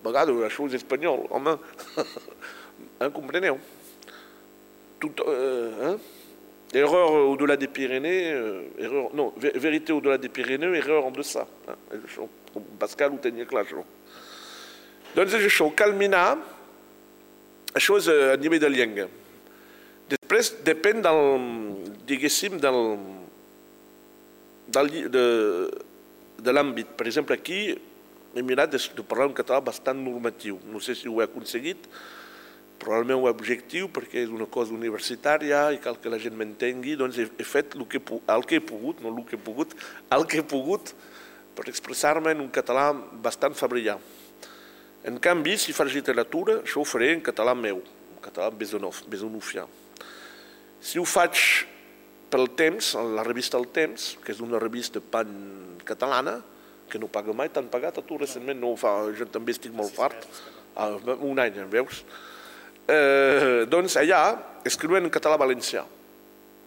vegada, 0.04 0.34
això 0.46 0.66
és 0.68 0.76
espanyol, 0.80 1.24
home, 1.34 1.56
eh, 3.00 3.10
compreneu? 3.14 3.58
Tot, 5.02 5.24
eh, 5.28 5.88
eh? 5.90 5.96
Erreur 6.74 7.12
au-delà 7.30 7.56
des 7.56 7.68
Pyrénées, 7.68 8.32
euh, 8.32 8.62
erreur, 8.78 9.10
non, 9.14 9.32
vérité 9.38 9.92
au-delà 9.92 10.18
des 10.18 10.28
Pyrénées, 10.28 10.76
erreur 10.76 11.06
en 11.06 11.12
deçà. 11.12 11.46
Hein, 11.68 12.28
Pascal 12.80 13.14
ho 13.14 13.20
tenia 13.22 13.46
clar, 13.46 13.62
això. 13.62 13.84
Doncs 15.14 15.36
és 15.38 15.46
això, 15.46 15.68
calminar, 15.76 16.40
això 17.78 17.98
és 18.00 18.08
a 18.10 18.34
nivell 18.42 18.62
de 18.64 18.70
llengua. 18.74 19.06
Després 20.10 20.50
depèn 20.66 21.02
del, 21.04 21.20
diguéssim, 22.10 22.58
del, 22.62 22.80
del, 24.74 24.90
de, 25.14 25.24
de 26.44 26.52
l'àmbit. 26.52 26.92
Per 26.98 27.08
exemple, 27.08 27.36
aquí 27.38 27.72
he 28.34 28.42
mirat 28.42 28.72
de, 28.74 28.80
de 28.96 29.06
parlar 29.06 29.30
un 29.30 29.36
català 29.36 29.62
bastant 29.64 29.98
normatiu. 30.00 30.58
No 30.68 30.82
sé 30.82 30.96
si 30.98 31.08
ho 31.08 31.20
he 31.20 31.26
aconseguit, 31.26 31.88
però 32.80 32.98
el 32.98 33.06
meu 33.08 33.24
objectiu, 33.30 33.88
perquè 33.88 34.24
és 34.26 34.32
una 34.34 34.48
cosa 34.50 34.74
universitària 34.76 35.68
i 35.72 35.80
cal 35.82 35.96
que 36.02 36.12
la 36.12 36.18
gent 36.20 36.36
m'entengui, 36.36 36.98
doncs 37.00 37.20
he, 37.22 37.28
he 37.38 37.46
fet 37.46 37.76
el 37.78 37.86
que, 37.88 38.02
el 38.02 38.46
que 38.48 38.58
he 38.58 38.64
pogut, 38.64 39.00
no 39.00 39.14
el 39.14 39.22
que 39.28 39.38
he 39.38 39.40
pogut, 39.40 39.76
el 40.12 40.26
que 40.28 40.42
he 40.42 40.46
pogut 40.46 40.92
per 41.54 41.68
expressar-me 41.70 42.34
en 42.34 42.42
un 42.44 42.50
català 42.52 42.90
bastant 43.24 43.54
fabrià. 43.56 43.96
En 45.06 45.20
canvi, 45.22 45.56
si 45.60 45.72
faig 45.76 45.94
literatura, 45.94 46.58
això 46.64 46.82
ho 46.82 46.88
faré 46.88 47.12
en 47.14 47.22
català 47.24 47.54
meu, 47.56 47.78
en 48.16 48.20
català 48.24 48.50
besonov, 48.50 49.04
besonofià. 49.12 49.66
Si 50.84 50.98
ho 51.00 51.04
faig 51.08 51.38
pel 52.32 52.50
temps, 52.58 52.94
la 53.14 53.22
revista 53.22 53.60
El 53.60 53.68
Temps, 53.72 54.14
que 54.24 54.34
és 54.34 54.40
una 54.42 54.58
revista 54.58 55.00
pan 55.00 55.30
catalana, 55.86 56.38
que 56.90 57.00
no 57.00 57.08
paga 57.08 57.32
mai, 57.36 57.48
t'han 57.48 57.70
pagat 57.72 57.98
a 57.98 58.04
tu 58.04 58.18
recentment, 58.20 58.58
no 58.60 58.74
ho 58.74 58.78
fa, 58.78 58.96
jo 59.16 59.26
també 59.30 59.54
estic 59.54 59.72
molt 59.76 59.94
fart, 59.96 60.28
ah, 60.76 60.92
un 61.16 61.40
any, 61.42 61.62
veus? 61.72 62.04
eh, 62.88 63.64
doncs 63.70 63.96
allà 64.00 64.22
escriuen 64.66 65.04
en 65.04 65.12
català 65.12 65.38
valencià. 65.40 65.84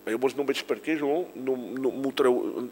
Llavors 0.07 0.37
no 0.37 0.45
veig 0.47 0.63
per 0.67 0.79
què 0.83 0.97
jo 0.99 1.25
no, 1.35 1.57
no 1.57 1.91
m'ho 1.91 2.13
treu... 2.15 2.69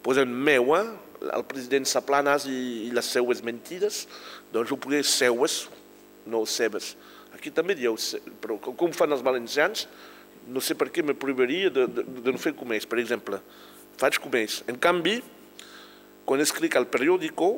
Posen 0.00 0.30
meua, 0.32 0.78
el 1.20 1.42
president 1.44 1.84
Saplanas 1.84 2.46
i, 2.48 2.86
i 2.86 2.92
les 2.96 3.04
seues 3.12 3.42
mentides, 3.44 4.06
doncs 4.48 4.70
ho 4.72 4.78
poder 4.80 5.02
seues, 5.04 5.66
no 6.24 6.40
seves. 6.48 6.94
Aquí 7.36 7.52
també 7.52 7.76
dieu, 7.76 7.98
però 8.40 8.56
com 8.64 8.94
fan 8.96 9.12
els 9.12 9.20
valencians, 9.20 9.84
no 10.48 10.62
sé 10.64 10.72
per 10.72 10.88
què 10.88 11.04
me 11.04 11.12
prohibiria 11.12 11.68
de, 11.68 11.84
de, 11.84 12.06
de 12.24 12.32
no 12.32 12.40
fer 12.40 12.54
com 12.56 12.72
ells. 12.72 12.88
Per 12.88 12.96
exemple, 13.02 13.42
faig 14.00 14.16
com 14.24 14.32
ells. 14.40 14.62
En 14.72 14.80
canvi, 14.80 15.18
quan 16.30 16.38
escric 16.38 16.76
al 16.78 16.86
periòdico, 16.86 17.56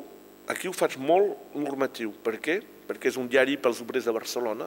aquí 0.49 0.65
ho 0.65 0.73
faig 0.73 0.95
molt 0.97 1.53
normatiu. 1.53 2.09
Per 2.25 2.39
què? 2.41 2.55
Perquè 2.87 3.11
és 3.11 3.19
un 3.21 3.27
diari 3.29 3.53
pels 3.61 3.83
obrers 3.83 4.07
de 4.09 4.13
Barcelona, 4.15 4.65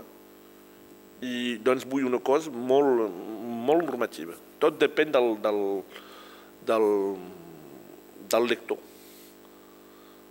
i 1.26 1.56
doncs 1.66 1.82
vull 1.90 2.06
una 2.06 2.20
cosa 2.22 2.52
molt, 2.54 3.10
molt 3.66 3.82
normativa. 3.82 4.36
Tot 4.62 4.78
depèn 4.78 5.10
del, 5.10 5.32
del, 5.42 5.58
del, 6.68 6.86
del 8.30 8.46
lector. 8.46 8.78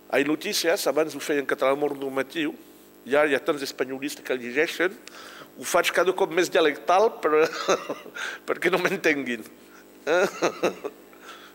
A 0.08 0.22
notícies, 0.24 0.86
abans 0.88 1.12
ho 1.12 1.20
feia 1.20 1.44
en 1.44 1.50
català 1.52 1.76
molt 1.76 2.00
normatiu, 2.00 2.54
ja 3.04 3.26
hi 3.28 3.36
ha 3.36 3.42
tants 3.44 3.66
espanyolistes 3.68 4.24
que 4.24 4.32
el 4.32 4.40
llegeixen, 4.40 4.96
ho 5.60 5.68
faig 5.68 5.92
cada 5.92 6.16
cop 6.16 6.32
més 6.32 6.48
dialectal 6.48 7.10
per, 7.20 7.44
perquè 8.48 8.72
no 8.72 8.80
m'entenguin. 8.80 9.44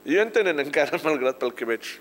I 0.06 0.22
ho 0.22 0.22
entenen 0.22 0.62
encara, 0.68 1.02
malgrat 1.02 1.42
pel 1.42 1.58
que 1.58 1.66
veig. 1.74 1.96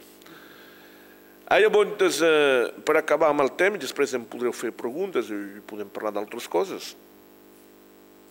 Ah, 1.50 1.58
llavors, 1.58 2.20
eh, 2.22 2.70
per 2.86 2.94
acabar 2.94 3.32
amb 3.32 3.42
el 3.42 3.48
temps, 3.58 3.80
després 3.82 4.12
em 4.14 4.22
podreu 4.22 4.52
fer 4.54 4.68
preguntes 4.70 5.32
i 5.34 5.58
podem 5.66 5.88
parlar 5.90 6.12
d'altres 6.14 6.44
coses. 6.46 6.92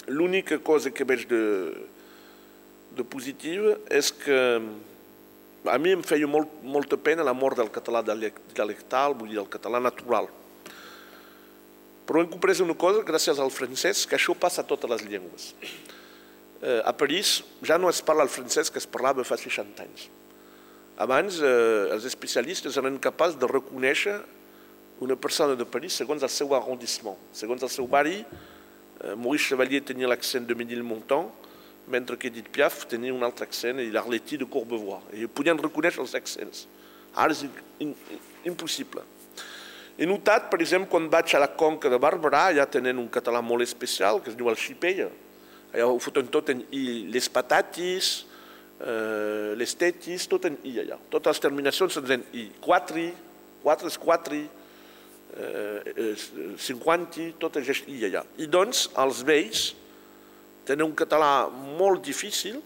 L'única 0.08 0.56
cosa 0.64 0.88
que 0.90 1.04
veig 1.04 1.26
de, 1.28 1.42
de 2.96 3.04
positiva 3.04 3.74
és 3.92 4.08
que 4.16 4.38
a 5.68 5.76
mi 5.84 5.92
em 5.98 6.06
feia 6.08 6.30
molt, 6.32 6.54
molta 6.64 6.96
pena 6.96 7.26
la 7.28 7.36
mort 7.36 7.60
del 7.60 7.68
català 7.76 8.00
dialectal, 8.08 9.18
vull 9.20 9.34
dir, 9.34 9.42
el 9.44 9.52
català 9.52 9.82
natural. 9.84 10.30
Però 12.08 12.24
hem 12.24 12.32
comprès 12.32 12.64
una 12.64 12.78
cosa, 12.86 13.04
gràcies 13.04 13.36
al 13.44 13.52
francès, 13.52 14.06
que 14.08 14.16
això 14.16 14.32
passa 14.32 14.64
a 14.64 14.70
totes 14.70 14.96
les 14.96 15.04
llengües. 15.12 15.50
Eh, 16.64 16.80
a 16.88 16.96
París 16.96 17.42
ja 17.68 17.76
no 17.76 17.92
es 17.92 18.00
parla 18.00 18.24
el 18.24 18.32
francès 18.32 18.72
que 18.72 18.80
es 18.80 18.88
parlava 18.88 19.28
fa 19.28 19.36
60 19.36 19.84
anys. 19.84 20.08
Abans 21.00 21.40
eh, 21.40 21.96
els 21.96 22.06
especialistes 22.06 22.78
eren 22.78 23.00
de 23.00 23.48
reconèixer 23.48 24.20
una 25.00 25.16
persona 25.16 25.56
de 25.56 25.66
París 25.66 25.94
segons 25.96 26.24
el 26.24 26.30
seu 26.30 26.54
arrondissement, 26.54 27.18
segons 27.32 27.64
el 27.64 27.70
seu 27.70 27.88
barri, 27.88 28.26
Eh, 29.00 29.16
Maurice 29.16 29.48
Chevalier 29.48 29.80
tenia 29.82 30.08
l'accent 30.12 30.46
de 30.46 30.56
Ménilmontant, 30.56 31.30
mentre 31.88 32.18
que 32.18 32.28
Edith 32.28 32.50
Piaf 32.52 32.84
tenia 32.92 33.14
un 33.16 33.24
altre 33.24 33.46
accent, 33.48 33.80
i 33.80 33.92
l'Arletí 33.94 34.38
de 34.38 34.46
Courbevoie. 34.46 35.00
I 35.16 35.30
podien 35.32 35.58
reconèixer 35.58 36.04
els 36.04 36.16
accents. 36.20 36.66
Ara 37.16 37.32
és 37.34 37.46
in, 37.80 37.96
impossible. 38.46 39.06
He 40.00 40.08
notat, 40.08 40.50
per 40.52 40.60
exemple, 40.62 40.90
quan 40.92 41.08
vaig 41.12 41.32
a 41.36 41.42
la 41.42 41.50
Conca 41.56 41.92
de 41.92 42.00
Barberà, 42.00 42.50
ja 42.56 42.68
tenen 42.68 43.00
un 43.00 43.08
català 43.12 43.42
molt 43.44 43.64
especial, 43.64 44.20
que 44.24 44.32
es 44.34 44.38
diu 44.38 44.52
el 44.52 44.60
xipella. 44.60 45.08
Allà 45.72 45.88
ho 45.88 45.98
foten 46.04 46.28
tot 46.32 46.52
en 46.52 46.66
i, 46.76 47.08
les 47.12 47.32
patatis, 47.32 48.26
eh, 48.80 49.56
les 49.60 49.76
tetis, 49.80 50.28
tot 50.32 50.48
en 50.50 50.58
i 50.68 50.78
allà. 50.84 51.00
Totes 51.12 51.36
les 51.36 51.44
terminacions 51.44 51.98
són 51.98 52.10
en 52.16 52.24
i. 52.34 52.48
Quatri, 52.64 53.10
quatre 53.64 53.92
és 53.92 54.00
quatri, 54.00 54.42
eh, 55.36 56.16
50, 56.70 57.30
tot 57.42 57.60
és 57.62 57.84
i 57.88 58.02
allà. 58.10 58.24
I 58.38 58.48
doncs 58.48 58.88
els 58.98 59.22
vells 59.28 59.68
tenen 60.66 60.88
un 60.88 60.96
català 60.96 61.50
molt 61.50 62.04
difícil 62.06 62.60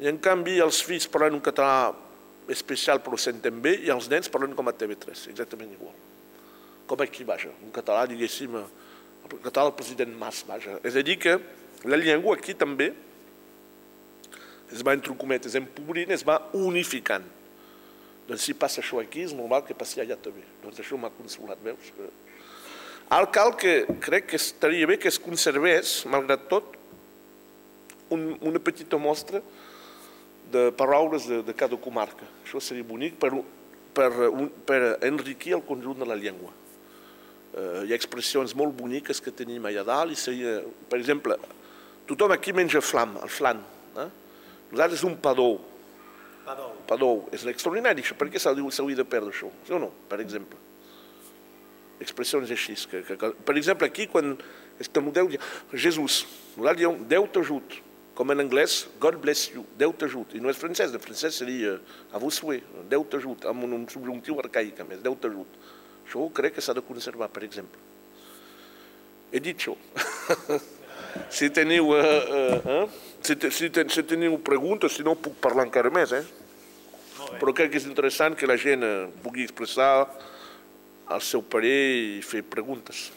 i 0.00 0.10
en 0.10 0.18
canvi 0.22 0.60
els 0.60 0.82
fills 0.84 1.08
parlen 1.08 1.38
un 1.38 1.44
català 1.44 1.94
especial 2.52 3.00
però 3.02 3.16
ho 3.16 3.20
senten 3.20 3.62
bé 3.62 3.80
i 3.82 3.90
els 3.90 4.10
nens 4.12 4.28
parlen 4.30 4.54
com 4.54 4.68
a 4.68 4.76
TV3, 4.76 5.24
exactament 5.32 5.72
igual 5.72 5.96
com 6.86 7.02
aquí, 7.02 7.24
vaja, 7.26 7.50
un 7.64 7.72
català, 7.74 8.06
diguéssim, 8.06 8.54
el 8.56 9.40
català 9.42 9.66
del 9.68 9.76
president 9.76 10.14
Mas, 10.18 10.44
vaja. 10.46 10.78
És 10.86 10.96
a 10.96 11.02
dir 11.04 11.18
que 11.18 11.34
la 11.84 11.98
llengua 11.98 12.36
aquí 12.38 12.54
també 12.54 12.92
es 14.72 14.82
va, 14.86 14.94
entre 14.96 15.14
cometes, 15.18 15.54
empobrint, 15.58 16.12
es 16.14 16.24
va 16.26 16.38
unificant. 16.56 17.26
Doncs 18.26 18.48
si 18.48 18.54
passa 18.58 18.82
això 18.82 18.98
aquí, 19.00 19.22
és 19.26 19.34
normal 19.36 19.64
que 19.66 19.76
passi 19.78 20.02
allà 20.02 20.16
també. 20.18 20.42
Doncs 20.64 20.80
això 20.82 20.98
m'ha 20.98 21.12
consolat, 21.14 21.60
veus? 21.62 21.92
Al 23.14 23.28
cal 23.30 23.54
que 23.58 23.84
crec 24.02 24.32
que 24.32 24.40
estaria 24.40 24.86
bé 24.90 24.98
que 24.98 25.08
es 25.12 25.20
conservés, 25.22 26.00
malgrat 26.10 26.48
tot, 26.50 26.74
un, 28.10 28.32
una 28.40 28.62
petita 28.62 28.98
mostra 28.98 29.42
de 30.50 30.68
paraules 30.78 31.26
de, 31.30 31.40
de 31.46 31.54
cada 31.54 31.78
comarca. 31.78 32.26
Això 32.44 32.62
seria 32.62 32.86
bonic 32.86 33.18
per, 33.22 33.30
per, 33.94 34.10
per 34.66 34.80
enriquir 35.06 35.54
el 35.58 35.66
conjunt 35.66 36.02
de 36.02 36.10
la 36.10 36.18
llengua 36.18 36.54
eh, 37.56 37.84
hi 37.86 37.92
ha 37.92 37.98
expressions 37.98 38.54
molt 38.58 38.76
boniques 38.76 39.22
que 39.22 39.34
tenim 39.34 39.64
allà 39.66 39.84
dalt, 39.86 40.12
i 40.12 40.20
seria, 40.20 40.58
per 40.90 41.00
exemple, 41.00 41.38
tothom 42.08 42.34
aquí 42.36 42.54
menja 42.56 42.82
flam, 42.84 43.16
el 43.22 43.32
flan. 43.32 43.62
Nosaltres 44.70 45.04
un 45.06 45.16
padou. 45.16 45.58
Padou. 46.46 46.74
Padou. 46.86 47.24
És 47.34 47.46
extraordinari, 47.50 48.04
això. 48.04 48.16
Per 48.18 48.28
què 48.30 48.42
s'hauria 48.42 48.98
de 48.98 49.06
perdre 49.06 49.32
això? 49.34 49.50
Sí 49.66 49.74
o 49.74 49.80
no, 49.82 49.90
per 50.10 50.20
exemple? 50.22 50.58
Expressions 52.02 52.50
així. 52.50 52.76
Que, 52.90 53.02
que, 53.06 53.16
que, 53.18 53.32
per 53.46 53.56
exemple, 53.56 53.88
aquí, 53.88 54.06
quan 54.10 54.36
estem 54.82 55.10
Déu, 55.14 55.30
Jesús, 55.72 56.24
nosaltres 56.56 56.82
diem 56.82 57.02
Déu 57.08 57.26
t'ajut, 57.32 57.80
com 58.16 58.32
en 58.32 58.40
anglès, 58.44 58.84
God 59.00 59.18
bless 59.22 59.50
you, 59.54 59.64
Déu 59.78 59.94
t'ajut. 59.96 60.36
I 60.36 60.42
no 60.44 60.52
és 60.52 60.60
francès, 60.60 60.92
en 60.92 61.02
francès 61.02 61.40
seria 61.42 61.76
a 62.12 62.20
vous 62.22 62.34
souhaiter, 62.34 62.84
Déu 62.90 63.04
t'ajut, 63.10 63.48
amb 63.48 63.66
un 63.66 63.88
subjuntiu 63.92 64.38
arcaic, 64.44 64.80
a 64.80 64.88
més, 64.88 65.02
Déu 65.04 65.16
t'ajut. 65.20 65.58
Això 66.06 66.28
crec 66.36 66.56
que 66.56 66.64
s'ha 66.64 66.76
de 66.76 66.84
conservar, 66.86 67.28
per 67.32 67.42
exemple. 67.44 67.80
He 69.32 69.42
dit 69.42 69.58
això. 69.58 69.74
si 71.36 71.50
teniu, 71.50 71.90
eh, 71.96 72.04
eh, 72.06 72.60
eh? 72.76 73.05
Si, 73.26 73.34
si, 73.50 73.70
ten, 73.74 73.88
si 73.90 74.04
teniu 74.06 74.36
preguntes, 74.38 74.94
si 74.94 75.02
no 75.02 75.16
puc 75.18 75.40
parlar 75.42 75.64
encara 75.66 75.90
més, 75.90 76.12
eh? 76.14 76.22
Però 77.40 77.50
crec 77.50 77.72
que 77.72 77.80
és 77.80 77.86
interessant 77.88 78.36
que 78.38 78.46
la 78.46 78.54
gent 78.60 78.84
eh, 78.86 79.08
pugui 79.24 79.42
expressar 79.42 80.06
el 81.10 81.22
seu 81.26 81.42
parer 81.42 81.80
i 81.96 82.20
fer 82.22 82.44
preguntes. 82.46 83.08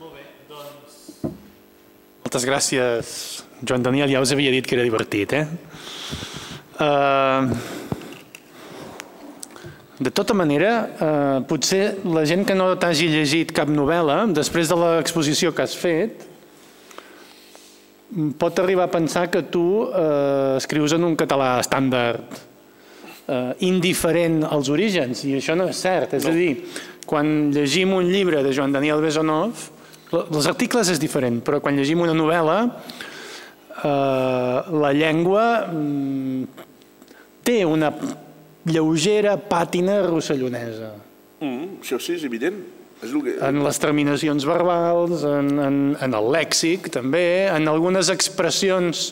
Molt 0.00 0.16
bé, 0.18 0.26
doncs... 0.50 0.98
Moltes 2.26 2.48
gràcies, 2.50 3.14
Joan 3.62 3.86
Daniel. 3.86 4.10
Ja 4.10 4.24
us 4.26 4.34
havia 4.34 4.50
dit 4.50 4.66
que 4.66 4.74
era 4.74 4.86
divertit, 4.88 5.36
eh? 5.38 5.46
Uh, 6.82 7.85
de 9.98 10.10
tota 10.10 10.34
manera, 10.36 10.72
eh, 11.00 11.40
potser 11.48 11.96
la 12.04 12.26
gent 12.28 12.44
que 12.44 12.54
no 12.54 12.74
t'hagi 12.76 13.08
llegit 13.08 13.52
cap 13.56 13.70
novel·la, 13.72 14.26
després 14.36 14.68
de 14.68 14.76
l'exposició 14.76 15.54
que 15.56 15.64
has 15.64 15.76
fet, 15.76 16.26
pot 18.38 18.58
arribar 18.60 18.86
a 18.86 18.92
pensar 18.92 19.30
que 19.32 19.42
tu 19.42 19.86
eh, 19.88 20.56
escrius 20.58 20.92
en 20.92 21.06
un 21.08 21.16
català 21.16 21.56
estàndard 21.62 22.36
eh, 23.26 23.54
indiferent 23.64 24.44
als 24.44 24.68
orígens, 24.68 25.24
i 25.24 25.38
això 25.40 25.56
no 25.56 25.70
és 25.72 25.80
cert. 25.80 26.12
És 26.18 26.28
no. 26.28 26.34
a 26.34 26.36
dir, 26.36 26.52
quan 27.08 27.50
llegim 27.54 27.96
un 27.96 28.10
llibre 28.10 28.44
de 28.44 28.52
Joan 28.52 28.76
Daniel 28.76 29.00
Besonov, 29.00 29.64
els 30.12 30.46
articles 30.46 30.92
és 30.92 31.00
diferent, 31.02 31.40
però 31.42 31.58
quan 31.64 31.78
llegim 31.78 32.04
una 32.04 32.14
novel·la, 32.14 32.60
eh, 33.80 34.76
la 34.84 34.92
llengua 34.92 35.46
mm, 35.72 36.68
té 37.48 37.62
una 37.64 37.90
lleugera 38.66 39.36
pàtina 39.38 40.00
rossellonesa. 40.06 40.90
Mm, 41.40 41.78
això 41.82 42.00
sí, 42.02 42.16
és 42.18 42.26
evident. 42.26 42.58
És 43.04 43.12
que... 43.12 43.36
En 43.44 43.60
les 43.64 43.78
terminacions 43.78 44.46
verbals, 44.48 45.22
en, 45.28 45.52
en, 45.60 45.78
en 46.02 46.16
el 46.16 46.30
lèxic 46.32 46.88
també, 46.92 47.46
en 47.52 47.68
algunes 47.68 48.10
expressions 48.12 49.10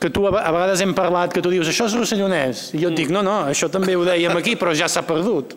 que 0.00 0.10
tu 0.12 0.24
a 0.28 0.32
vegades 0.32 0.82
hem 0.84 0.92
parlat, 0.96 1.32
que 1.32 1.42
tu 1.44 1.52
dius 1.52 1.68
això 1.70 1.86
és 1.88 1.96
rossellonès, 1.96 2.70
i 2.76 2.82
jo 2.82 2.90
et 2.90 2.98
dic 2.98 3.12
no, 3.12 3.22
no, 3.24 3.38
això 3.48 3.70
també 3.72 3.94
ho 3.96 4.04
dèiem 4.04 4.36
aquí, 4.36 4.56
però 4.60 4.74
ja 4.76 4.88
s'ha 4.90 5.04
perdut. 5.06 5.54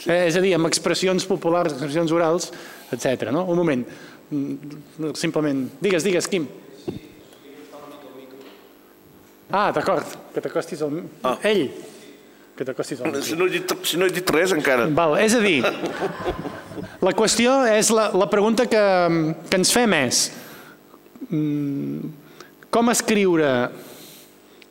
Sí. 0.00 0.08
Eh, 0.10 0.24
és 0.30 0.38
a 0.38 0.42
dir, 0.42 0.54
amb 0.56 0.66
expressions 0.70 1.26
populars, 1.26 1.74
expressions 1.74 2.14
orals, 2.14 2.48
etc. 2.94 3.28
No? 3.34 3.44
Un 3.50 3.58
moment, 3.58 3.84
mm, 4.30 5.12
simplement, 5.18 5.66
digues, 5.82 6.06
digues, 6.06 6.30
Quim. 6.30 6.48
Ah, 9.50 9.70
d'acord, 9.70 10.16
que 10.34 10.42
t'acostis 10.42 10.82
al... 10.82 11.04
Ah. 11.22 11.36
Ell. 11.46 11.68
Que 12.56 12.64
t'acostis 12.64 13.02
al 13.04 13.16
Si 13.22 13.36
no, 13.36 13.46
he 13.46 13.52
dit, 13.58 13.72
si 13.84 13.98
no 14.00 14.06
he 14.08 14.12
dit 14.14 14.30
res 14.32 14.54
encara. 14.56 14.86
Val, 14.96 15.18
és 15.20 15.34
a 15.36 15.42
dir, 15.44 15.60
la 17.04 17.12
qüestió 17.16 17.58
és 17.68 17.90
la, 17.92 18.08
la 18.16 18.28
pregunta 18.32 18.64
que, 18.70 18.84
que 19.50 19.60
ens 19.60 19.72
fem 19.74 19.92
és 19.98 20.22
mm, 21.28 22.12
com 22.72 22.92
escriure 22.92 23.50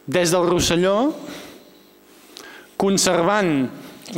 des 0.06 0.34
del 0.34 0.48
Rosselló 0.50 0.96
conservant 2.82 3.54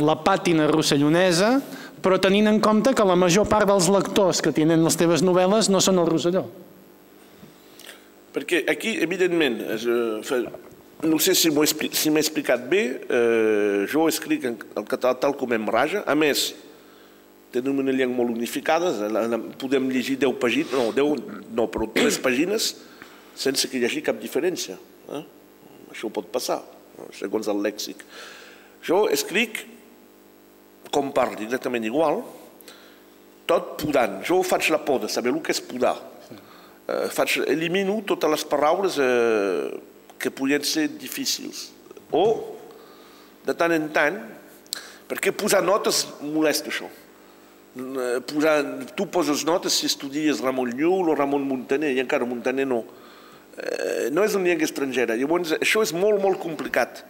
la 0.04 0.16
pàtina 0.20 0.66
rossellonesa 0.68 1.58
però 2.02 2.18
tenint 2.22 2.48
en 2.50 2.60
compte 2.62 2.94
que 2.94 3.06
la 3.06 3.16
major 3.18 3.48
part 3.50 3.68
dels 3.68 3.88
lectors 3.92 4.40
que 4.44 4.52
tenen 4.54 4.84
les 4.84 4.96
teves 4.98 5.24
novel·les 5.26 5.70
no 5.72 5.80
són 5.82 5.98
el 6.02 6.08
Rosselló. 6.08 6.44
Perquè 8.34 8.62
aquí, 8.70 8.94
evidentment, 9.02 9.58
eh, 9.64 9.78
no 11.02 11.18
sé 11.22 11.34
si 11.34 11.50
m'he 11.54 11.66
si 11.66 12.10
explicat 12.10 12.64
bé, 12.70 12.82
eh, 13.06 13.86
jo 13.90 14.08
escric 14.08 14.48
en 14.48 14.56
el 14.76 14.86
català 14.88 15.14
tal 15.20 15.36
com 15.38 15.52
em 15.54 15.66
raja, 15.70 16.02
a 16.06 16.14
més, 16.18 16.54
tenim 17.54 17.78
una 17.78 17.94
llengua 17.94 18.24
molt 18.24 18.34
unificada, 18.34 18.90
podem 19.60 19.88
llegir 19.92 20.18
10 20.18 20.34
pàgines, 20.42 20.74
no, 20.74 20.90
10, 20.92 21.46
no, 21.54 21.68
però 21.70 21.86
3 21.94 22.18
pàgines 22.26 22.72
sense 23.38 23.70
que 23.70 23.78
hi 23.78 23.86
hagi 23.86 24.02
cap 24.02 24.18
diferència. 24.18 24.74
Eh? 25.14 25.22
Això 25.94 26.10
pot 26.12 26.26
passar, 26.34 26.58
segons 27.14 27.46
el 27.48 27.62
lèxic. 27.62 28.02
Jo 28.84 29.06
escric 29.12 29.62
com 30.90 31.12
parli, 31.14 31.46
exactament 31.46 31.86
igual, 31.86 32.22
tot 33.48 33.76
podant. 33.80 34.18
Jo 34.26 34.42
faig 34.44 34.68
la 34.72 34.82
poda, 34.84 35.08
saber 35.08 35.32
el 35.32 35.40
que 35.44 35.54
és 35.54 35.62
podar. 35.64 35.94
Eh, 36.88 37.06
faig, 37.12 37.38
elimino 37.46 38.00
totes 38.08 38.34
les 38.34 38.44
paraules 38.48 38.98
eh, 39.00 39.78
que 40.18 40.30
podien 40.30 40.64
ser 40.66 40.88
difícils. 40.98 41.68
O, 42.12 42.24
de 43.46 43.54
tant 43.56 43.72
en 43.74 43.88
tant, 43.94 44.16
perquè 45.08 45.32
posar 45.32 45.62
notes 45.64 46.04
molesta 46.24 46.72
això. 46.72 46.88
Posar, 48.28 48.56
tu 48.98 49.06
poses 49.12 49.44
notes 49.46 49.76
si 49.78 49.86
estudies 49.86 50.42
Ramon 50.42 50.72
Llull 50.74 51.12
o 51.12 51.16
Ramon 51.16 51.46
Montaner, 51.46 51.92
i 51.94 52.02
encara 52.02 52.26
Montaner 52.26 52.66
no. 52.66 52.82
Eh, 53.58 54.08
no 54.14 54.24
és 54.26 54.34
una 54.38 54.50
llengua 54.50 54.66
estrangera. 54.66 55.16
Llavors, 55.18 55.54
això 55.58 55.84
és 55.84 55.94
molt, 55.94 56.20
molt 56.22 56.40
complicat. 56.42 57.04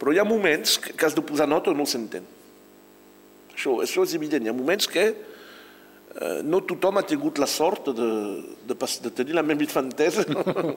Però 0.00 0.12
hi 0.12 0.20
ha 0.20 0.28
moments 0.28 0.78
que 0.84 1.00
has 1.06 1.16
de 1.16 1.24
posar 1.24 1.48
notes 1.48 1.76
no 1.76 1.88
s'entén. 1.88 2.24
Això, 3.54 3.80
això 3.84 4.04
és 4.06 4.14
evident. 4.16 4.44
Hi 4.44 4.52
ha 4.52 4.56
moments 4.56 4.88
que 4.88 5.10
Eh, 5.10 5.39
no 6.44 6.60
tothom 6.68 6.98
ha 7.00 7.02
tingut 7.08 7.38
la 7.40 7.46
sort 7.48 7.86
de, 7.96 8.08
de, 8.68 8.74
de 8.76 9.10
tenir 9.10 9.36
la 9.36 9.44
meva 9.46 9.64
infantesa. 9.64 10.26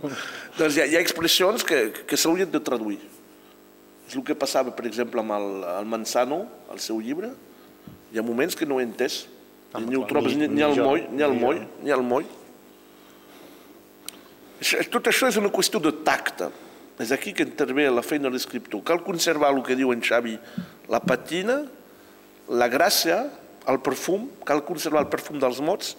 doncs 0.58 0.78
hi 0.78 0.84
ha, 0.84 0.88
hi 0.88 0.96
ha 0.96 1.02
expressions 1.04 1.66
que, 1.68 1.90
que 2.08 2.20
s'haurien 2.20 2.52
de 2.52 2.62
traduir. 2.64 3.02
És 4.08 4.16
el 4.16 4.24
que 4.24 4.36
passava, 4.40 4.72
per 4.76 4.88
exemple, 4.88 5.20
amb 5.20 5.36
el, 5.36 5.50
el 5.74 5.90
Manzano, 5.90 6.46
el 6.72 6.80
seu 6.84 7.02
llibre. 7.04 7.34
Hi 8.14 8.22
ha 8.22 8.24
moments 8.24 8.56
que 8.56 8.68
no 8.70 8.80
he 8.80 8.88
entès. 8.88 9.26
Ah, 9.74 9.82
ni 9.84 9.98
ho 9.98 10.06
trobes 10.08 10.38
ni, 10.38 10.48
ni, 10.48 10.64
al 10.64 10.78
moll, 10.78 11.04
ni 11.12 11.26
al 11.26 11.36
moll, 11.36 11.60
ni 11.84 11.92
al 11.92 12.04
moll. 12.06 12.28
Tot 14.94 15.10
això 15.10 15.28
és 15.28 15.40
una 15.42 15.52
qüestió 15.52 15.82
de 15.84 15.92
tacte. 16.08 16.52
És 17.04 17.12
aquí 17.12 17.34
que 17.36 17.44
intervé 17.44 17.90
la 17.92 18.04
feina 18.06 18.30
de 18.30 18.38
l'escriptor. 18.38 18.84
Cal 18.86 19.02
conservar 19.04 19.52
el 19.52 19.64
que 19.66 19.76
diu 19.76 19.92
en 19.92 20.04
Xavi, 20.06 20.38
la 20.94 21.02
patina, 21.04 21.64
la 22.48 22.70
gràcia 22.72 23.26
el 23.68 23.80
perfum, 23.84 24.28
cal 24.46 24.64
conservar 24.66 25.06
el 25.06 25.12
perfum 25.12 25.40
dels 25.42 25.62
mots, 25.64 25.94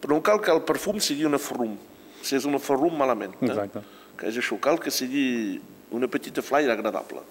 però 0.00 0.16
no 0.16 0.24
cal 0.24 0.40
que 0.44 0.52
el 0.52 0.62
perfum 0.66 1.00
sigui 1.00 1.26
una 1.28 1.40
ferrum. 1.40 1.76
Si 2.24 2.36
és 2.36 2.46
una 2.48 2.60
ferrum, 2.62 2.96
malament. 2.96 3.36
Eh? 3.40 3.50
Exacte. 3.50 3.84
que 4.14 4.28
és 4.30 4.36
això, 4.38 4.54
cal 4.62 4.78
que 4.78 4.92
sigui 4.94 5.58
una 5.90 6.06
petita 6.06 6.42
flyer 6.42 6.70
agradable. 6.70 7.22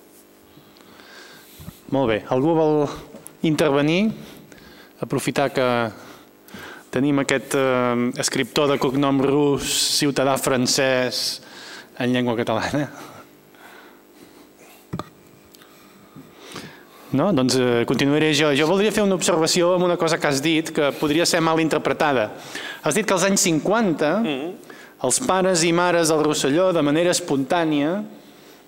Molt 1.96 2.10
bé. 2.10 2.18
Algú 2.34 2.56
vol 2.58 2.82
intervenir? 3.48 4.12
Aprofitar 5.04 5.50
que 5.56 5.68
tenim 6.92 7.24
aquest 7.24 7.56
eh, 7.56 8.12
escriptor 8.20 8.68
de 8.72 8.78
cognom 8.82 9.22
rus, 9.24 9.72
ciutadà 9.96 10.36
francès, 10.38 11.42
en 12.00 12.14
llengua 12.14 12.36
catalana. 12.36 12.90
No? 17.14 17.30
Doncs 17.34 17.56
eh, 17.56 17.84
continuaré 17.86 18.32
jo. 18.34 18.50
Jo 18.58 18.68
voldria 18.68 18.92
fer 18.94 19.06
una 19.06 19.16
observació 19.16 19.76
amb 19.76 19.86
una 19.86 19.98
cosa 20.02 20.18
que 20.18 20.28
has 20.28 20.42
dit 20.42 20.72
que 20.74 20.92
podria 20.98 21.28
ser 21.30 21.42
mal 21.46 21.62
interpretada. 21.62 22.32
Has 22.82 22.98
dit 22.98 23.06
que 23.06 23.14
als 23.14 23.24
anys 23.24 23.46
50 23.46 24.20
mm 24.20 24.26
-hmm. 24.26 24.52
els 25.04 25.20
pares 25.20 25.64
i 25.64 25.72
mares 25.72 26.08
del 26.10 26.24
Rosselló, 26.24 26.74
de 26.74 26.82
manera 26.82 27.12
espontània, 27.12 28.04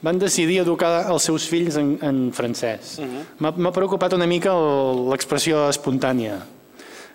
van 0.01 0.19
decidir 0.19 0.59
educar 0.59 1.09
els 1.09 1.23
seus 1.23 1.47
fills 1.47 1.75
en, 1.75 1.97
en 2.01 2.31
francès. 2.31 2.99
Mm 2.99 3.05
-hmm. 3.05 3.53
M'ha 3.57 3.71
preocupat 3.71 4.13
una 4.13 4.25
mica 4.25 4.53
l'expressió 5.09 5.69
espontània. 5.69 6.45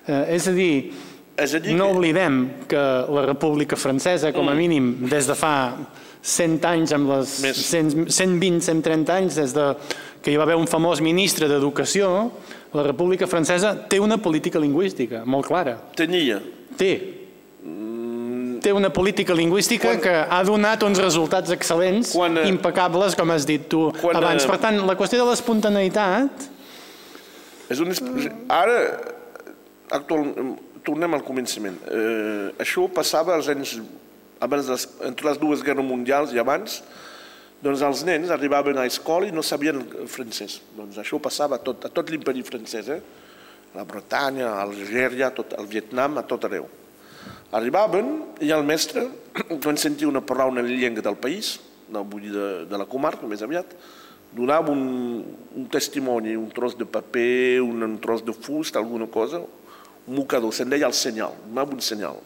Eh, 0.06 0.34
és 0.34 0.46
a 0.48 0.52
dir, 0.52 0.92
és 1.36 1.54
a 1.54 1.58
dir 1.58 1.74
no 1.74 1.86
que... 1.86 1.96
oblidem 1.96 2.50
que 2.68 2.82
la 3.08 3.24
República 3.26 3.76
Francesa, 3.76 4.32
com 4.32 4.48
a 4.48 4.54
mm. 4.54 4.56
mínim, 4.56 5.08
des 5.08 5.26
de 5.26 5.34
fa 5.34 5.76
100 6.22 6.64
anys, 6.68 6.92
amb 6.92 7.08
les 7.14 7.28
100, 7.56 8.10
120, 8.10 8.60
130 8.60 9.14
anys, 9.14 9.38
des 9.40 9.54
de 9.56 9.66
que 10.20 10.32
hi 10.32 10.38
va 10.38 10.44
haver 10.46 10.58
un 10.60 10.68
famós 10.68 11.00
ministre 11.04 11.48
d'Educació, 11.48 12.10
la 12.76 12.84
República 12.86 13.26
Francesa 13.30 13.72
té 13.90 13.98
una 14.00 14.20
política 14.22 14.60
lingüística 14.62 15.24
molt 15.24 15.48
clara. 15.48 15.78
Tenia. 15.96 16.38
Té. 16.78 16.92
Té 18.60 18.72
una 18.76 18.90
política 18.92 19.34
lingüística 19.34 19.88
quan, 19.88 20.02
que 20.04 20.12
ha 20.20 20.40
donat 20.44 20.84
uns 20.84 21.00
resultats 21.00 21.52
excel·lents, 21.54 22.12
quan, 22.12 22.36
impecables, 22.46 23.16
com 23.16 23.32
has 23.32 23.48
dit 23.48 23.64
tu 23.72 23.86
quan, 24.00 24.18
abans. 24.20 24.44
Per 24.46 24.58
tant, 24.60 24.82
la 24.86 24.96
qüestió 24.98 25.22
de 25.22 25.30
l'espontaneïtat... 25.30 26.50
És 27.70 27.80
un... 27.80 27.94
Ara, 28.50 28.76
actual, 29.96 30.28
tornem 30.84 31.16
al 31.16 31.24
començament. 31.24 31.78
Eh, 31.88 32.50
això 32.60 32.84
passava 32.92 33.36
als 33.36 33.48
anys 33.52 33.78
abans 34.40 34.68
les, 34.72 34.86
entre 35.06 35.28
les 35.28 35.40
dues 35.40 35.62
guerres 35.64 35.84
mundials 35.84 36.32
i 36.34 36.40
abans, 36.40 36.80
doncs 37.60 37.82
els 37.84 38.02
nens 38.08 38.30
arribaven 38.32 38.78
a 38.80 38.86
escola 38.88 39.28
i 39.28 39.34
no 39.34 39.44
sabien 39.44 39.82
francès. 40.08 40.60
Doncs 40.76 41.00
això 41.02 41.20
passava 41.20 41.58
a 41.58 41.64
tot, 41.64 41.84
a 41.84 41.92
tot 41.92 42.10
l'imperi 42.12 42.44
francès, 42.46 42.88
eh? 42.88 43.00
la 43.74 43.84
Bretanya, 43.86 44.48
a 44.48 44.62
Algèria, 44.64 45.30
tot, 45.34 45.54
al 45.58 45.68
Vietnam, 45.70 46.18
a 46.18 46.26
tot 46.26 46.46
arreu. 46.48 46.66
Arribaven 47.54 48.10
i 48.46 48.50
el 48.54 48.64
mestre, 48.66 49.06
quan 49.62 49.78
sentia 49.78 50.08
una 50.08 50.24
paraula 50.24 50.62
en 50.62 50.70
la 50.70 50.78
llengua 50.78 51.04
del 51.04 51.18
país, 51.20 51.58
no 51.90 52.04
vull 52.06 52.28
dir 52.28 52.34
de, 52.34 52.48
de 52.70 52.80
la 52.80 52.88
comarca 52.88 53.28
més 53.28 53.42
aviat, 53.42 53.74
donava 54.32 54.70
un, 54.70 55.22
un 55.58 55.66
testimoni, 55.70 56.36
un 56.38 56.50
tros 56.54 56.76
de 56.78 56.86
paper, 56.86 57.60
un, 57.66 57.82
un 57.82 57.96
tros 58.02 58.22
de 58.24 58.34
fust, 58.34 58.78
alguna 58.78 59.10
cosa, 59.10 59.42
un 60.06 60.16
mocador, 60.16 60.54
se'n 60.54 60.70
deia 60.70 60.88
el 60.88 60.94
senyal, 60.94 61.34
donava 61.48 61.74
un 61.74 61.82
senyal. 61.84 62.20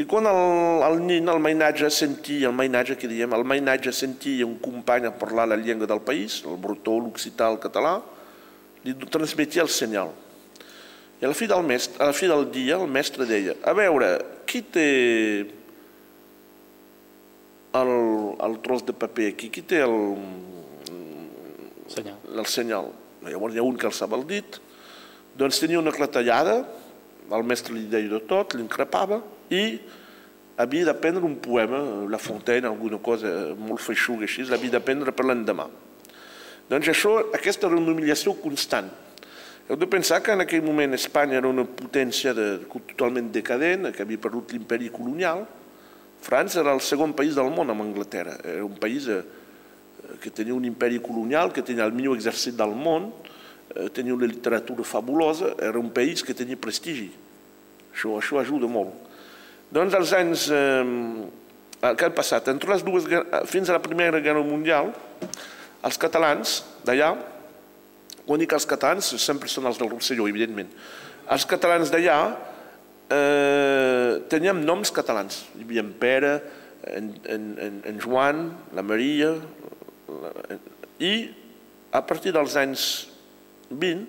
I 0.00 0.06
quan 0.08 0.24
el, 0.24 0.80
el 0.86 1.02
nin, 1.04 1.28
el 1.28 1.40
mainatge, 1.44 1.90
sentia, 1.92 2.48
el 2.48 2.56
mainatge 2.56 2.96
que 2.96 3.08
diem, 3.10 3.34
el 3.36 3.44
mainatge 3.44 3.92
sentia 3.92 4.46
un 4.46 4.56
company 4.62 5.04
a 5.04 5.12
parlar 5.12 5.48
la 5.50 5.58
llengua 5.60 5.88
del 5.90 6.00
país, 6.00 6.38
el 6.48 6.56
bretó, 6.56 6.94
l'occità, 7.02 7.50
el 7.52 7.58
català, 7.60 7.98
li 8.86 8.94
transmetia 9.12 9.66
el 9.66 9.68
senyal. 9.68 10.14
I 11.20 11.26
a 11.28 11.32
la 11.32 11.36
fi 11.36 11.50
del, 11.50 11.66
mestre, 11.68 12.00
a 12.00 12.08
la 12.08 12.16
fi 12.16 12.30
del 12.30 12.46
dia 12.54 12.78
el 12.80 12.88
mestre 12.88 13.26
deia, 13.28 13.58
a 13.60 13.74
veure, 13.76 14.14
qui 14.48 14.62
té 14.64 14.86
el, 17.76 17.92
el 18.40 18.56
tros 18.64 18.86
de 18.88 18.96
paper 18.96 19.28
aquí, 19.34 19.50
qui 19.52 19.66
té 19.68 19.82
el, 19.84 19.98
senyal. 21.92 22.24
el 22.24 22.48
senyal? 22.48 22.88
Llavors 23.28 23.52
hi 23.52 23.60
ha 23.60 23.68
un 23.68 23.76
que 23.76 23.90
alçava 23.90 24.16
el 24.16 24.24
dit, 24.30 24.62
doncs 25.36 25.60
tenia 25.60 25.82
una 25.82 25.92
clatellada, 25.92 26.62
el 27.36 27.46
mestre 27.46 27.74
li 27.76 27.86
deia 27.90 28.10
de 28.10 28.20
tot, 28.26 28.56
l'increpava 28.58 29.20
i 29.54 29.78
havia 30.60 30.88
d'aprendre 30.90 31.24
un 31.24 31.36
poema, 31.40 31.80
La 32.10 32.18
Fontaine, 32.18 32.66
alguna 32.68 32.98
cosa 32.98 33.54
molt 33.56 33.80
feixuga 33.80 34.26
així, 34.26 34.44
l'havia 34.48 34.76
d'aprendre 34.76 35.14
per 35.16 35.26
l'endemà. 35.28 35.68
Doncs 36.70 36.90
això, 36.92 37.16
aquesta 37.34 37.66
era 37.68 37.78
una 37.78 37.94
humiliació 37.94 38.34
constant. 38.42 38.90
Heu 39.70 39.78
de 39.78 39.86
pensar 39.86 40.20
que 40.22 40.34
en 40.34 40.42
aquell 40.42 40.62
moment 40.66 40.94
Espanya 40.94 41.38
era 41.38 41.48
una 41.48 41.64
potència 41.64 42.34
de, 42.34 42.48
totalment 42.92 43.30
decadent, 43.32 43.92
que 43.94 44.02
havia 44.02 44.20
perdut 44.20 44.52
l'imperi 44.52 44.90
colonial. 44.90 45.46
França 46.20 46.60
era 46.60 46.74
el 46.74 46.82
segon 46.84 47.14
país 47.16 47.38
del 47.38 47.50
món 47.54 47.70
amb 47.70 47.86
Anglaterra. 47.86 48.36
Era 48.44 48.66
un 48.66 48.76
país 48.78 49.06
eh, 49.08 49.22
que 50.20 50.30
tenia 50.34 50.54
un 50.54 50.66
imperi 50.66 50.98
colonial, 51.00 51.54
que 51.54 51.62
tenia 51.62 51.86
el 51.86 51.94
millor 51.96 52.18
exèrcit 52.18 52.58
del 52.58 52.74
món, 52.76 53.08
Eh, 53.10 53.39
tenia 53.94 54.14
una 54.14 54.26
literatura 54.26 54.84
fabulosa, 54.84 55.54
era 55.62 55.78
un 55.78 55.90
país 55.94 56.24
que 56.26 56.34
tenia 56.34 56.58
prestigi. 56.58 57.10
Això, 57.92 58.16
això 58.18 58.40
ajuda 58.40 58.70
molt. 58.70 58.94
Doncs 59.70 59.94
als 59.98 60.16
anys... 60.16 60.48
Eh, 60.50 61.28
què 61.80 62.10
ha 62.10 62.12
passat? 62.12 62.50
Entre 62.52 62.68
les 62.68 62.82
dues, 62.84 63.06
fins 63.48 63.70
a 63.70 63.76
la 63.78 63.80
Primera 63.80 64.18
Guerra 64.20 64.42
Mundial, 64.44 64.90
els 65.80 65.96
catalans 65.96 66.58
d'allà, 66.84 67.14
quan 68.26 68.42
dic 68.42 68.52
els 68.52 68.68
catalans, 68.68 69.06
sempre 69.22 69.48
són 69.48 69.64
els 69.70 69.80
del 69.80 69.88
Rosselló, 69.88 70.26
evidentment, 70.28 70.68
els 71.32 71.46
catalans 71.48 71.88
d'allà 71.88 72.18
eh, 73.16 74.20
teníem 74.28 74.60
noms 74.66 74.92
catalans. 74.92 75.44
Hi 75.56 75.64
havia 75.64 75.84
en 75.86 75.94
Pere, 76.02 76.34
en, 76.84 77.10
en, 77.24 77.80
en, 77.88 78.00
Joan, 78.02 78.50
la 78.76 78.84
Maria, 78.84 79.32
i 81.00 81.14
a 81.96 82.02
partir 82.04 82.34
dels 82.36 82.56
anys 82.60 82.84
20 83.70 84.06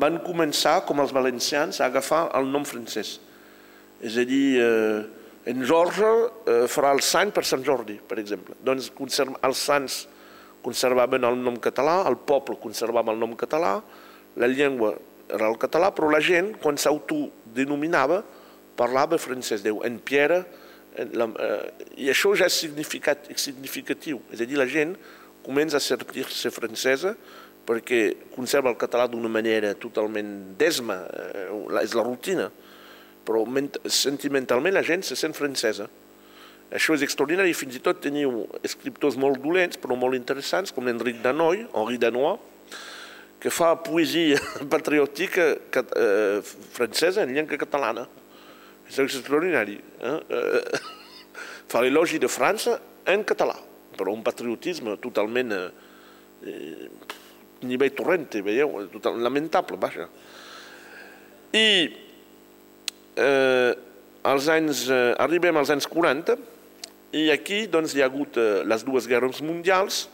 van 0.00 0.18
començar, 0.24 0.80
com 0.88 1.00
els 1.02 1.12
valencians, 1.12 1.80
a 1.80 1.88
agafar 1.90 2.28
el 2.38 2.48
nom 2.52 2.64
francès. 2.64 3.18
És 4.00 4.16
a 4.16 4.24
dir, 4.24 4.60
eh, 4.60 5.04
en 5.46 5.64
Jorge 5.64 6.08
eh, 6.48 6.64
farà 6.68 6.94
el 6.94 7.02
sant 7.04 7.32
per 7.34 7.44
Sant 7.44 7.64
Jordi, 7.64 7.98
per 8.00 8.18
exemple. 8.18 8.56
Doncs 8.64 8.90
els 8.96 9.58
sants 9.60 10.06
conservaven 10.64 11.24
el 11.28 11.36
nom 11.36 11.58
català, 11.60 12.02
el 12.08 12.16
poble 12.16 12.56
conservava 12.60 13.12
el 13.12 13.20
nom 13.20 13.34
català, 13.36 13.76
la 14.40 14.48
llengua 14.48 14.94
era 15.28 15.48
el 15.48 15.58
català, 15.60 15.90
però 15.94 16.08
la 16.10 16.20
gent, 16.24 16.54
quan 16.62 16.80
s'autodenominava, 16.80 18.22
parlava 18.76 19.18
francès. 19.20 19.62
Déu, 19.62 19.82
en 19.84 19.98
Pierre, 20.00 20.42
en 20.96 21.12
la, 21.18 21.28
eh, 21.28 21.86
i 22.06 22.08
això 22.12 22.32
ja 22.36 22.48
és 22.48 22.56
significatiu. 22.62 24.20
És 24.32 24.40
a 24.40 24.48
dir, 24.48 24.58
la 24.58 24.66
gent 24.66 24.96
comença 25.44 25.76
a 25.76 25.84
sentir-se 25.84 26.50
francesa, 26.54 27.14
perquè 27.64 28.28
conserva 28.34 28.70
el 28.70 28.78
català 28.80 29.06
d'una 29.08 29.30
manera 29.32 29.72
totalment 29.80 30.54
desma, 30.60 31.00
eh, 31.08 31.82
és 31.82 31.94
la 31.96 32.04
rutina, 32.04 32.50
però 33.24 33.44
sentimentalment 33.88 34.74
la 34.74 34.84
gent 34.84 35.04
se 35.04 35.16
sent 35.16 35.34
francesa. 35.36 35.88
Això 36.74 36.94
és 36.96 37.04
extraordinari, 37.06 37.54
fins 37.54 37.76
i 37.76 37.82
tot 37.84 38.00
teniu 38.02 38.44
escriptors 38.64 39.16
molt 39.20 39.40
dolents, 39.40 39.78
però 39.80 39.96
molt 39.96 40.16
interessants, 40.16 40.72
com 40.72 40.84
l'Enric 40.84 41.22
Danoy, 41.22 41.64
Henri 41.72 42.00
Danois, 42.02 42.40
que 43.40 43.52
fa 43.52 43.74
poesia 43.76 44.40
patriòtica 44.74 45.50
eh, 45.54 46.40
francesa 46.74 47.24
en 47.24 47.34
llengua 47.36 47.60
catalana. 47.60 48.06
És 48.88 48.98
extraordinari. 49.00 49.78
Eh? 50.00 50.18
eh 50.28 51.02
fa 51.74 51.80
l'elogi 51.80 52.18
de 52.20 52.28
França 52.28 52.76
en 53.08 53.24
català, 53.24 53.56
però 53.96 54.12
un 54.12 54.22
patriotisme 54.22 54.98
totalment 55.00 55.52
eh, 55.52 55.68
eh 56.44 57.22
nivell 57.66 57.94
torrente, 57.96 58.42
veieu? 58.44 58.86
Total, 58.92 59.18
lamentable, 59.22 59.78
vaja. 59.80 60.08
I 61.54 61.66
eh, 63.16 63.72
als 64.24 64.48
anys, 64.52 64.86
eh, 64.90 65.14
arribem 65.22 65.56
als 65.60 65.70
anys 65.74 65.86
40 65.90 66.36
i 67.14 67.28
aquí 67.30 67.64
doncs, 67.70 67.94
hi 67.94 68.02
ha 68.02 68.08
hagut 68.10 68.38
eh, 68.40 68.64
les 68.66 68.82
dues 68.86 69.06
guerres 69.10 69.42
mundials, 69.44 70.08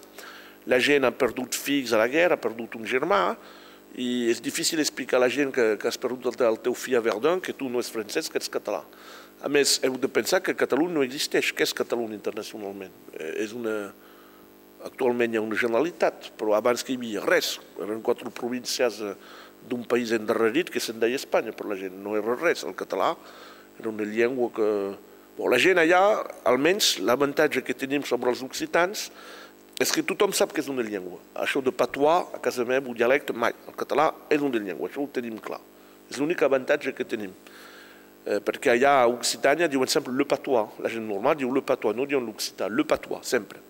la 0.68 0.78
gent 0.82 1.06
ha 1.08 1.14
perdut 1.14 1.56
fills 1.56 1.94
a 1.94 2.00
la 2.02 2.10
guerra, 2.12 2.36
ha 2.36 2.42
perdut 2.42 2.76
un 2.76 2.84
germà, 2.88 3.22
i 3.98 4.28
és 4.30 4.38
difícil 4.42 4.78
explicar 4.78 5.18
a 5.18 5.24
la 5.24 5.30
gent 5.32 5.50
que, 5.54 5.74
que 5.80 5.88
has 5.88 5.98
perdut 5.98 6.28
el, 6.30 6.36
el 6.46 6.60
teu 6.62 6.76
fill 6.78 6.98
a 6.98 7.02
Verdun, 7.02 7.40
que 7.42 7.54
tu 7.56 7.70
no 7.72 7.80
ets 7.80 7.90
francès, 7.90 8.28
que 8.30 8.38
ets 8.38 8.52
català. 8.52 8.84
A 9.42 9.48
més, 9.48 9.78
heu 9.86 9.96
de 9.98 10.08
pensar 10.12 10.42
que 10.44 10.54
Catalunya 10.54 10.98
no 10.98 11.04
existeix. 11.06 11.54
Què 11.56 11.64
és 11.64 11.72
Catalunya 11.74 12.14
internacionalment? 12.18 12.92
Eh, 13.16 13.32
és 13.46 13.54
una, 13.56 13.90
Actualment 14.86 15.34
hi 15.34 15.36
ha 15.36 15.44
una 15.44 15.58
generalitat, 15.60 16.30
però 16.40 16.54
abans 16.56 16.82
que 16.84 16.94
hi 16.94 16.98
havia 17.00 17.22
res. 17.24 17.58
Eren 17.82 18.00
quatre 18.04 18.30
províncies 18.32 19.00
eh, 19.04 19.14
d'un 19.68 19.84
país 19.84 20.12
endarrerit 20.16 20.70
que 20.72 20.80
se'n 20.80 21.00
deia 21.02 21.18
Espanya, 21.20 21.52
però 21.56 21.72
la 21.72 21.78
gent 21.80 21.98
no 22.00 22.16
era 22.16 22.36
res. 22.38 22.64
El 22.64 22.76
català 22.78 23.12
era 23.78 23.92
una 23.92 24.06
llengua 24.08 24.50
que... 24.56 24.70
Bon, 25.36 25.48
la 25.52 25.60
gent 25.60 25.78
allà, 25.80 26.00
almenys 26.48 26.98
l'avantatge 27.04 27.62
que 27.64 27.76
tenim 27.76 28.02
sobre 28.04 28.32
els 28.32 28.42
occitans 28.44 29.08
és 29.80 29.92
que 29.94 30.04
tothom 30.04 30.34
sap 30.36 30.52
que 30.52 30.60
és 30.60 30.68
una 30.68 30.84
llengua. 30.84 31.20
Això 31.44 31.62
de 31.64 31.72
patois, 31.72 32.34
a 32.36 32.40
casa 32.44 32.66
meva, 32.68 32.90
un 32.90 32.96
dialecte, 32.96 33.32
mai. 33.32 33.54
El 33.68 33.76
català 33.80 34.10
és 34.28 34.42
una 34.44 34.60
llengua, 34.60 34.90
això 34.90 35.00
ho 35.00 35.08
tenim 35.08 35.38
clar. 35.40 35.60
És 36.10 36.20
l'únic 36.20 36.42
avantatge 36.44 36.92
que 36.96 37.06
tenim. 37.08 37.32
eh, 38.26 38.36
perquè 38.44 38.74
allà 38.74 38.90
a 39.00 39.08
Occitània 39.08 39.68
diuen 39.68 39.88
sempre 39.88 40.12
le 40.12 40.26
patois. 40.28 40.76
La 40.84 40.90
gent 40.92 41.06
normal 41.08 41.38
diu 41.40 41.52
le 41.54 41.62
patois, 41.64 41.96
no 41.96 42.04
diuen 42.04 42.26
l'occità, 42.26 42.68
le 42.68 42.84
patois, 42.84 43.24
sempre. 43.24 43.69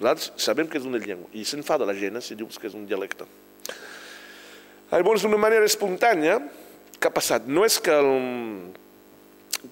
Nosaltres 0.00 0.32
sabem 0.42 0.68
que 0.70 0.80
és 0.80 0.86
una 0.88 0.98
llengua 0.98 1.30
i 1.36 1.44
s'enfada 1.46 1.86
la 1.86 1.94
gent 1.96 2.18
eh, 2.18 2.22
si 2.24 2.36
dius 2.38 2.58
que 2.58 2.68
és 2.70 2.74
un 2.74 2.86
dialecte. 2.86 3.26
Llavors, 4.90 5.24
d'una 5.24 5.40
manera 5.40 5.66
espontània, 5.66 6.38
què 6.98 7.10
ha 7.10 7.14
passat? 7.14 7.46
No 7.50 7.64
és 7.66 7.80
que 7.82 7.94
el, 7.94 8.10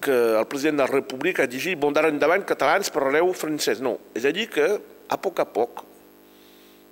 que 0.03 0.15
el 0.39 0.47
president 0.51 0.81
de 0.81 0.83
la 0.83 0.91
República 0.91 1.45
ha 1.45 1.51
dit 1.51 1.79
bon 1.79 1.95
d'ara 1.95 2.11
endavant 2.11 2.43
catalans 2.47 2.91
parlareu 2.91 3.31
francès. 3.37 3.79
No, 3.83 3.97
és 4.15 4.25
a 4.27 4.33
dir 4.35 4.49
que 4.51 4.67
a 5.07 5.19
poc 5.19 5.39
a 5.39 5.47
poc, 5.47 5.83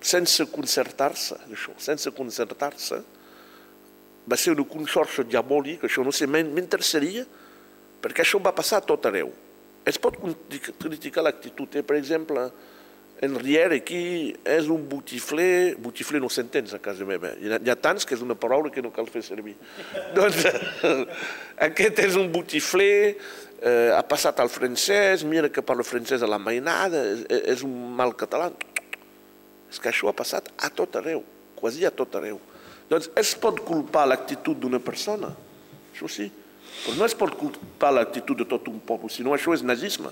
sense 0.01 0.45
concertar-se, 0.51 1.37
això, 1.51 1.75
sense 1.81 2.11
concertar-se, 2.15 3.01
va 4.31 4.37
ser 4.37 4.53
una 4.55 4.65
conxorxa 4.69 5.25
diabòlica, 5.27 5.87
això 5.87 6.03
no 6.05 6.13
sé, 6.13 6.27
m'interessaria, 6.29 7.25
perquè 8.01 8.23
això 8.23 8.41
va 8.41 8.53
passar 8.55 8.81
a 8.81 8.85
tot 8.85 9.05
arreu. 9.09 9.31
Es 9.85 9.97
pot 10.01 10.17
criticar 10.79 11.23
l'actitud, 11.25 11.73
eh? 11.75 11.83
per 11.85 11.97
exemple, 11.97 12.47
en 13.21 13.35
Riera 13.37 13.77
aquí 13.77 14.33
és 14.49 14.67
un 14.73 14.81
botifler, 14.89 15.75
botifler 15.77 16.19
no 16.23 16.29
s'entens 16.33 16.73
a 16.73 16.79
casa 16.81 17.05
meva, 17.05 17.35
hi 17.37 17.51
ha, 17.53 17.59
hi 17.61 17.69
ha 17.69 17.77
tants 17.77 18.07
que 18.07 18.15
és 18.17 18.23
una 18.25 18.33
paraula 18.33 18.71
que 18.73 18.81
no 18.81 18.89
cal 18.93 19.09
fer 19.13 19.21
servir. 19.25 19.53
doncs 20.17 20.41
aquest 21.69 22.01
és 22.01 22.17
un 22.17 22.31
botifler, 22.33 23.13
eh, 23.61 23.91
ha 23.93 24.01
passat 24.09 24.41
al 24.41 24.49
francès, 24.49 25.21
mira 25.23 25.51
que 25.53 25.61
parla 25.61 25.85
francès 25.85 26.25
a 26.25 26.29
la 26.29 26.41
mainada, 26.41 27.03
és, 27.13 27.21
és 27.53 27.63
un 27.67 27.75
mal 27.97 28.15
català. 28.17 28.49
És 29.71 29.79
que 29.79 29.93
això 29.93 30.09
ha 30.09 30.17
passat 30.17 30.49
a 30.57 30.71
tot 30.73 30.97
arreu, 30.99 31.21
quasi 31.55 31.85
a 31.85 31.93
tot 31.93 32.17
arreu. 32.17 32.41
Doncs 32.89 33.13
es 33.21 33.35
pot 33.39 33.61
culpar 33.63 34.07
l'actitud 34.09 34.57
d'una 34.59 34.81
persona, 34.83 35.29
això 35.93 36.09
sí, 36.11 36.25
però 36.81 36.97
no 36.97 37.05
es 37.05 37.15
pot 37.15 37.37
culpar 37.37 37.93
l'actitud 37.93 38.41
de 38.41 38.49
tot 38.49 38.67
un 38.67 38.81
poble, 38.83 39.13
sinó 39.13 39.37
això 39.37 39.53
és 39.53 39.63
nazisme. 39.63 40.09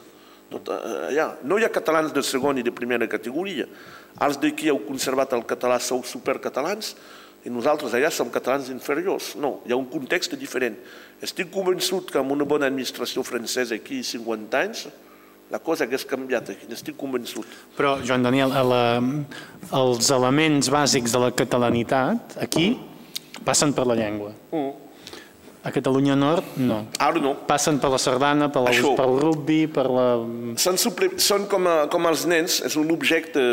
Tot, 0.49 0.69
eh, 0.73 1.07
allà. 1.11 1.29
No 1.43 1.59
hi 1.59 1.65
ha 1.65 1.71
catalans 1.73 2.13
de 2.13 2.23
segona 2.25 2.59
i 2.59 2.65
de 2.65 2.73
primera 2.73 3.07
categoria. 3.07 3.67
Els 4.19 4.39
d'aquí 4.41 4.69
heu 4.69 4.81
conservat 4.87 5.33
el 5.37 5.45
català, 5.47 5.79
sou 5.79 6.01
supercatalans, 6.03 6.95
i 7.45 7.51
nosaltres 7.53 7.93
allà 7.95 8.09
som 8.11 8.31
catalans 8.31 8.69
inferiors. 8.73 9.35
No, 9.39 9.59
hi 9.65 9.71
ha 9.71 9.77
un 9.79 9.87
context 9.91 10.33
diferent. 10.39 10.75
Estic 11.23 11.51
convençut 11.53 12.11
que 12.11 12.19
amb 12.19 12.33
una 12.35 12.47
bona 12.47 12.67
administració 12.67 13.23
francesa 13.23 13.77
aquí 13.77 14.01
50 14.03 14.59
anys, 14.59 14.87
la 15.49 15.61
cosa 15.63 15.85
hagués 15.85 16.05
canviat 16.05 16.51
n'estic 16.69 16.97
convençut. 16.99 17.47
Però, 17.77 17.95
Joan 18.05 18.25
Daniel, 18.25 18.53
la, 18.69 18.83
els 19.79 20.11
elements 20.13 20.69
bàsics 20.69 21.15
de 21.15 21.23
la 21.23 21.31
catalanitat 21.33 22.37
aquí 22.43 22.73
passen 23.45 23.73
per 23.73 23.87
la 23.89 23.97
llengua. 23.97 24.33
Mm. 24.51 24.88
A 25.69 25.71
Catalunya 25.71 26.15
Nord, 26.17 26.55
no. 26.57 26.79
Ara 26.97 27.21
no. 27.21 27.35
Passen 27.45 27.77
per 27.77 27.91
la 27.93 27.99
sardana, 28.01 28.47
per, 28.49 28.63
la, 28.65 28.71
per 28.73 29.05
el 29.05 29.19
rugby, 29.21 29.59
per 29.69 29.85
la... 29.85 30.05
Són, 30.57 30.79
suple... 30.81 31.11
són 31.21 31.45
com, 31.51 31.67
a, 31.69 31.75
com 31.93 32.07
els 32.09 32.23
nens, 32.29 32.55
és 32.65 32.77
un 32.79 32.89
objecte, 32.89 33.43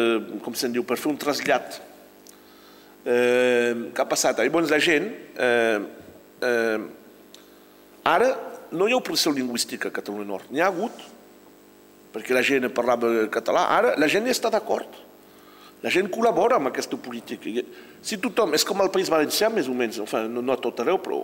com 0.41 0.57
se'n 0.57 0.73
diu, 0.73 0.87
per 0.89 0.97
fer 0.97 1.11
un 1.11 1.19
trasllat. 1.21 1.77
Eh, 3.05 3.93
què 3.93 4.01
ha 4.01 4.09
passat? 4.09 4.41
Llavors 4.41 4.73
la 4.73 4.81
gent... 4.81 5.11
Eh, 5.37 5.79
eh, 6.49 6.87
ara 8.09 8.31
no 8.73 8.89
hi 8.89 8.95
ha 8.97 9.01
opressió 9.03 9.35
lingüística 9.37 9.91
a 9.93 9.97
Catalunya 9.99 10.31
Nord. 10.31 10.49
N'hi 10.55 10.64
ha 10.64 10.71
hagut, 10.73 11.03
perquè 12.14 12.33
la 12.33 12.45
gent 12.47 12.71
parlava 12.73 13.11
català. 13.35 13.67
Ara 13.77 13.93
la 14.01 14.09
gent 14.09 14.25
hi 14.25 14.33
està 14.33 14.49
d'acord. 14.55 15.03
La 15.85 15.93
gent 15.93 16.09
col·labora 16.09 16.57
amb 16.57 16.73
aquesta 16.73 16.97
política. 16.97 17.53
Si 18.01 18.17
tothom, 18.25 18.57
és 18.57 18.64
com 18.64 18.81
el 18.81 18.89
País 18.95 19.12
Valencià, 19.12 19.53
més 19.53 19.69
o 19.69 19.77
menys, 19.77 20.01
enfin, 20.01 20.33
no, 20.33 20.41
no 20.41 20.57
a 20.57 20.59
tot 20.64 20.81
arreu, 20.81 20.97
però 21.05 21.21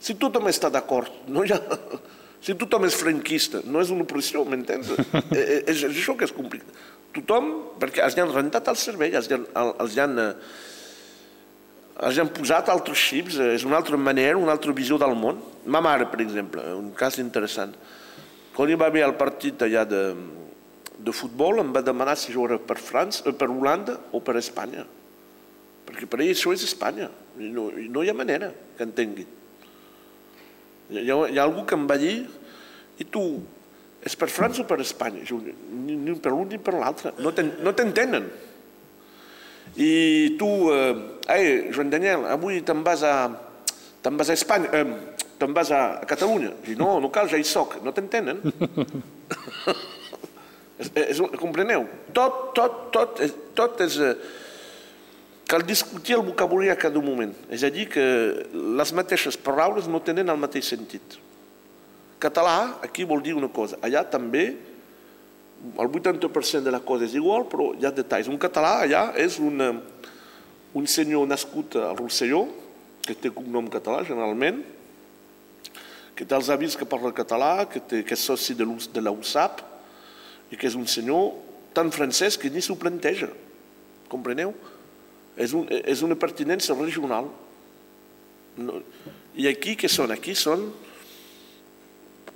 si 0.00 0.14
tothom 0.20 0.48
està 0.50 0.70
d'acord, 0.72 1.26
no 1.28 1.44
hi 1.44 1.54
ha... 1.56 1.60
Si 2.38 2.54
tothom 2.54 2.84
és 2.86 2.94
franquista, 2.94 3.64
no 3.66 3.80
és 3.82 3.90
una 3.90 4.04
opressió, 4.04 4.44
m'entens? 4.46 4.92
és, 4.94 5.08
eh, 5.34 5.42
eh, 5.42 5.62
és 5.72 5.80
això 5.88 6.14
que 6.14 6.22
és 6.28 6.32
complicat. 6.34 6.70
Tothom, 7.16 7.48
perquè 7.82 8.04
els 8.04 8.14
han 8.20 8.30
rentat 8.30 8.68
el 8.70 8.78
cervell, 8.78 9.16
els 9.18 9.30
han, 9.34 9.46
els 9.58 9.96
han, 9.98 10.20
els 12.06 12.20
han 12.22 12.30
posat 12.30 12.70
altres 12.70 13.00
xips, 13.08 13.40
és 13.56 13.64
una 13.66 13.80
altra 13.80 13.98
manera, 13.98 14.38
una 14.38 14.54
altra 14.54 14.74
visió 14.76 15.00
del 15.02 15.16
món. 15.18 15.40
Ma 15.66 15.82
mare, 15.82 16.06
per 16.12 16.20
exemple, 16.22 16.62
un 16.78 16.92
cas 16.96 17.18
interessant. 17.18 17.74
Quan 18.54 18.70
hi 18.70 18.78
va 18.78 18.86
haver 18.86 19.02
el 19.06 19.16
partit 19.18 19.66
allà 19.66 19.82
de, 19.88 20.02
de 20.98 21.14
futbol, 21.14 21.58
em 21.62 21.72
va 21.74 21.82
demanar 21.82 22.14
si 22.18 22.34
jo 22.34 22.46
era 22.46 22.60
per 22.62 22.78
França, 22.78 23.24
eh, 23.26 23.34
per 23.34 23.50
Holanda 23.50 23.98
o 24.14 24.22
per 24.22 24.36
Espanya. 24.38 24.86
Perquè 25.88 26.06
per 26.06 26.22
ell 26.22 26.30
això 26.36 26.54
és 26.54 26.62
Espanya. 26.66 27.10
No, 27.38 27.66
no 27.70 28.06
hi 28.06 28.12
ha 28.12 28.16
manera 28.18 28.52
que 28.76 28.86
entengui. 28.86 29.26
Hi 30.88 31.10
ha, 31.10 31.16
hi 31.28 31.38
ha 31.38 31.44
algú 31.44 31.66
que 31.68 31.76
em 31.76 31.86
va 31.88 31.98
dir, 32.00 32.22
i 32.98 33.04
tu, 33.04 33.22
és 34.04 34.16
per 34.16 34.30
França 34.32 34.62
o 34.62 34.68
per 34.68 34.78
Espanya? 34.80 35.24
Jo, 35.28 35.40
ni, 35.42 35.96
ni 35.96 36.14
per 36.16 36.32
l'un 36.32 36.48
ni 36.48 36.60
per 36.62 36.74
l'altre, 36.78 37.12
no 37.20 37.74
t'entenen. 37.76 38.28
I 39.78 39.90
tu, 40.40 40.48
eh, 40.72 40.94
ei, 41.34 41.68
Joan 41.74 41.92
Daniel, 41.92 42.24
avui 42.32 42.62
te'n 42.66 42.80
vas 42.86 43.04
a, 43.04 43.14
te'n 44.02 44.16
vas 44.18 44.32
a 44.32 44.38
Espanya, 44.38 44.68
eh, 44.74 45.26
te'n 45.38 45.54
vas 45.54 45.70
a, 45.70 45.82
a 46.00 46.08
Catalunya. 46.08 46.54
I 46.66 46.74
no, 46.78 46.96
no 47.04 47.12
cal, 47.14 47.28
ja 47.30 47.38
hi 47.38 47.46
soc, 47.46 47.76
no 47.84 47.92
t'entenen. 47.94 48.40
és, 50.80 50.90
és, 51.04 51.22
compreneu? 51.38 51.86
Tot, 52.16 52.34
tot, 52.58 52.84
tot, 52.94 53.22
tot 53.58 53.86
és... 53.86 54.02
Eh, 54.02 54.46
cal 55.48 55.64
discutir 55.64 56.14
el 56.14 56.22
vocabulari 56.22 56.68
a 56.68 56.76
cada 56.76 57.00
moment. 57.00 57.32
És 57.48 57.64
a 57.64 57.72
dir, 57.72 57.88
que 57.88 58.04
les 58.52 58.92
mateixes 58.92 59.38
paraules 59.40 59.88
no 59.88 60.02
tenen 60.04 60.28
el 60.28 60.40
mateix 60.40 60.68
sentit. 60.68 61.16
Català, 62.20 62.76
aquí 62.84 63.06
vol 63.08 63.24
dir 63.24 63.32
una 63.38 63.48
cosa. 63.48 63.78
Allà 63.80 64.04
també, 64.04 64.50
el 65.72 65.88
80% 65.88 66.60
de 66.66 66.74
la 66.74 66.82
cosa 66.84 67.08
és 67.08 67.16
igual, 67.16 67.48
però 67.48 67.72
hi 67.72 67.88
ha 67.88 67.94
detalls. 67.94 68.28
Un 68.28 68.38
català 68.38 68.76
allà 68.84 69.08
és 69.16 69.40
un, 69.40 69.56
un 70.76 70.86
senyor 70.86 71.24
nascut 71.30 71.80
al 71.80 71.96
Rosselló, 71.96 72.44
que 73.08 73.16
té 73.16 73.32
cognom 73.32 73.70
català 73.72 74.04
generalment, 74.04 74.60
que 76.12 76.26
té 76.28 76.36
els 76.36 76.50
avis 76.52 76.76
que 76.76 76.84
parla 76.84 77.14
català, 77.16 77.64
que, 77.72 77.80
té, 77.80 78.02
que 78.04 78.18
és 78.18 78.24
soci 78.28 78.52
de, 78.58 78.66
de 78.66 79.00
la 79.00 79.14
USAP, 79.14 79.62
i 80.52 80.60
que 80.60 80.68
és 80.68 80.76
un 80.76 80.84
senyor 80.84 81.38
tan 81.72 81.88
francès 81.94 82.36
que 82.36 82.50
ni 82.52 82.60
s'ho 82.60 82.76
planteja. 82.76 83.30
Compreneu? 84.12 84.52
És, 85.38 85.54
un, 85.54 85.68
és 85.70 86.02
una 86.02 86.18
pertinença 86.18 86.74
regional. 86.74 87.30
No, 88.58 88.80
I 89.38 89.46
aquí 89.50 89.76
què 89.78 89.90
són? 89.90 90.10
Aquí 90.10 90.34
són 90.34 90.66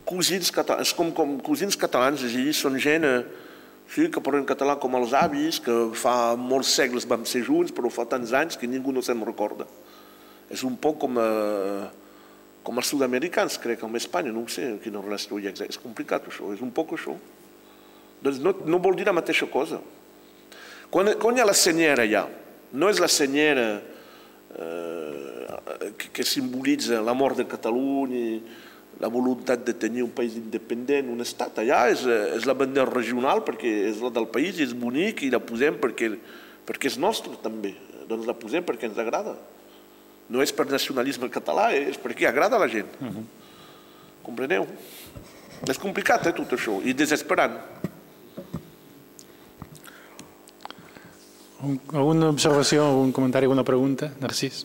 cosins 0.07 0.50
catalans, 0.55 0.92
com, 0.94 1.11
com 1.14 1.38
cosins 1.42 1.78
catalans, 1.78 2.22
és 2.26 2.34
a 2.34 2.42
dir, 2.42 2.55
són 2.55 2.78
gent 2.82 3.07
eh, 3.07 3.22
sí, 3.90 4.09
que 4.11 4.22
parlen 4.22 4.46
català 4.46 4.76
com 4.80 4.94
els 4.98 5.14
avis, 5.18 5.61
que 5.62 5.74
fa 5.98 6.34
molts 6.38 6.74
segles 6.78 7.07
vam 7.09 7.26
ser 7.28 7.44
junts, 7.46 7.74
però 7.74 7.90
fa 7.92 8.07
tants 8.11 8.34
anys 8.36 8.59
que 8.59 8.70
ningú 8.70 8.94
no 8.94 9.03
se'n 9.05 9.22
recorda. 9.26 9.66
És 10.53 10.62
un 10.66 10.76
poc 10.78 11.00
com, 11.05 11.18
eh, 11.22 11.86
com 12.62 12.78
els 12.78 12.92
sud-americans, 12.92 13.59
crec, 13.62 13.82
amb 13.82 13.98
Espanya, 13.98 14.34
no 14.34 14.44
sé 14.50 14.76
quina 14.82 15.03
relació 15.03 15.38
hi 15.38 15.50
ha, 15.50 15.55
és 15.66 15.80
complicat 15.80 16.28
això, 16.30 16.53
és 16.55 16.62
un 16.62 16.70
poc 16.74 16.94
això. 16.98 17.16
Doncs 18.22 18.38
no, 18.42 18.55
no 18.66 18.78
vol 18.82 18.94
dir 18.98 19.09
la 19.09 19.16
mateixa 19.16 19.48
cosa. 19.50 19.80
Quan, 20.92 21.14
quan 21.18 21.34
hi 21.34 21.42
ha 21.42 21.48
la 21.48 21.57
senyera 21.57 22.05
allà, 22.07 22.26
no 22.72 22.88
és 22.90 23.00
la 23.00 23.08
senyera 23.08 23.68
eh, 24.56 25.92
que, 25.98 26.10
que 26.12 26.24
simbolitza 26.24 27.00
la 27.04 27.14
mort 27.14 27.36
de 27.36 27.46
Catalunya, 27.48 28.40
la 29.00 29.08
voluntat 29.08 29.64
de 29.66 29.74
tenir 29.74 30.04
un 30.04 30.12
país 30.14 30.36
independent, 30.38 31.08
un 31.10 31.24
estat. 31.24 31.58
Allà 31.62 31.86
és, 31.90 32.04
és 32.06 32.46
la 32.46 32.54
bandera 32.54 32.86
regional 32.90 33.42
perquè 33.46 33.70
és 33.88 34.02
la 34.04 34.12
del 34.14 34.28
país 34.30 34.60
i 34.60 34.66
és 34.66 34.74
bonic 34.78 35.24
i 35.26 35.30
la 35.32 35.40
posem 35.42 35.78
perquè, 35.80 36.12
perquè 36.68 36.92
és 36.92 36.98
nostre 37.02 37.34
també. 37.42 37.74
Doncs 38.08 38.28
la 38.28 38.36
posem 38.38 38.64
perquè 38.66 38.90
ens 38.90 39.00
agrada. 39.00 39.34
No 40.32 40.42
és 40.44 40.52
per 40.54 40.68
nacionalisme 40.70 41.28
català, 41.32 41.70
és 41.74 41.98
perquè 42.00 42.28
agrada 42.28 42.56
a 42.56 42.62
la 42.62 42.70
gent. 42.70 42.88
Uh 43.00 43.08
-huh. 43.08 43.24
Compreneu? 44.22 44.66
És 45.68 45.78
complicat, 45.78 46.26
eh, 46.26 46.32
tot 46.32 46.52
això, 46.52 46.80
i 46.84 46.92
desesperant. 46.92 47.58
Alguna 51.62 52.26
observació, 52.26 52.82
algun 52.82 53.12
comentari, 53.14 53.46
alguna 53.46 53.62
pregunta? 53.62 54.08
Narcís. 54.18 54.64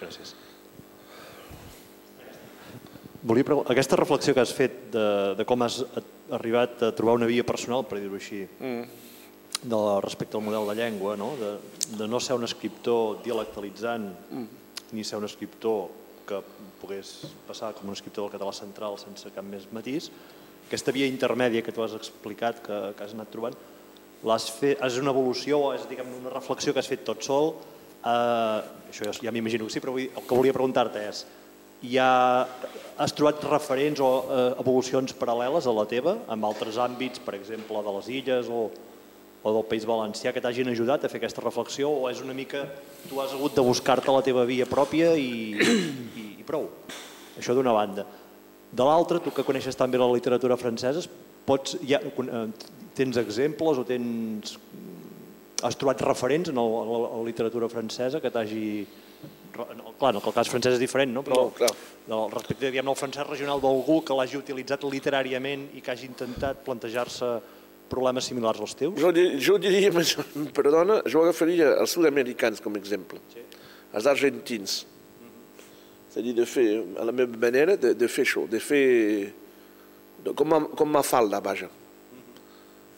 Gràcies. 0.00 0.32
Volia 3.22 3.44
aquesta 3.70 3.98
reflexió 4.00 4.34
que 4.34 4.42
has 4.42 4.54
fet 4.54 4.88
de, 4.90 5.04
de 5.38 5.46
com 5.46 5.62
has 5.62 5.76
arribat 6.34 6.82
a 6.82 6.90
trobar 6.98 7.14
una 7.20 7.28
via 7.30 7.44
personal, 7.46 7.84
per 7.86 8.00
dir-ho 8.00 8.18
així, 8.18 8.40
mm. 8.58 8.82
de, 9.62 9.80
respecte 10.02 10.34
al 10.34 10.42
model 10.42 10.66
de 10.72 10.74
llengua, 10.80 11.14
no? 11.14 11.30
De, 11.38 11.52
de 11.94 12.10
no 12.10 12.18
ser 12.18 12.34
un 12.34 12.48
escriptor 12.48 13.22
dialectalitzant, 13.22 14.08
mm. 14.32 14.66
ni 14.98 15.06
ser 15.06 15.22
un 15.22 15.30
escriptor 15.30 16.05
que 16.26 16.42
pogués 16.80 17.12
passar 17.46 17.72
com 17.76 17.88
un 17.88 17.96
escriptor 17.96 18.26
del 18.26 18.34
català 18.36 18.52
central 18.56 18.98
sense 19.00 19.30
cap 19.34 19.46
més 19.46 19.68
matís. 19.72 20.10
Aquesta 20.66 20.94
via 20.94 21.06
intermèdia 21.06 21.62
que 21.62 21.74
tu 21.74 21.84
has 21.84 21.94
explicat, 21.94 22.60
que, 22.64 22.80
que 22.98 23.06
has 23.06 23.14
anat 23.14 23.30
trobant, 23.32 23.56
l'has 24.26 24.48
fet, 24.50 24.80
és 24.82 24.98
una 24.98 25.12
evolució, 25.14 25.72
és 25.76 25.86
diguem, 25.90 26.10
una 26.20 26.32
reflexió 26.34 26.74
que 26.74 26.82
has 26.82 26.90
fet 26.90 27.04
tot 27.06 27.22
sol. 27.22 27.54
Eh, 28.02 28.90
això 28.90 29.06
ja, 29.08 29.14
ja 29.28 29.34
m'imagino 29.34 29.68
que 29.68 29.76
sí, 29.76 29.82
però 29.82 29.94
vull, 29.94 30.08
el 30.08 30.26
que 30.26 30.38
volia 30.40 30.54
preguntar-te 30.56 31.04
és, 31.06 31.22
hi 31.86 31.98
ha, 32.00 32.10
has 33.02 33.14
trobat 33.14 33.44
referents 33.50 34.00
o 34.02 34.10
eh, 34.24 34.48
evolucions 34.62 35.14
paral·leles 35.18 35.68
a 35.68 35.74
la 35.76 35.86
teva, 35.90 36.16
en 36.32 36.44
altres 36.48 36.80
àmbits, 36.82 37.22
per 37.22 37.36
exemple, 37.38 37.82
de 37.84 37.96
les 37.98 38.10
illes 38.20 38.50
o, 38.50 38.66
o 39.46 39.52
del 39.54 39.66
País 39.70 39.84
Valencià, 39.86 40.32
que 40.34 40.42
t'hagin 40.42 40.72
ajudat 40.72 41.04
a 41.06 41.10
fer 41.10 41.20
aquesta 41.20 41.44
reflexió, 41.44 41.86
o 41.86 42.08
és 42.10 42.18
una 42.24 42.34
mica, 42.34 42.64
tu 43.06 43.20
has 43.22 43.30
hagut 43.36 43.54
de 43.54 43.62
buscar-te 43.62 44.10
la 44.10 44.24
teva 44.26 44.42
via 44.48 44.66
pròpia 44.66 45.12
i, 45.14 45.54
i, 45.54 46.24
i 46.40 46.46
prou? 46.46 46.66
Això 47.38 47.54
d'una 47.54 47.74
banda. 47.76 48.02
De 48.74 48.86
l'altra, 48.88 49.20
tu 49.22 49.30
que 49.30 49.46
coneixes 49.46 49.78
també 49.78 50.00
la 50.02 50.10
literatura 50.10 50.58
francesa, 50.58 51.04
pots, 51.46 51.76
ja, 51.86 52.00
tens 52.98 53.22
exemples 53.22 53.78
o 53.78 53.86
tens, 53.86 54.56
has 55.62 55.78
trobat 55.78 56.02
referents 56.02 56.50
en, 56.50 56.58
el, 56.58 56.78
en 56.82 57.20
la 57.20 57.26
literatura 57.30 57.70
francesa 57.70 58.20
que 58.20 58.32
t'hagi... 58.34 58.68
Clar, 59.56 60.10
no, 60.12 60.20
que 60.20 60.28
el 60.28 60.34
cas 60.36 60.50
francès 60.52 60.74
és 60.74 60.80
diferent, 60.82 61.14
no? 61.14 61.22
però 61.24 61.46
no, 61.46 61.52
clar. 61.56 61.70
Del, 62.04 62.26
respecte 62.34 62.66
diguem, 62.66 62.90
al 62.90 62.98
francès 62.98 63.24
regional 63.24 63.62
d'algú 63.62 64.02
que 64.04 64.16
l'hagi 64.18 64.36
utilitzat 64.36 64.82
literàriament 64.84 65.70
i 65.78 65.80
que 65.80 65.94
hagi 65.94 66.10
intentat 66.10 66.60
plantejar-se 66.66 67.30
problemes 67.90 68.26
similars 68.28 68.60
als 68.60 68.74
teus? 68.78 68.98
Jo, 69.00 69.12
jo 69.40 69.56
diria, 69.62 69.92
perdona, 70.58 71.00
jo 71.06 71.22
agafaria 71.24 71.72
els 71.76 71.94
sud-americans 71.96 72.62
com 72.64 72.76
a 72.76 72.80
exemple, 72.80 73.20
sí. 73.32 73.44
els 73.92 74.06
argentins. 74.06 74.84
Mm 74.84 75.26
-hmm. 75.26 76.10
És 76.10 76.16
a 76.16 76.22
dir, 76.22 76.34
de 76.34 76.46
fer, 76.46 76.84
a 76.98 77.04
la 77.04 77.12
meva 77.12 77.36
manera, 77.36 77.76
de, 77.76 77.94
de 77.94 78.08
fer 78.08 78.24
això, 78.24 78.46
de 78.48 78.60
fer... 78.60 79.32
De, 80.24 80.32
com, 80.32 80.54
a, 80.54 80.60
com 80.60 80.88
Mafalda, 80.88 81.40
vaja. 81.40 81.68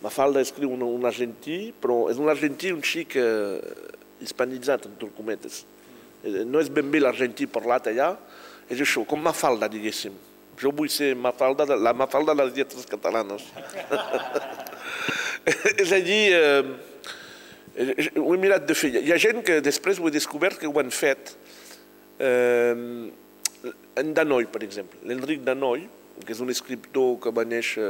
Mafalda 0.03 0.41
escriu 0.41 0.71
un, 0.71 0.83
un 0.83 1.05
argentí, 1.05 1.73
però 1.81 2.11
és 2.11 2.19
un 2.19 2.29
argentí 2.29 2.71
un 2.73 2.83
xic 2.83 3.17
eh, 3.17 3.59
hispanitzat, 4.21 4.87
en 4.87 5.11
cometes. 5.17 5.65
Eh, 6.23 6.45
no 6.47 6.61
és 6.61 6.71
ben 6.71 6.91
bé 6.91 7.01
l'argentí 7.01 7.47
parlat 7.47 7.91
allà, 7.91 8.13
és 8.71 8.81
això, 8.81 9.05
com 9.09 9.21
Mafalda, 9.21 9.69
diguéssim. 9.69 10.15
Jo 10.59 10.71
vull 10.75 10.91
ser 10.91 11.15
Mafalda, 11.17 11.67
la 11.77 11.95
Mafalda 11.95 12.35
de 12.35 12.45
les 12.45 12.55
lletres 12.55 12.87
catalanes. 12.87 13.47
és 15.83 15.93
a 15.93 16.01
dir, 16.05 16.33
eh, 16.37 16.63
ho 18.19 18.35
he 18.35 18.39
mirat 18.41 18.67
de 18.69 18.75
fer. 18.75 18.91
Hi 19.03 19.13
ha 19.15 19.19
gent 19.21 19.43
que 19.47 19.61
després 19.65 19.99
ho 20.01 20.09
he 20.09 20.13
descobert 20.15 20.59
que 20.61 20.69
ho 20.69 20.81
han 20.81 20.91
fet. 20.95 21.37
Eh, 22.19 22.75
en 23.99 24.15
Danoi, 24.15 24.45
per 24.51 24.63
exemple, 24.67 24.99
l'Enric 25.07 25.41
Danoi, 25.47 25.81
que 26.25 26.33
és 26.35 26.41
un 26.43 26.51
escriptor 26.51 27.19
que 27.23 27.31
va 27.35 27.45
néixer 27.47 27.89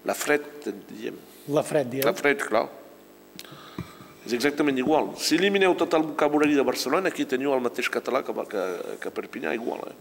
La 0.06 0.16
fred, 0.18 0.72
diem. 0.90 1.20
La 1.54 1.64
fred, 1.64 1.90
dieu? 1.92 2.06
La 2.08 2.16
fred, 2.16 2.42
clar. 2.44 2.68
És 4.24 4.32
exactament 4.36 4.78
igual. 4.80 5.12
Si 5.20 5.36
elimineu 5.36 5.76
tot 5.76 5.94
el 5.98 6.06
vocabulari 6.14 6.56
de 6.56 6.64
Barcelona, 6.64 7.12
aquí 7.12 7.26
teniu 7.28 7.52
el 7.56 7.64
mateix 7.64 7.90
català 7.92 8.24
que, 8.24 8.36
que, 8.52 8.66
que 9.04 9.12
Perpinyà, 9.12 9.52
igual. 9.56 9.84
Eh? 9.90 9.96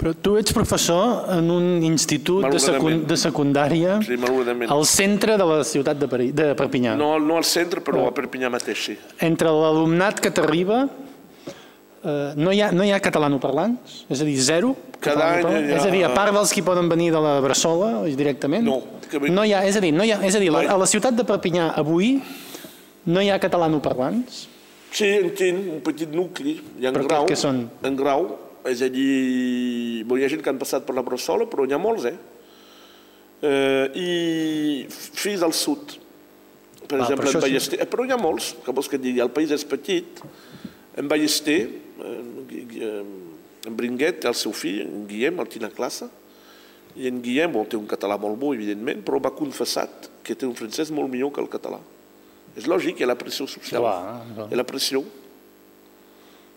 Però 0.00 0.14
tu 0.16 0.38
ets 0.40 0.54
professor 0.56 1.26
en 1.34 1.50
un 1.52 1.82
institut 1.84 2.46
de, 2.48 2.60
secund 2.62 3.04
de 3.10 3.18
secundària 3.20 3.98
sí, 4.00 4.16
al 4.72 4.86
centre 4.88 5.36
de 5.36 5.48
la 5.50 5.58
ciutat 5.66 5.98
de, 6.00 6.08
Peri 6.08 6.30
de 6.32 6.54
Perpinyà. 6.56 6.94
No, 6.96 7.12
no 7.20 7.36
al 7.36 7.44
centre, 7.44 7.82
però 7.84 8.06
a 8.08 8.14
Perpinyà 8.16 8.48
mateix, 8.52 8.86
sí. 8.88 8.96
Entre 9.26 9.52
l'alumnat 9.52 10.22
que 10.24 10.32
t'arriba, 10.32 10.86
no, 12.36 12.52
hi 12.52 12.62
ha, 12.64 12.70
no 12.72 12.84
hi 12.86 12.92
ha 12.94 13.00
catalanoparlants? 13.02 14.04
És 14.08 14.22
a 14.22 14.28
dir, 14.28 14.38
zero? 14.40 14.74
Cada 15.04 15.26
any 15.36 15.48
ha... 15.48 15.56
És 15.78 15.84
a 15.84 15.90
dir, 15.92 16.04
a 16.06 16.12
part 16.16 16.32
dels 16.36 16.52
que 16.56 16.64
poden 16.64 16.88
venir 16.88 17.10
de 17.12 17.20
la 17.20 17.38
Bressola 17.44 17.90
directament? 18.08 18.64
No. 18.64 18.80
Que... 19.10 19.20
no 19.28 19.44
hi 19.44 19.52
ha, 19.56 19.64
és 19.68 19.76
a 19.76 19.82
dir, 19.84 19.90
no 19.96 20.06
hi 20.06 20.14
ha, 20.14 20.20
és 20.24 20.38
a 20.38 20.40
dir, 20.42 20.52
a 20.54 20.78
la 20.80 20.88
ciutat 20.88 21.18
de 21.18 21.26
Perpinyà 21.28 21.72
avui 21.80 22.14
no 23.10 23.22
hi 23.22 23.30
ha 23.32 23.38
catalanoparlants? 23.42 24.46
Sí, 24.90 25.06
en 25.06 25.30
tinc 25.38 25.68
un 25.76 25.82
petit 25.86 26.10
nucli. 26.14 26.56
Hi 26.80 26.86
ha 26.86 26.90
en 26.90 26.98
Però 26.98 27.06
grau, 27.06 27.26
que 27.30 27.38
són? 27.38 27.62
En 27.86 27.96
grau, 27.98 28.26
és 28.68 28.82
a 28.84 28.90
dir, 28.92 30.04
bon, 30.08 30.18
hi 30.18 30.26
ha 30.26 30.30
gent 30.32 30.42
que 30.44 30.52
han 30.52 30.60
passat 30.60 30.86
per 30.86 30.96
la 30.96 31.04
Bressola, 31.06 31.46
però 31.50 31.66
n'hi 31.66 31.76
ha 31.76 31.80
molts, 31.80 32.08
eh? 32.10 32.16
eh 33.46 34.00
I 34.00 34.86
fins 34.90 35.44
al 35.46 35.54
sud, 35.56 35.96
per 36.86 36.98
exemple, 36.98 37.30
en 37.30 37.44
Ballester, 37.46 37.78
sí. 37.78 37.82
eh, 37.82 37.88
però 37.88 38.04
n'hi 38.04 38.16
ha 38.16 38.20
molts, 38.20 38.54
que 38.64 38.74
vols 38.74 38.90
que 38.90 38.98
et 38.98 39.06
digui, 39.06 39.22
el 39.22 39.32
país 39.32 39.54
és 39.54 39.64
petit, 39.68 40.24
en 40.98 41.08
Ballester, 41.08 41.60
eh, 41.62 41.89
en 42.00 43.76
Bringuet 43.76 44.20
té 44.22 44.30
el 44.30 44.38
seu 44.38 44.54
fill, 44.56 44.82
en 44.86 45.06
Guillem, 45.10 45.40
el 45.42 45.50
tinc 45.52 45.68
a 45.68 45.72
classe, 45.74 46.08
i 46.96 47.06
en 47.10 47.20
Guillem 47.22 47.52
bon, 47.54 47.68
té 47.70 47.78
un 47.78 47.88
català 47.90 48.16
molt 48.18 48.38
bo, 48.40 48.54
evidentment, 48.56 49.04
però 49.06 49.20
m'ha 49.22 49.34
confessat 49.36 50.10
que 50.26 50.34
té 50.34 50.48
un 50.48 50.56
francès 50.58 50.90
molt 50.94 51.12
millor 51.12 51.34
que 51.34 51.42
el 51.42 51.50
català. 51.52 51.78
És 52.58 52.66
lògic, 52.66 52.98
hi 52.98 53.06
ha 53.06 53.10
la 53.12 53.18
pressió 53.18 53.46
social, 53.46 53.86
hi 53.86 54.50
ha 54.50 54.58
la 54.58 54.66
pressió 54.66 55.04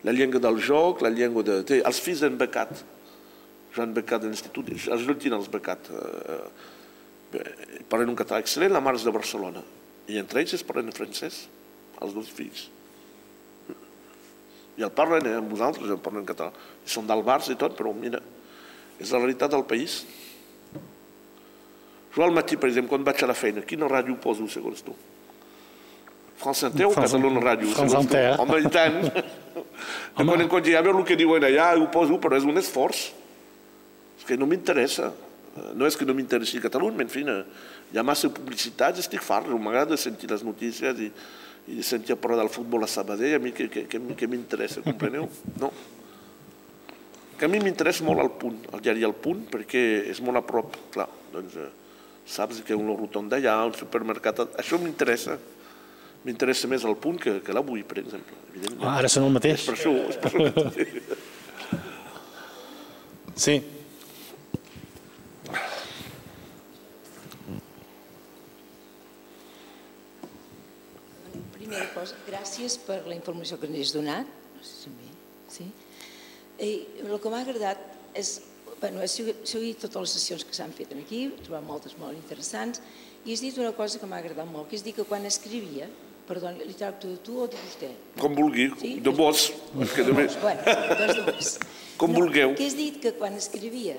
la 0.04 0.12
llengua 0.12 0.40
del 0.40 0.58
joc, 0.60 1.00
la 1.00 1.08
llengua 1.08 1.42
de... 1.42 1.62
Té, 1.64 1.78
els 1.80 2.00
fills 2.04 2.20
han 2.26 2.36
becat, 2.36 2.82
Joan 3.74 3.94
Becat 3.96 4.22
de 4.22 4.30
l'Institut, 4.30 4.68
els 4.70 5.06
tenen 5.08 5.38
els 5.38 5.48
becat. 5.50 5.88
Eh, 5.90 7.40
eh, 7.40 7.80
parlen 7.90 8.12
un 8.12 8.18
català 8.18 8.42
excel·lent, 8.44 8.74
la 8.74 8.82
mare 8.84 9.00
de 9.02 9.14
Barcelona. 9.14 9.64
I 10.12 10.20
entre 10.20 10.42
ells 10.42 10.54
es 10.58 10.62
parlen 10.66 10.92
francès, 10.94 11.46
els 12.04 12.14
dos 12.14 12.28
fills. 12.30 12.68
I 14.78 14.84
el 14.86 14.92
parlen 14.94 15.26
eh, 15.30 15.36
amb 15.38 15.50
vosaltres, 15.52 15.90
el 15.90 16.02
parlen 16.02 16.26
català. 16.26 16.50
I 16.84 16.90
són 16.90 17.06
del 17.08 17.22
Barça 17.26 17.54
i 17.54 17.58
tot, 17.58 17.76
però 17.78 17.92
mira, 17.94 18.20
és 18.98 19.12
la 19.14 19.20
realitat 19.22 19.54
del 19.54 19.64
país. 19.68 20.02
Jo 22.14 22.22
al 22.26 22.34
matí, 22.34 22.58
per 22.58 22.70
exemple, 22.70 22.94
quan 22.94 23.06
vaig 23.06 23.22
a 23.24 23.30
la 23.30 23.36
feina, 23.38 23.64
quina 23.66 23.90
ràdio 23.90 24.16
poso, 24.22 24.46
segons 24.50 24.82
tu? 24.86 24.94
France 26.38 26.66
Inter 26.66 26.86
o 26.86 26.94
Catalunya 26.94 27.42
Ràdio? 27.42 27.70
France 27.74 28.00
Inter. 28.02 28.24
Home, 28.42 28.58
i 28.60 28.70
tant. 28.70 28.98
De 30.18 30.24
quan 30.26 30.42
en 30.42 30.50
quan 30.50 30.64
ja 30.66 30.82
veure 30.82 31.00
el 31.00 31.06
que 31.06 31.16
diuen 31.18 31.46
allà, 31.46 31.72
ho 31.78 31.86
poso, 31.94 32.18
però 32.22 32.38
és 32.38 32.46
un 32.46 32.58
esforç. 32.58 33.06
És 34.18 34.26
que 34.26 34.38
no 34.38 34.46
m'interessa. 34.50 35.12
No 35.78 35.86
és 35.86 35.96
que 35.98 36.06
no 36.06 36.14
m'interessi 36.18 36.62
Catalunya, 36.62 37.06
en 37.06 37.10
fi, 37.10 37.22
hi 37.24 37.98
ha 37.98 38.02
massa 38.06 38.30
publicitats, 38.34 39.02
estic 39.04 39.22
fart, 39.22 39.46
m'agrada 39.46 39.98
sentir 40.00 40.30
les 40.30 40.42
notícies 40.46 41.02
i, 41.02 41.10
i 41.68 41.82
sentia 41.82 42.16
parlar 42.20 42.42
del 42.42 42.52
futbol 42.52 42.84
a 42.84 42.88
Sabadell, 42.90 43.36
a 43.38 43.42
mi 43.42 43.52
que, 43.56 43.68
que, 43.72 43.86
que, 43.88 44.00
que 44.00 44.28
m'interessa, 44.28 44.82
compreneu? 44.84 45.28
No. 45.62 45.72
Que 47.34 47.48
a 47.48 47.50
mi 47.50 47.58
m'interessa 47.58 48.04
molt 48.06 48.22
el 48.22 48.30
punt, 48.38 48.60
el 48.70 48.82
diari 48.84 49.02
El 49.02 49.16
Punt, 49.18 49.40
perquè 49.50 49.80
és 50.12 50.20
molt 50.22 50.38
a 50.38 50.44
prop, 50.46 50.76
clar, 50.94 51.08
doncs 51.32 51.56
eh, 51.58 51.66
saps 52.30 52.60
que 52.62 52.76
una 52.78 52.94
rotonda 52.94 53.40
allà, 53.40 53.56
un 53.66 53.74
supermercat, 53.74 54.44
això 54.60 54.78
m'interessa. 54.78 55.34
M'interessa 56.24 56.70
més 56.70 56.86
el 56.88 56.94
punt 56.96 57.18
que, 57.20 57.40
que 57.44 57.52
l'avui, 57.52 57.82
per 57.84 57.98
exemple. 58.00 58.38
Evidentment. 58.54 58.86
Ara 58.88 59.10
són 59.12 59.26
el 59.26 59.34
mateix. 59.34 59.58
És 59.60 59.66
per 59.66 59.74
això, 59.74 59.92
és 60.08 60.20
per 60.22 60.30
això. 60.30 61.18
Sí. 63.34 63.58
Primera 71.74 71.90
cosa, 71.90 72.14
gràcies 72.28 72.76
per 72.86 73.00
la 73.10 73.16
informació 73.16 73.56
que 73.58 73.66
ens 73.66 73.80
has 73.82 73.92
donat. 73.96 74.28
No 74.54 74.62
sé 74.62 74.74
si 74.84 74.90
bé, 74.94 75.08
sí? 75.50 75.64
I 76.62 76.68
el 77.02 77.16
que 77.18 77.32
m'ha 77.32 77.40
agradat 77.42 77.80
és, 78.14 78.36
bueno, 78.78 79.02
he 79.02 79.08
seguit 79.10 79.80
totes 79.82 80.04
les 80.04 80.14
sessions 80.14 80.44
que 80.46 80.54
s'han 80.54 80.70
fet 80.76 80.92
aquí, 80.94 81.24
he 81.32 81.42
trobat 81.42 81.66
moltes 81.66 81.96
molt 81.98 82.14
interessants, 82.14 82.78
i 83.26 83.34
has 83.34 83.42
dit 83.42 83.58
una 83.58 83.72
cosa 83.74 83.98
que 83.98 84.06
m'ha 84.06 84.20
agradat 84.22 84.46
molt, 84.46 84.68
que 84.70 84.78
és 84.78 84.86
dir 84.86 84.94
que 84.94 85.06
quan 85.08 85.26
escrivia, 85.26 85.88
perdó, 86.28 86.54
li 86.54 86.78
tracto 86.78 87.10
de 87.10 87.18
tu 87.26 87.40
o 87.42 87.48
de 87.50 87.58
vostè? 87.58 87.90
Com 88.22 88.38
vulgui, 88.38 88.70
Sí? 88.78 88.94
de 89.00 89.10
vos, 89.10 89.50
que 89.96 90.06
de 90.06 90.14
més. 90.14 90.38
Bueno, 90.40 90.62
doncs 90.62 91.16
de 91.18 91.26
vos. 91.32 91.52
Com 91.98 92.14
vulgueu. 92.14 92.54
Que 92.54 92.70
has 92.70 92.78
dit 92.78 93.02
que 93.02 93.16
quan 93.18 93.34
escrivia, 93.34 93.98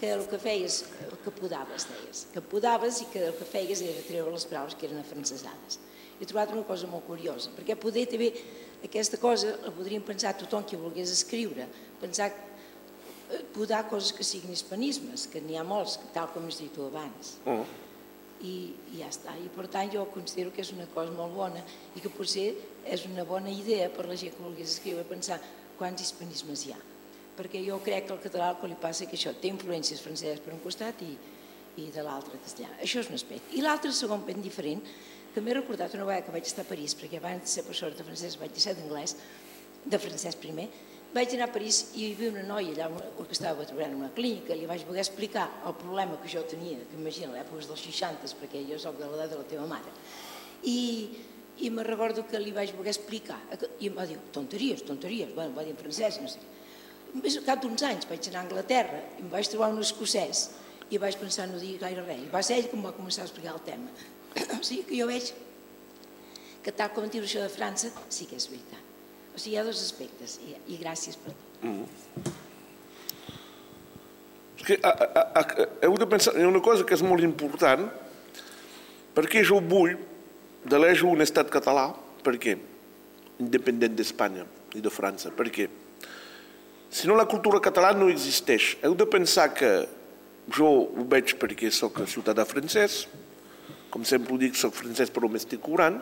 que 0.00 0.10
el 0.18 0.26
que 0.26 0.42
feies, 0.42 0.82
que 1.22 1.30
podaves, 1.30 1.86
deies, 1.94 2.26
que 2.34 2.42
podaves 2.42 3.00
i 3.06 3.10
que 3.14 3.28
el 3.30 3.34
que 3.38 3.46
feies 3.46 3.86
era 3.86 4.02
treure 4.02 4.34
les 4.34 4.50
paraules 4.50 4.74
que 4.74 4.90
eren 4.90 4.98
afrancesades. 4.98 5.78
He 6.20 6.26
trobat 6.26 6.52
una 6.54 6.62
cosa 6.66 6.86
molt 6.90 7.06
curiosa, 7.08 7.50
perquè 7.56 7.76
poder 7.80 8.06
també 8.10 8.30
aquesta 8.84 9.18
cosa 9.18 9.54
la 9.64 9.72
podríem 9.74 10.04
pensar 10.04 10.34
tothom 10.38 10.66
que 10.68 10.78
volgués 10.78 11.10
escriure, 11.10 11.66
pensar 12.00 12.28
eh, 12.30 13.40
podar 13.54 13.86
coses 13.88 14.12
que 14.12 14.26
siguin 14.26 14.52
hispanismes, 14.52 15.26
que 15.32 15.40
n'hi 15.40 15.56
ha 15.56 15.64
molts, 15.64 15.96
tal 16.14 16.28
com 16.34 16.46
has 16.46 16.60
dit 16.60 16.72
tu 16.74 16.84
abans. 16.86 17.38
Oh. 17.48 17.64
I, 18.44 18.54
i 18.92 19.00
ja 19.00 19.08
està. 19.08 19.32
I 19.40 19.48
per 19.54 19.66
tant 19.72 19.88
jo 19.92 20.04
considero 20.12 20.52
que 20.52 20.60
és 20.60 20.72
una 20.74 20.86
cosa 20.92 21.14
molt 21.16 21.32
bona 21.32 21.62
i 21.96 22.02
que 22.02 22.12
potser 22.12 22.50
és 22.84 23.06
una 23.08 23.24
bona 23.24 23.48
idea 23.48 23.88
per 23.88 24.04
la 24.04 24.18
gent 24.20 24.34
que 24.36 24.44
volgués 24.44 24.74
escriure, 24.76 25.06
pensar 25.08 25.40
quants 25.78 26.04
hispanismes 26.04 26.66
hi 26.66 26.74
ha. 26.74 26.80
Perquè 27.34 27.64
jo 27.64 27.80
crec 27.82 28.06
que 28.06 28.14
al 28.14 28.20
català 28.22 28.52
el 28.52 28.60
que 28.60 28.68
li 28.70 28.76
passa 28.78 29.06
és 29.06 29.10
que 29.10 29.16
això 29.18 29.32
té 29.40 29.48
influències 29.50 30.02
franceses 30.04 30.44
per 30.44 30.52
un 30.54 30.60
costat 30.62 31.00
i, 31.02 31.14
i 31.80 31.88
de 31.94 32.04
l'altre 32.04 32.38
castellà. 32.42 32.70
Això 32.84 33.00
és 33.00 33.10
un 33.10 33.16
aspecte. 33.16 33.56
I 33.56 33.64
l'altre 33.64 33.90
segon 33.96 34.22
ben 34.28 34.44
diferent, 34.44 34.84
que 35.34 35.42
m'he 35.42 35.54
recordat 35.56 35.94
una 35.98 36.06
vegada 36.06 36.28
que 36.28 36.32
vaig 36.34 36.46
estar 36.46 36.62
a 36.62 36.68
París, 36.68 36.94
perquè 36.94 37.18
abans 37.18 37.42
de 37.42 37.50
ser 37.50 37.64
professora 37.66 37.96
de 37.98 38.06
francès 38.06 38.36
vaig 38.38 38.54
ser 38.62 38.76
d'anglès, 38.78 39.16
de 39.84 39.98
francès 39.98 40.38
primer, 40.38 40.68
vaig 41.14 41.34
anar 41.34 41.48
a 41.48 41.54
París 41.54 41.80
i 41.94 42.04
hi 42.04 42.12
havia 42.14 42.30
una 42.30 42.44
noia 42.46 42.86
allà 42.86 43.02
que 43.18 43.34
estava 43.34 43.66
treballant 43.66 43.96
en 43.96 44.00
una 44.04 44.12
clínica, 44.14 44.54
li 44.54 44.70
vaig 44.70 44.86
voler 44.86 45.02
explicar 45.02 45.48
el 45.66 45.74
problema 45.80 46.20
que 46.22 46.30
jo 46.30 46.42
tenia, 46.50 46.86
que 46.86 46.98
imagina 46.98 47.34
l'època 47.34 47.66
dels 47.66 47.84
60, 47.90 48.30
perquè 48.40 48.62
jo 48.70 48.78
sóc 48.82 48.98
de 48.98 49.10
l'edat 49.10 49.34
de 49.34 49.42
la 49.42 49.46
teva 49.50 49.66
mare. 49.70 49.94
I, 50.70 50.78
i 51.66 51.70
me 51.70 51.84
recordo 51.86 52.26
que 52.30 52.38
li 52.38 52.54
vaig 52.54 52.72
voler 52.78 52.94
explicar, 52.94 53.40
i 53.78 53.90
em 53.90 53.98
va 53.98 54.06
dir, 54.10 54.18
tonteries, 54.34 54.86
tonteries, 54.86 55.34
bueno, 55.34 55.54
va 55.58 55.66
dir 55.66 55.74
en 55.74 55.82
francès, 55.82 56.22
no 56.22 56.30
sé. 56.30 56.42
Més 57.14 57.38
al 57.38 57.46
cap 57.46 57.62
d'uns 57.62 57.82
anys 57.86 58.08
vaig 58.10 58.26
anar 58.30 58.40
a 58.42 58.46
Anglaterra 58.48 59.02
i 59.18 59.22
em 59.22 59.30
vaig 59.30 59.46
trobar 59.50 59.70
un 59.70 59.82
escocès 59.82 60.48
i 60.90 60.98
vaig 60.98 61.14
pensar 61.18 61.46
no 61.46 61.60
dir 61.62 61.76
gaire 61.78 62.02
res. 62.02 62.24
I 62.26 62.32
va 62.32 62.42
ser 62.42 62.58
ell 62.58 62.66
que 62.70 62.74
em 62.74 62.82
va 62.82 62.94
començar 62.96 63.22
a 63.22 63.28
explicar 63.28 63.54
el 63.54 63.62
tema. 63.66 63.92
O 64.60 64.62
sigui 64.64 64.84
que 64.88 64.98
jo 64.98 65.08
veig 65.10 65.32
que 66.64 66.72
tal 66.72 66.90
com 66.94 67.06
diu 67.12 67.24
això 67.26 67.42
de 67.44 67.52
França, 67.52 67.90
sí 68.08 68.26
que 68.28 68.38
és 68.40 68.48
veritat. 68.48 68.80
O 69.34 69.40
sigui, 69.40 69.54
hi 69.54 69.60
ha 69.60 69.66
dos 69.66 69.82
aspectes 69.84 70.38
i, 70.46 70.54
i 70.72 70.78
gràcies 70.80 71.18
per 71.20 71.34
tot. 71.34 72.32
És 74.58 74.64
que 74.64 74.78
a, 74.80 74.90
a, 74.90 75.24
a, 75.42 75.68
heu 75.84 75.96
de 76.00 76.08
pensar 76.08 76.32
en 76.38 76.48
una 76.48 76.62
cosa 76.64 76.86
que 76.88 76.96
és 76.96 77.04
molt 77.04 77.24
important, 77.26 77.88
perquè 79.14 79.44
jo 79.44 79.60
vull 79.60 79.96
d'eleger 80.64 81.08
un 81.10 81.20
estat 81.24 81.50
català, 81.52 81.90
per 82.24 82.38
què? 82.40 82.56
Independent 83.42 83.98
d'Espanya 83.98 84.46
i 84.78 84.80
de 84.80 84.92
França, 84.92 85.34
per 85.34 85.50
què? 85.52 85.68
Si 86.94 87.10
no, 87.10 87.16
la 87.18 87.26
cultura 87.26 87.60
catalana 87.60 88.04
no 88.04 88.08
existeix. 88.12 88.76
Heu 88.86 88.94
de 88.96 89.06
pensar 89.10 89.48
que 89.52 89.72
jo 90.54 90.70
ho 90.86 91.04
veig 91.10 91.34
perquè 91.40 91.68
sóc 91.74 91.98
ciutadà 92.06 92.46
francès, 92.46 93.04
com 93.94 94.02
sempre 94.02 94.34
ho 94.34 94.40
dic, 94.40 94.56
sóc 94.58 94.74
francès 94.74 95.12
però 95.14 95.28
m'estic 95.30 95.60
curant, 95.62 96.00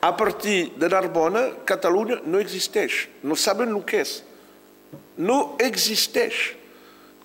a 0.00 0.12
partir 0.16 0.70
de 0.78 0.88
Narbona, 0.88 1.42
Catalunya 1.66 2.20
no 2.24 2.38
existeix. 2.38 3.08
No 3.26 3.34
saben 3.34 3.74
el 3.74 3.82
que 3.84 4.04
és. 4.04 4.12
No 5.18 5.56
existeix. 5.60 6.54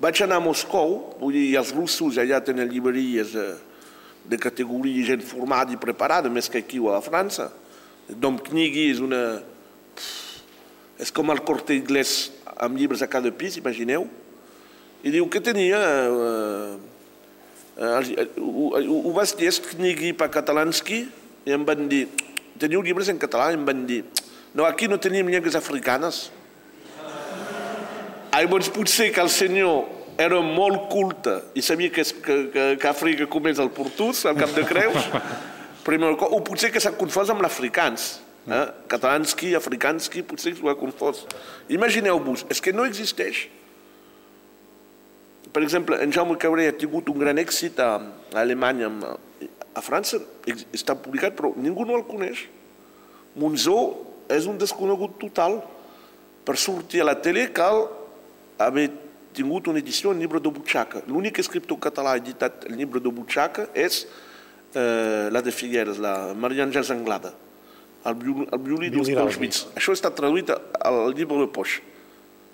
Vaig 0.01 0.19
anar 0.25 0.41
a 0.41 0.43
Moscou, 0.43 0.97
vull 1.21 1.37
dir, 1.37 1.45
els 1.55 1.71
russos 1.71 2.17
allà 2.19 2.41
tenen 2.43 2.67
llibreries 2.67 3.31
de, 3.37 3.45
de 4.27 4.39
categoria, 4.41 5.05
gent 5.13 5.23
formada 5.23 5.71
i 5.71 5.79
preparada, 5.79 6.33
més 6.33 6.49
que 6.49 6.59
aquí 6.65 6.81
o 6.81 6.89
a 6.91 6.99
França. 7.05 7.51
Dom 8.09 8.41
Knigui 8.41 8.89
és 8.89 8.99
una... 9.05 9.21
És 10.99 11.13
com 11.13 11.29
el 11.31 11.43
corte 11.45 11.75
inglès 11.75 12.31
amb 12.57 12.75
llibres 12.79 13.05
a 13.05 13.11
cada 13.11 13.31
pis, 13.31 13.59
imagineu. 13.61 14.09
I 15.05 15.13
diu 15.13 15.29
que 15.29 15.43
tenia... 15.45 15.79
Eh, 16.09 16.94
eh, 17.77 18.27
u 18.39 19.11
vas 19.15 19.35
dir 19.37 19.51
Knigui 19.51 20.13
per 20.13 20.29
catalanski 20.31 21.05
i 21.45 21.53
em 21.53 21.65
van 21.65 21.87
dir, 21.91 22.07
teniu 22.59 22.81
llibres 22.81 23.09
en 23.11 23.19
català? 23.19 23.51
I 23.51 23.59
em 23.59 23.65
van 23.67 23.85
dir, 23.85 24.03
no, 24.55 24.65
aquí 24.65 24.87
no 24.87 24.97
tenim 24.97 25.27
llengües 25.29 25.55
africanes. 25.55 26.29
Llavors 28.35 28.67
potser 28.71 29.13
que 29.15 29.21
el 29.23 29.29
senyor 29.31 29.85
era 30.19 30.41
molt 30.43 30.89
culte 30.91 31.37
i 31.55 31.63
sabia 31.63 31.91
que, 31.91 32.03
que, 32.03 32.35
que, 32.51 32.63
que 32.79 32.87
Àfrica 32.87 33.27
comés 33.31 33.59
el 33.59 33.71
portús, 33.71 34.25
al 34.27 34.35
cap 34.39 34.51
de 34.55 34.63
Creus, 34.67 35.07
primer, 35.87 36.13
o 36.15 36.39
potser 36.43 36.71
que 36.71 36.81
s'ha 36.83 36.93
confós 36.95 37.31
amb 37.31 37.43
l'africans. 37.43 38.15
Eh? 38.45 38.65
Catalanski, 38.91 39.55
africanski, 39.57 40.23
potser 40.27 40.53
s'ho 40.55 40.69
ha 40.69 40.75
confós. 40.77 41.23
Imagineu-vos, 41.71 42.45
és 42.51 42.61
que 42.61 42.73
no 42.75 42.85
existeix. 42.85 43.47
Per 45.53 45.61
exemple, 45.63 45.99
en 46.01 46.11
Jaume 46.11 46.37
Cabré 46.41 46.67
ha 46.69 46.75
tingut 46.75 47.09
un 47.11 47.19
gran 47.21 47.37
èxit 47.37 47.79
a, 47.79 47.95
a 48.33 48.41
Alemanya, 48.41 48.89
a 49.75 49.83
França 49.83 50.19
està 50.73 50.95
publicat, 50.95 51.35
però 51.37 51.51
ningú 51.59 51.85
no 51.85 51.97
el 51.99 52.05
coneix. 52.07 52.45
Monzó 53.35 53.77
és 54.31 54.47
un 54.47 54.57
desconegut 54.57 55.19
total. 55.21 55.59
Per 56.45 56.55
sortir 56.61 57.01
a 57.01 57.09
la 57.09 57.17
tele 57.19 57.49
cal 57.53 57.87
haver 58.61 58.89
tingut 59.35 59.67
una 59.67 59.81
edició 59.83 60.13
en 60.13 60.21
llibre 60.23 60.39
de 60.39 60.51
butxaca. 60.53 61.01
L'únic 61.11 61.41
escriptor 61.43 61.79
català 61.81 62.15
editat 62.19 62.67
el 62.69 62.77
llibre 62.79 63.01
de 63.03 63.11
butxaca 63.11 63.67
és 63.75 64.05
eh, 64.75 65.27
la 65.31 65.41
de 65.43 65.51
Figueres, 65.51 65.99
la 65.99 66.33
Maria 66.37 66.63
Àngels 66.65 66.91
Anglada, 66.93 67.33
el, 68.05 68.15
viol, 68.21 68.45
el 68.47 68.61
violí 68.63 68.91
dels 68.93 69.11
Pauschwitz. 69.17 69.65
Això 69.75 69.95
està 69.95 70.13
traduït 70.15 70.53
al 70.53 71.11
llibre 71.17 71.41
de 71.43 71.49
Poix. 71.51 71.81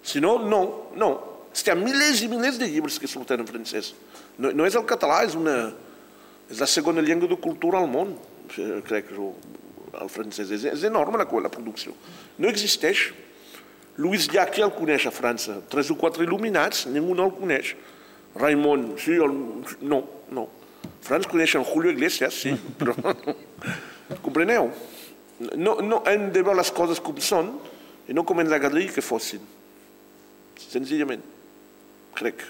Si 0.02 0.24
no, 0.24 0.40
no, 0.42 0.62
no. 0.98 1.12
Ha 1.52 1.76
milers 1.76 2.22
i 2.24 2.30
milers 2.32 2.58
de 2.60 2.68
llibres 2.70 2.98
que 3.00 3.10
surten 3.12 3.44
en 3.44 3.48
francès. 3.48 3.92
No, 4.40 4.54
no 4.56 4.66
és 4.68 4.76
el 4.80 4.86
català, 4.88 5.22
és, 5.28 5.36
una, 5.36 5.72
és 6.50 6.62
la 6.62 6.68
segona 6.70 7.04
llengua 7.04 7.30
de 7.30 7.38
cultura 7.42 7.82
al 7.82 7.90
món, 7.92 8.16
crec 8.88 9.12
jo, 9.16 9.34
el 10.00 10.12
francès. 10.12 10.52
És, 10.56 10.64
és 10.72 10.86
enorme 10.88 11.20
la, 11.20 11.28
la 11.28 11.52
producció. 11.52 11.96
No 12.40 12.50
existeix. 12.50 13.10
Louis 14.02 14.30
Llach 14.32 14.56
el 14.64 14.72
coneix 14.74 15.06
a 15.06 15.12
França. 15.14 15.60
Tres 15.70 15.92
o 15.92 15.98
quatre 16.00 16.24
il·luminats, 16.26 16.88
ningú 16.90 17.16
no 17.18 17.28
el 17.28 17.36
coneix. 17.36 17.76
Raimon, 18.40 18.94
sí, 19.02 19.18
el... 19.20 19.36
no, 19.84 20.02
no. 20.32 20.48
França 21.04 21.30
coneixen 21.30 21.66
Julio 21.68 21.92
Iglesias, 21.92 22.38
sí, 22.46 22.56
però. 22.80 22.96
Compreneu? 24.24 24.72
No, 25.58 25.76
no 25.82 26.02
hem 26.08 26.30
de 26.32 26.44
veure 26.44 26.60
les 26.60 26.72
coses 26.72 27.02
com 27.04 27.18
són 27.20 27.56
i 28.08 28.16
no 28.16 28.24
com 28.28 28.40
ens 28.42 28.54
agradaria 28.54 28.94
que 28.94 29.04
fossin. 29.04 29.44
Senzillament. 30.62 31.24
Crec. 32.18 32.44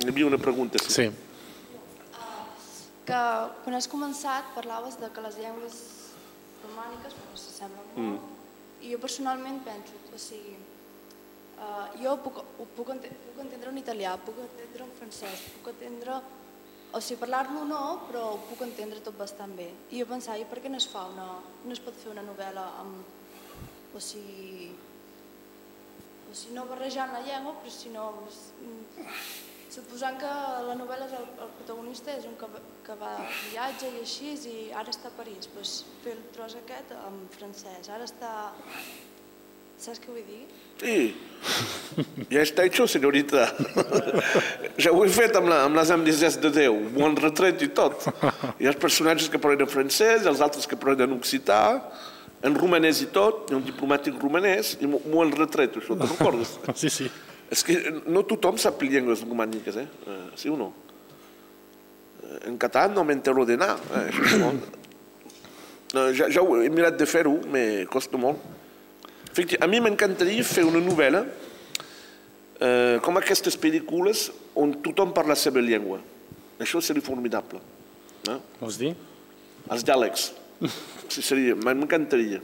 Hi 0.00 0.08
havia 0.08 0.26
una 0.26 0.38
pregunta. 0.38 0.78
Sí. 0.82 0.94
Sí. 0.94 1.10
que 3.10 3.20
quan 3.64 3.74
has 3.74 3.88
començat 3.90 4.52
parlaves 4.54 4.98
de 5.00 5.08
que 5.14 5.22
les 5.24 5.38
llengües 5.42 5.78
romàniques 6.62 7.16
bueno, 7.16 7.38
s'assemblen 7.42 7.88
molt 7.88 8.02
mm. 8.04 8.36
i 8.86 8.92
jo 8.92 9.00
personalment 9.02 9.58
penso, 9.66 9.98
o 10.14 10.18
sigui, 10.20 10.54
uh, 11.58 11.88
jo 12.00 12.12
puc, 12.24 12.38
ho 12.38 12.66
puc, 12.76 12.92
ente 12.94 13.10
puc 13.24 13.40
entendre 13.44 13.72
en 13.74 13.80
italià, 13.80 14.14
puc 14.26 14.38
entendre 14.44 14.86
en 14.86 14.92
francès, 15.00 15.42
puc 15.56 15.72
entendre, 15.74 16.20
o 16.94 17.00
sigui, 17.02 17.18
parlar-lo 17.24 17.64
no, 17.68 17.80
però 18.06 18.22
ho 18.34 18.38
puc 18.46 18.62
entendre 18.68 19.02
tot 19.04 19.18
bastant 19.18 19.52
bé. 19.58 19.68
I 19.90 20.00
jo 20.00 20.08
pensava, 20.12 20.38
i 20.40 20.46
per 20.48 20.62
què 20.62 20.72
no 20.72 20.80
es 20.80 20.88
fa 20.92 21.04
una, 21.10 21.26
no 21.66 21.76
es 21.76 21.82
pot 21.82 21.98
fer 22.00 22.12
una 22.14 22.24
novel·la 22.24 22.66
amb, 22.84 23.02
o 23.92 24.04
sigui, 24.04 24.70
sigui, 26.34 26.56
no 26.56 26.66
barrejant 26.70 27.14
la 27.14 27.22
llengua, 27.26 27.56
però 27.60 27.72
sinó 27.74 28.10
Suposant 29.70 30.16
que 30.18 30.30
la 30.66 30.74
novel·la 30.74 31.06
és 31.06 31.12
el, 31.14 31.26
protagonista 31.60 32.10
és 32.18 32.24
un 32.26 32.34
que, 32.40 32.48
que 32.86 32.96
va 32.98 33.12
a 33.22 33.26
viatge 33.52 33.92
i 33.92 34.00
així, 34.02 34.32
i 34.50 34.54
ara 34.74 34.90
està 34.90 35.12
a 35.12 35.14
París, 35.14 35.46
doncs 35.54 35.74
fer 36.02 36.16
el 36.16 36.24
tros 36.34 36.56
aquest 36.58 36.90
en 36.96 37.20
francès. 37.36 37.90
Ara 37.94 38.08
està... 38.08 38.32
Saps 39.80 40.02
què 40.02 40.10
vull 40.12 40.26
dir? 40.26 40.42
Sí, 40.80 40.96
ja 42.34 42.42
està 42.42 42.66
hecho, 42.66 42.88
senyorita. 42.90 43.46
Ja 44.80 44.90
ho 44.92 45.04
he 45.04 45.12
fet 45.12 45.38
amb, 45.38 45.48
la, 45.52 45.62
amb 45.68 45.78
les 45.78 45.92
amnesies 45.94 46.36
de 46.42 46.50
Déu, 46.52 46.76
m'ho 46.90 47.06
han 47.06 47.16
retret 47.20 47.62
i 47.64 47.70
tot. 47.76 48.10
Hi 48.58 48.66
ha 48.66 48.74
els 48.74 48.80
personatges 48.80 49.30
que 49.30 49.40
parlen 49.40 49.64
en 49.64 49.70
francès, 49.70 50.26
els 50.28 50.42
altres 50.44 50.68
que 50.68 50.78
parlen 50.80 51.06
en 51.06 51.16
occità, 51.16 51.62
en 52.42 52.54
romanès 52.56 53.02
i 53.04 53.08
tot, 53.12 53.50
un 53.52 53.64
diplomàtic 53.66 54.16
romanès, 54.22 54.76
i 54.80 54.88
m'ho 54.88 55.22
han 55.22 55.32
retret, 55.36 55.76
això, 55.80 55.96
te'n 55.98 56.12
recordes? 56.14 56.54
Sí, 56.80 56.88
sí. 56.92 57.10
És 57.50 57.64
que 57.66 57.74
no 58.06 58.22
tothom 58.22 58.58
sap 58.62 58.80
llengües 58.86 59.24
romàniques, 59.26 59.76
eh? 59.76 59.86
Eh, 60.06 60.20
Sí 60.38 60.48
o 60.52 60.56
no? 60.56 60.70
Eh, 62.22 62.46
En 62.48 62.56
català 62.62 62.88
no 62.94 63.04
m'entero 63.04 63.44
de 63.44 63.58
anar. 63.58 63.74
Eh? 63.98 64.52
No, 65.92 66.04
ja, 66.14 66.28
ja 66.30 66.42
ho 66.46 66.60
he 66.62 66.70
mirat 66.70 66.94
de 66.96 67.06
fer-ho, 67.10 67.34
me 67.50 67.84
costa 67.90 68.16
molt. 68.20 68.38
Efecti, 69.30 69.58
a 69.58 69.66
mi 69.70 69.80
m'encantaria 69.82 70.44
fer 70.46 70.62
una 70.66 70.78
novel·la 70.82 71.24
eh, 72.60 72.96
com 73.02 73.18
aquestes 73.18 73.58
pel·lícules 73.58 74.28
on 74.58 74.76
tothom 74.84 75.12
parla 75.16 75.34
la 75.34 75.38
seva 75.42 75.62
llengua. 75.62 75.98
Això 76.62 76.80
seria 76.84 77.02
formidable. 77.02 77.58
No? 78.28 78.38
Vols 78.60 78.78
dir? 78.78 78.94
Els 79.70 79.84
diàlegs. 79.86 80.30
Sí, 80.60 81.22
seria, 81.28 81.56
m'encantaria. 81.56 82.40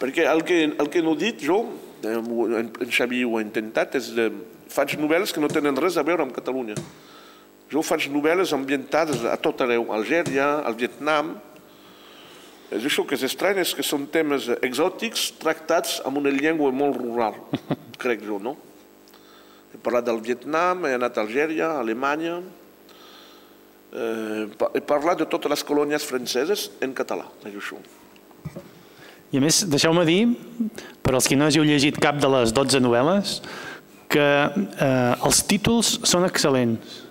Perquè 0.00 0.26
el 0.28 0.44
que, 0.48 0.62
el 0.68 0.88
que 0.92 1.02
no 1.04 1.14
he 1.16 1.20
dit 1.20 1.44
jo, 1.44 1.62
eh, 2.04 2.16
en, 2.16 2.70
en 2.70 2.92
Xavi 2.92 3.22
ho 3.24 3.38
ha 3.38 3.44
intentat, 3.44 3.96
és 4.00 4.10
de, 4.16 4.30
faig 4.72 4.96
novel·les 5.00 5.32
que 5.32 5.42
no 5.42 5.50
tenen 5.52 5.76
res 5.80 5.98
a 6.00 6.04
veure 6.06 6.24
amb 6.24 6.36
Catalunya. 6.36 6.76
Jo 7.70 7.84
faig 7.86 8.08
novel·les 8.10 8.52
ambientades 8.56 9.24
a 9.28 9.36
tot 9.40 9.60
arreu, 9.64 9.90
a 9.90 9.98
Algèria, 9.98 10.48
al 10.66 10.76
Vietnam. 10.78 11.36
És 12.70 12.86
això 12.86 13.02
que 13.06 13.16
és 13.18 13.24
estrany, 13.26 13.60
és 13.62 13.74
que 13.74 13.86
són 13.86 14.06
temes 14.12 14.48
exòtics 14.60 15.30
tractats 15.40 15.98
amb 16.06 16.20
una 16.20 16.32
llengua 16.34 16.70
molt 16.74 17.00
rural, 17.00 17.38
crec 18.02 18.22
jo, 18.26 18.38
no? 18.42 18.56
He 19.70 19.78
parlat 19.78 20.06
del 20.06 20.20
Vietnam, 20.22 20.84
he 20.86 20.96
anat 20.96 21.18
a 21.18 21.24
Algèria, 21.24 21.76
a 21.76 21.82
Alemanya, 21.82 22.40
eh, 23.92 24.46
pa- 24.58 24.70
he 24.74 24.80
parlat 24.80 25.18
de 25.18 25.26
totes 25.26 25.50
les 25.50 25.64
colònies 25.64 26.04
franceses 26.06 26.70
en 26.80 26.92
català, 26.94 27.24
és 27.44 27.54
això. 27.54 27.76
I 29.32 29.38
a 29.38 29.40
més, 29.44 29.60
deixeu-me 29.70 30.02
dir, 30.04 30.24
per 31.02 31.14
als 31.14 31.28
que 31.30 31.36
no 31.38 31.46
hàgiu 31.46 31.62
llegit 31.62 31.98
cap 32.02 32.16
de 32.18 32.26
les 32.28 32.50
12 32.52 32.80
novel·les, 32.82 33.36
que 34.10 34.26
eh, 34.26 35.14
els 35.24 35.42
títols 35.46 36.00
són 36.02 36.24
excel·lents. 36.26 37.04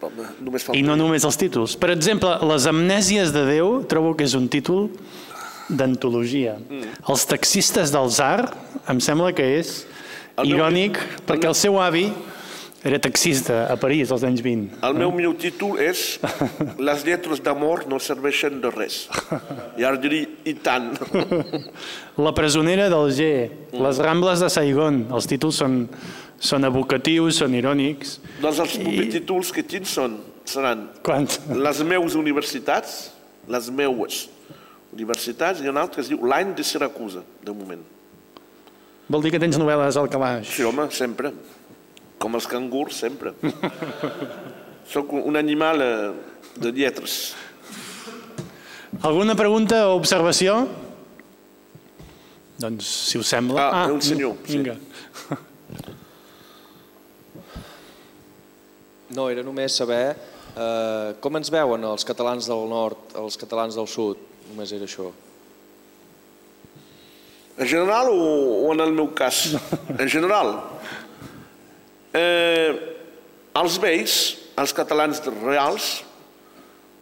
Home, 0.00 0.24
Només 0.40 0.64
I 0.72 0.80
no 0.80 0.94
només 0.96 1.26
els 1.28 1.36
títols. 1.36 1.74
Per 1.76 1.90
exemple, 1.92 2.30
Les 2.48 2.64
amnèsies 2.66 3.34
de 3.34 3.42
Déu 3.44 3.82
trobo 3.84 4.14
que 4.16 4.24
és 4.24 4.32
un 4.34 4.46
títol 4.48 4.88
d'antologia. 5.68 6.54
Mm. 6.56 6.86
Els 7.12 7.26
taxistes 7.28 7.92
del 7.92 8.08
Zar 8.08 8.48
em 8.88 8.98
sembla 9.04 9.34
que 9.36 9.44
és 9.60 9.84
El 10.40 10.48
meu- 10.48 10.56
irònic 10.56 10.96
perquè 11.28 11.46
el 11.50 11.54
seu 11.54 11.76
avi 11.78 12.06
era 12.82 12.98
taxista 12.98 13.66
a 13.68 13.76
París 13.76 14.10
als 14.10 14.22
anys 14.24 14.40
20. 14.40 14.78
El 14.86 14.94
meu 14.96 15.10
millor 15.12 15.34
títol 15.36 15.76
és 15.84 16.16
Les 16.80 17.04
lletres 17.04 17.42
d'amor 17.44 17.84
no 17.90 17.98
serveixen 18.00 18.60
de 18.62 18.70
res. 18.72 19.02
I 19.76 19.84
ara 19.84 20.00
diria, 20.00 20.30
i 20.48 20.54
tant. 20.56 20.94
La 22.24 22.32
presonera 22.36 22.88
del 22.92 23.12
G, 23.12 23.28
Les 23.76 24.00
rambles 24.00 24.40
de 24.40 24.48
Saigon, 24.52 25.02
els 25.12 25.28
títols 25.28 25.60
són, 25.60 25.76
són 26.40 26.64
evocatius, 26.68 27.42
són 27.42 27.54
irònics. 27.58 28.18
doncs 28.40 28.64
els 28.64 28.78
propers 28.80 29.12
títols 29.18 29.52
que 29.52 29.62
tinc 29.62 29.86
són, 29.88 30.18
seran 30.48 30.88
Quan? 31.04 31.28
Les 31.52 31.84
meus 31.84 32.16
universitats, 32.16 33.10
les 33.48 33.68
meues 33.70 34.26
universitats, 34.96 35.60
i 35.60 35.68
un 35.68 35.76
altre 35.76 36.00
que 36.00 36.06
es 36.06 36.08
diu 36.10 36.24
L'any 36.26 36.56
de 36.56 36.64
Siracusa, 36.64 37.22
de 37.44 37.52
moment. 37.52 37.84
Vol 39.10 39.24
dir 39.26 39.32
que 39.34 39.40
tens 39.42 39.58
novel·les 39.58 39.96
al 39.98 40.08
calaix. 40.08 40.48
Sí, 40.48 40.64
home, 40.64 40.86
sempre. 40.94 41.32
Com 42.20 42.36
els 42.36 42.46
cangurs, 42.50 43.00
sempre. 43.00 43.32
Soc 44.92 45.12
un 45.16 45.38
animal 45.40 45.80
eh, 45.80 46.10
de 46.60 46.72
lletres. 46.76 47.32
Alguna 49.00 49.36
pregunta 49.38 49.86
o 49.88 49.96
observació? 49.96 50.66
Doncs, 52.60 52.84
si 53.08 53.20
us 53.20 53.30
sembla... 53.32 53.70
Ah, 53.72 53.86
un 53.88 54.02
senyor, 54.04 54.36
sí. 54.44 54.58
Vinga. 54.58 54.76
No, 59.10 59.24
era 59.26 59.42
només 59.42 59.74
saber 59.74 60.12
eh, 60.54 61.14
com 61.18 61.34
ens 61.34 61.48
veuen 61.50 61.82
els 61.88 62.06
catalans 62.06 62.46
del 62.46 62.68
nord, 62.70 63.10
els 63.18 63.34
catalans 63.40 63.74
del 63.74 63.88
sud. 63.90 64.20
Només 64.52 64.70
era 64.76 64.86
això. 64.86 65.08
En 67.60 67.66
general 67.66 68.12
o, 68.12 68.28
o 68.68 68.70
en 68.72 68.84
el 68.86 68.94
meu 68.94 69.10
cas? 69.18 69.48
En 69.98 70.06
general. 70.08 70.54
Eh, 72.14 72.70
els 73.54 73.76
vells, 73.82 74.14
els 74.58 74.72
catalans 74.74 75.20
reals, 75.42 76.02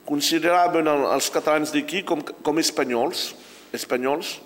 consideraven 0.09 0.87
el- 0.89 1.07
els 1.13 1.31
catalans 1.31 1.73
d'aquí 1.73 2.03
com, 2.05 2.23
com 2.23 2.59
espanyols, 2.59 3.35
espanyols, 3.73 4.39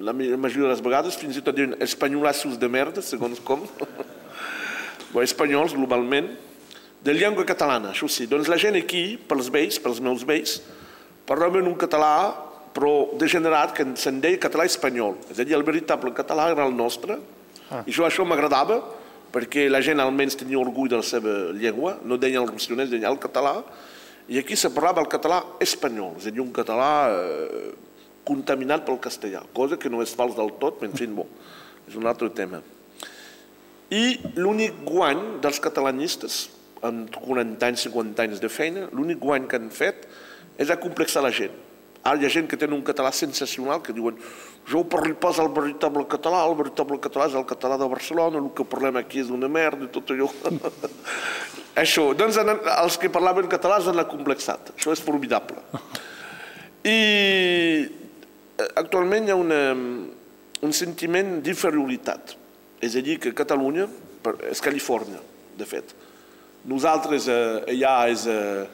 la 0.00 0.12
majoria 0.12 0.66
de 0.66 0.72
les 0.72 0.82
vegades, 0.82 1.14
fins 1.16 1.36
i 1.38 1.42
tot 1.42 1.54
diuen 1.54 1.76
espanyolassos 1.80 2.58
de 2.58 2.68
merda, 2.68 3.02
segons 3.02 3.38
com, 3.40 3.62
o 5.14 5.22
espanyols 5.22 5.74
globalment, 5.74 6.32
de 7.04 7.12
llengua 7.14 7.44
catalana, 7.44 7.92
això 7.92 8.08
sí. 8.08 8.26
Doncs 8.26 8.48
la 8.48 8.56
gent 8.58 8.74
aquí, 8.78 9.16
pels 9.28 9.50
vells, 9.52 9.78
pels 9.78 10.00
meus 10.02 10.24
vells, 10.26 10.56
parlaven 11.28 11.66
un 11.68 11.76
català 11.78 12.34
però 12.74 13.12
degenerat 13.20 13.70
que 13.76 13.84
se'n 13.94 14.16
deia 14.20 14.40
català 14.42 14.64
espanyol. 14.66 15.14
És 15.30 15.38
a 15.38 15.44
dir, 15.46 15.54
el 15.54 15.62
veritable 15.62 16.10
català 16.16 16.48
era 16.50 16.64
el 16.66 16.74
nostre. 16.74 17.20
Ah. 17.74 17.82
I 17.82 17.94
jo 17.94 18.06
això 18.06 18.22
m'agradava 18.28 18.78
perquè 19.34 19.66
la 19.66 19.80
gent 19.82 19.98
almenys 19.98 20.38
tenia 20.38 20.60
orgull 20.60 20.92
de 20.92 21.00
la 21.00 21.06
seva 21.06 21.32
llengua, 21.58 21.96
no 22.06 22.18
deia 22.22 22.38
el 22.38 22.46
russionès, 22.46 22.92
deia 22.92 23.10
el 23.10 23.18
català, 23.18 23.56
i 24.30 24.38
aquí 24.38 24.54
se 24.56 24.70
parlava 24.70 25.02
el 25.02 25.10
català 25.10 25.40
espanyol, 25.64 26.14
és 26.20 26.28
a 26.28 26.32
dir, 26.32 26.42
un 26.44 26.52
català 26.54 26.92
eh, 27.10 27.72
contaminat 28.24 28.86
pel 28.86 29.00
castellà, 29.02 29.42
cosa 29.56 29.76
que 29.80 29.90
no 29.90 30.04
és 30.04 30.14
fals 30.14 30.38
del 30.38 30.54
tot, 30.62 30.78
però 30.78 30.88
en 30.88 30.94
fi, 30.96 31.10
bo, 31.10 31.26
és 31.88 31.98
un 31.98 32.06
altre 32.06 32.30
tema. 32.36 32.62
I 33.90 34.04
l'únic 34.38 34.78
guany 34.86 35.42
dels 35.42 35.58
catalanistes, 35.60 36.44
en 36.84 37.04
40 37.10 37.66
anys, 37.66 37.88
50 37.88 38.28
anys 38.28 38.40
de 38.40 38.52
feina, 38.52 38.86
l'únic 38.94 39.18
guany 39.18 39.48
que 39.50 39.58
han 39.58 39.70
fet 39.72 40.06
és 40.60 40.70
acomplexar 40.70 41.24
la 41.24 41.34
gent. 41.34 41.63
Ara 42.04 42.20
hi 42.20 42.26
ha 42.28 42.32
gent 42.32 42.48
que 42.50 42.58
té 42.60 42.68
un 42.68 42.82
català 42.84 43.10
sensacional 43.16 43.80
que 43.82 43.94
diuen 43.96 44.18
jo 44.68 44.82
parlo 44.84 45.14
pas 45.20 45.38
el 45.40 45.48
veritable 45.56 46.04
català, 46.08 46.42
el 46.44 46.56
veritable 46.58 46.98
català 47.00 47.30
és 47.30 47.36
el 47.40 47.46
català 47.48 47.78
de 47.80 47.88
Barcelona, 47.88 48.42
el 48.42 48.50
que 48.56 48.66
parlem 48.68 48.98
aquí 49.00 49.22
és 49.22 49.32
una 49.32 49.48
merda 49.48 49.86
i 49.86 49.92
tot 49.92 50.12
allò. 50.12 50.28
Això, 51.84 52.10
doncs 52.14 52.36
els 52.38 52.98
que 53.00 53.12
parlaven 53.12 53.48
català 53.50 53.80
s'han 53.80 54.04
acomplexat. 54.04 54.74
Això 54.76 54.92
és 54.92 55.02
formidable. 55.04 55.64
I 56.84 56.98
eh, 57.88 58.70
actualment 58.76 59.24
hi 59.24 59.32
ha 59.32 59.40
una, 59.40 59.60
un 60.60 60.76
sentiment 60.76 61.38
d'inferioritat. 61.44 62.36
És 62.84 63.00
a 63.00 63.02
dir, 63.04 63.16
que 63.16 63.32
Catalunya 63.32 63.88
és 64.50 64.60
Califòrnia, 64.60 65.20
de 65.56 65.66
fet. 65.68 65.96
Nosaltres 66.68 67.28
eh, 67.32 67.72
allà 67.72 67.96
és 68.12 68.28
eh, 68.28 68.64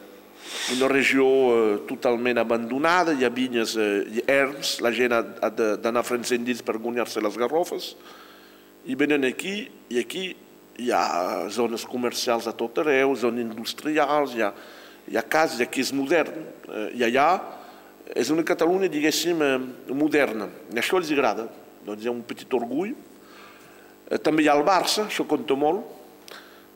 una 0.74 0.88
regió 0.88 1.26
eh, 1.26 1.78
totalment 1.88 2.38
abandonada, 2.38 3.14
hi 3.14 3.24
ha 3.26 3.30
vinyes 3.32 3.76
eh, 3.76 3.88
i 4.18 4.24
erms, 4.30 4.78
la 4.84 4.92
gent 4.94 5.14
ha, 5.14 5.50
d'anar 5.50 6.04
fent 6.06 6.24
dins 6.46 6.62
per 6.62 6.78
guanyar-se 6.78 7.22
les 7.22 7.38
garrofes, 7.38 7.94
i 8.86 8.96
venen 8.96 9.26
aquí, 9.28 9.68
i 9.90 10.00
aquí 10.00 10.30
hi 10.80 10.90
ha 10.94 11.48
zones 11.52 11.84
comercials 11.84 12.48
a 12.48 12.54
tot 12.56 12.80
arreu, 12.82 13.14
zones 13.16 13.44
industrials, 13.44 14.34
hi 14.36 14.44
ha, 14.46 14.52
hi 15.10 15.18
ha 15.18 15.26
cases, 15.26 15.60
aquí 15.60 15.84
és 15.84 15.92
modern, 15.96 16.44
eh, 16.68 16.90
i 16.98 17.06
allà 17.08 17.30
és 18.16 18.30
una 18.34 18.42
Catalunya, 18.42 18.88
diguéssim, 18.90 19.38
moderna, 19.94 20.48
i 20.74 20.80
això 20.82 20.98
els 20.98 21.12
agrada, 21.14 21.46
doncs 21.86 22.02
hi 22.02 22.10
ha 22.10 22.14
un 22.14 22.24
petit 22.26 22.50
orgull. 22.58 22.96
També 24.24 24.42
hi 24.42 24.48
ha 24.50 24.56
el 24.58 24.64
Barça, 24.66 25.04
això 25.06 25.22
compta 25.30 25.54
molt, 25.54 25.84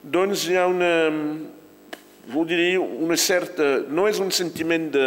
doncs 0.04 0.44
hi 0.46 0.54
ha 0.60 0.68
una, 0.70 0.92
jo 2.32 2.44
diria, 2.48 2.80
una 2.80 3.16
certa, 3.16 3.84
no 3.88 4.06
és 4.08 4.20
un 4.22 4.30
sentiment 4.32 4.88
de, 4.94 5.06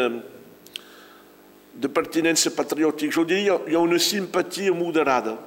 de 1.74 1.90
pertinença 1.90 2.52
patriòtica, 2.54 3.14
jo 3.14 3.26
diria 3.28 3.58
hi 3.68 3.76
ha 3.78 3.82
una 3.82 4.00
simpatia 4.02 4.74
moderada, 4.76 5.38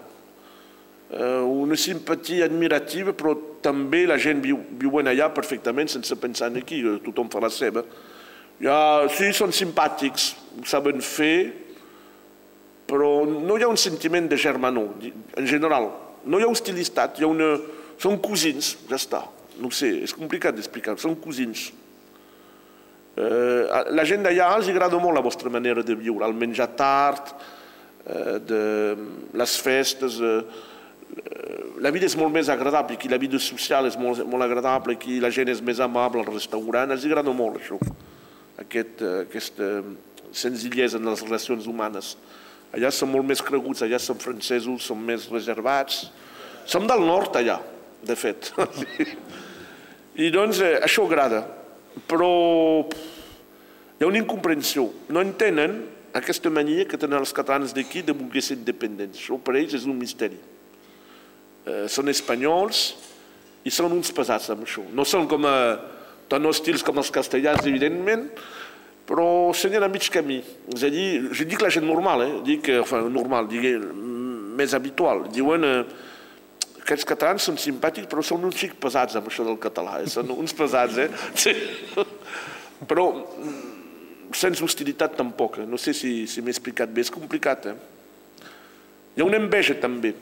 eh, 1.11 1.41
una 1.47 1.79
simpatia 1.79 2.49
admirativa, 2.51 3.15
però 3.15 3.37
també 3.63 4.07
la 4.09 4.19
gent 4.19 4.43
viu, 4.43 4.59
viuen 4.81 5.11
allà 5.11 5.31
perfectament 5.35 5.91
sense 5.93 6.17
pensar 6.19 6.51
en 6.51 6.61
aquí, 6.63 6.83
eh, 6.83 6.99
tothom 7.07 7.31
fa 7.31 7.43
la 7.45 7.53
seva. 7.55 7.85
Ja, 8.61 9.09
sí, 9.09 9.31
són 9.33 9.55
simpàtics, 9.57 10.35
ho 10.59 10.67
saben 10.69 11.01
fer, 11.01 11.51
però 12.91 13.23
no 13.25 13.57
hi 13.57 13.63
ha 13.63 13.71
un 13.71 13.79
sentiment 13.81 14.27
de 14.29 14.37
germanor, 14.37 14.91
en 15.39 15.47
general. 15.47 15.89
No 16.27 16.41
hi 16.41 16.45
ha 16.45 16.51
hostilitat, 16.51 17.17
hi 17.17 17.25
ha 17.25 17.31
una 17.31 17.55
Són 18.01 18.17
cosins, 18.17 18.79
ja 18.89 18.97
està. 18.97 19.21
No 19.61 19.71
sé, 19.75 19.91
és 20.07 20.15
complicat 20.17 20.57
d'explicar, 20.57 20.97
són 21.01 21.19
cosins. 21.21 21.69
Eh, 23.21 23.81
la 23.93 24.05
gent 24.09 24.25
d'allà 24.25 24.53
els 24.57 24.71
agrada 24.71 24.99
molt 25.03 25.19
la 25.19 25.25
vostra 25.25 25.51
manera 25.53 25.83
de 25.85 25.97
viure, 25.99 26.25
el 26.27 26.37
menjar 26.37 26.71
tard, 26.79 27.35
eh, 28.07 28.39
de, 28.41 28.65
les 29.35 29.57
festes... 29.61 30.21
Eh, 30.21 30.67
la 31.83 31.91
vida 31.91 32.07
és 32.07 32.15
molt 32.15 32.31
més 32.31 32.47
agradable, 32.53 32.95
aquí 32.95 33.09
la 33.11 33.19
vida 33.19 33.39
social 33.43 33.89
és 33.89 33.97
molt, 33.99 34.21
molt 34.31 34.45
agradable, 34.45 34.95
aquí 34.95 35.17
la 35.19 35.33
gent 35.35 35.49
és 35.51 35.63
més 35.65 35.81
amable 35.83 36.21
al 36.23 36.29
restaurant, 36.29 36.93
els 36.95 37.07
agrada 37.09 37.33
molt 37.35 37.59
això, 37.59 37.81
aquest, 38.63 39.03
aquesta 39.25 39.73
senzillesa 40.31 41.01
en 41.01 41.11
les 41.11 41.25
relacions 41.25 41.67
humanes. 41.67 42.15
Allà 42.71 42.93
són 42.95 43.11
molt 43.11 43.27
més 43.27 43.43
creguts, 43.43 43.83
allà 43.83 43.99
són 43.99 44.21
francesos, 44.23 44.87
són 44.87 45.03
més 45.03 45.27
reservats. 45.33 46.05
Som 46.71 46.87
del 46.87 47.03
nord 47.03 47.41
allà, 47.41 47.59
de 48.07 48.15
fet. 48.19 48.53
I 50.21 50.29
doncs 50.35 50.61
eh, 50.61 50.77
això 50.85 51.07
agrada, 51.09 51.41
però 52.11 52.31
hi 52.85 54.05
ha 54.05 54.09
una 54.09 54.21
incomprensió. 54.21 54.87
No 55.09 55.23
entenen 55.25 55.79
aquesta 56.17 56.51
mania 56.53 56.85
que 56.89 56.99
tenen 57.01 57.21
els 57.23 57.33
catalans 57.37 57.73
d'aquí 57.77 58.03
de 58.05 58.17
voler 58.17 58.43
ser 58.45 58.59
independents. 58.59 59.21
Això 59.23 59.39
per 59.41 59.57
ells 59.57 59.77
és 59.79 59.87
un 59.89 59.97
misteri. 59.97 60.37
Eh, 61.65 61.87
són 61.89 62.13
espanyols 62.13 62.91
i 63.65 63.73
són 63.73 63.95
uns 63.97 64.13
pesats 64.17 64.51
amb 64.53 64.67
això. 64.67 64.85
No 64.93 65.07
són 65.09 65.29
com 65.31 65.47
a, 65.49 65.57
eh, 65.73 66.01
tan 66.31 66.47
hostils 66.47 66.85
com 66.87 67.01
els 67.01 67.11
castellans, 67.11 67.67
evidentment, 67.67 68.29
però 69.09 69.27
serien 69.57 69.83
a 69.83 69.89
mig 69.91 70.07
camí. 70.13 70.39
És 70.75 70.85
a 70.85 70.91
dir, 70.93 71.31
jo 71.35 71.45
dic 71.49 71.61
la 71.63 71.73
gent 71.73 71.87
normal, 71.87 72.23
eh? 72.23 72.33
dic, 72.47 72.69
enfin, 72.79 73.09
normal, 73.11 73.49
dic, 73.51 73.67
més 74.61 74.75
habitual. 74.77 75.25
Diuen 75.35 75.65
eh, 75.67 75.85
que 76.87 76.97
els 76.97 77.07
catalans 77.09 77.45
són 77.49 77.59
simpàtics, 77.61 78.09
però 78.11 78.23
són 78.25 78.45
uns 78.49 78.59
xic 78.59 78.77
pesats 78.81 79.19
amb 79.19 79.29
això 79.31 79.45
del 79.47 79.59
català. 79.63 79.99
Eh? 80.03 80.09
Són 80.11 80.31
uns 80.35 80.55
pesats, 80.57 80.99
eh? 81.01 81.09
Sí. 81.39 81.55
Però 82.91 83.07
mm, 83.13 84.33
sense 84.37 84.65
hostilitat 84.65 85.17
tampoc. 85.19 85.61
Eh? 85.61 85.67
No 85.69 85.79
sé 85.81 85.95
si, 85.97 86.25
si 86.31 86.45
m'he 86.45 86.55
explicat 86.55 86.93
bé. 86.93 87.05
És 87.05 87.13
complicat, 87.15 87.71
eh? 87.73 87.77
Hi 89.17 89.23
ha 89.23 89.27
una 89.27 89.41
enveja 89.43 89.75
també, 89.83 90.15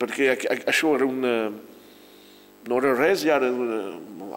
perquè 0.00 0.34
això 0.66 0.96
era 0.98 1.08
una... 1.08 1.34
No 2.66 2.80
era 2.82 2.96
res 2.98 3.22
i 3.22 3.30
ara, 3.30 3.46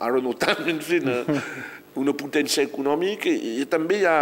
ara 0.05 0.19
no 0.21 0.35
tant, 0.37 0.61
en 0.69 0.77
fi, 0.85 0.99
una 1.97 2.13
potència 2.13 2.61
econòmica 2.61 3.31
i 3.31 3.65
també 3.65 4.03
hi 4.03 4.05
ha 4.05 4.19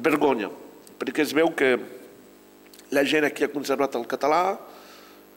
vergonya, 0.00 0.48
perquè 0.96 1.20
es 1.26 1.34
veu 1.36 1.50
que 1.52 1.74
la 2.96 3.04
gent 3.04 3.26
aquí 3.28 3.44
ha 3.44 3.52
conservat 3.52 3.98
el 4.00 4.06
català, 4.08 4.56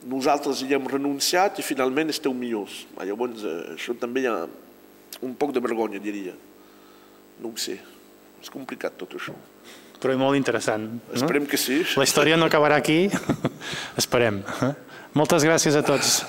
nosaltres 0.05 0.61
hi 0.61 0.73
hem 0.75 0.87
renunciat 0.89 1.59
i 1.59 1.65
finalment 1.65 2.13
esteu 2.13 2.33
millors. 2.33 2.85
Llavors, 3.01 3.43
eh, 3.43 3.73
això 3.75 3.95
també 3.99 4.23
hi 4.23 4.29
ha 4.29 4.37
un 5.25 5.35
poc 5.35 5.53
de 5.55 5.63
vergonya, 5.63 5.99
diria. 5.99 6.33
No 7.41 7.51
ho 7.51 7.59
sé, 7.59 7.79
és 8.41 8.51
complicat 8.53 8.95
tot 8.97 9.17
això. 9.17 9.35
Però 9.99 10.13
és 10.13 10.19
molt 10.19 10.37
interessant. 10.37 10.87
Esperem 11.15 11.47
que 11.49 11.57
sí. 11.57 11.81
La 11.97 12.05
història 12.05 12.37
no 12.37 12.45
acabarà 12.45 12.77
aquí, 12.77 13.09
esperem. 14.01 14.43
Moltes 15.15 15.45
gràcies 15.47 15.75
a 15.75 15.83
tots. 15.85 16.19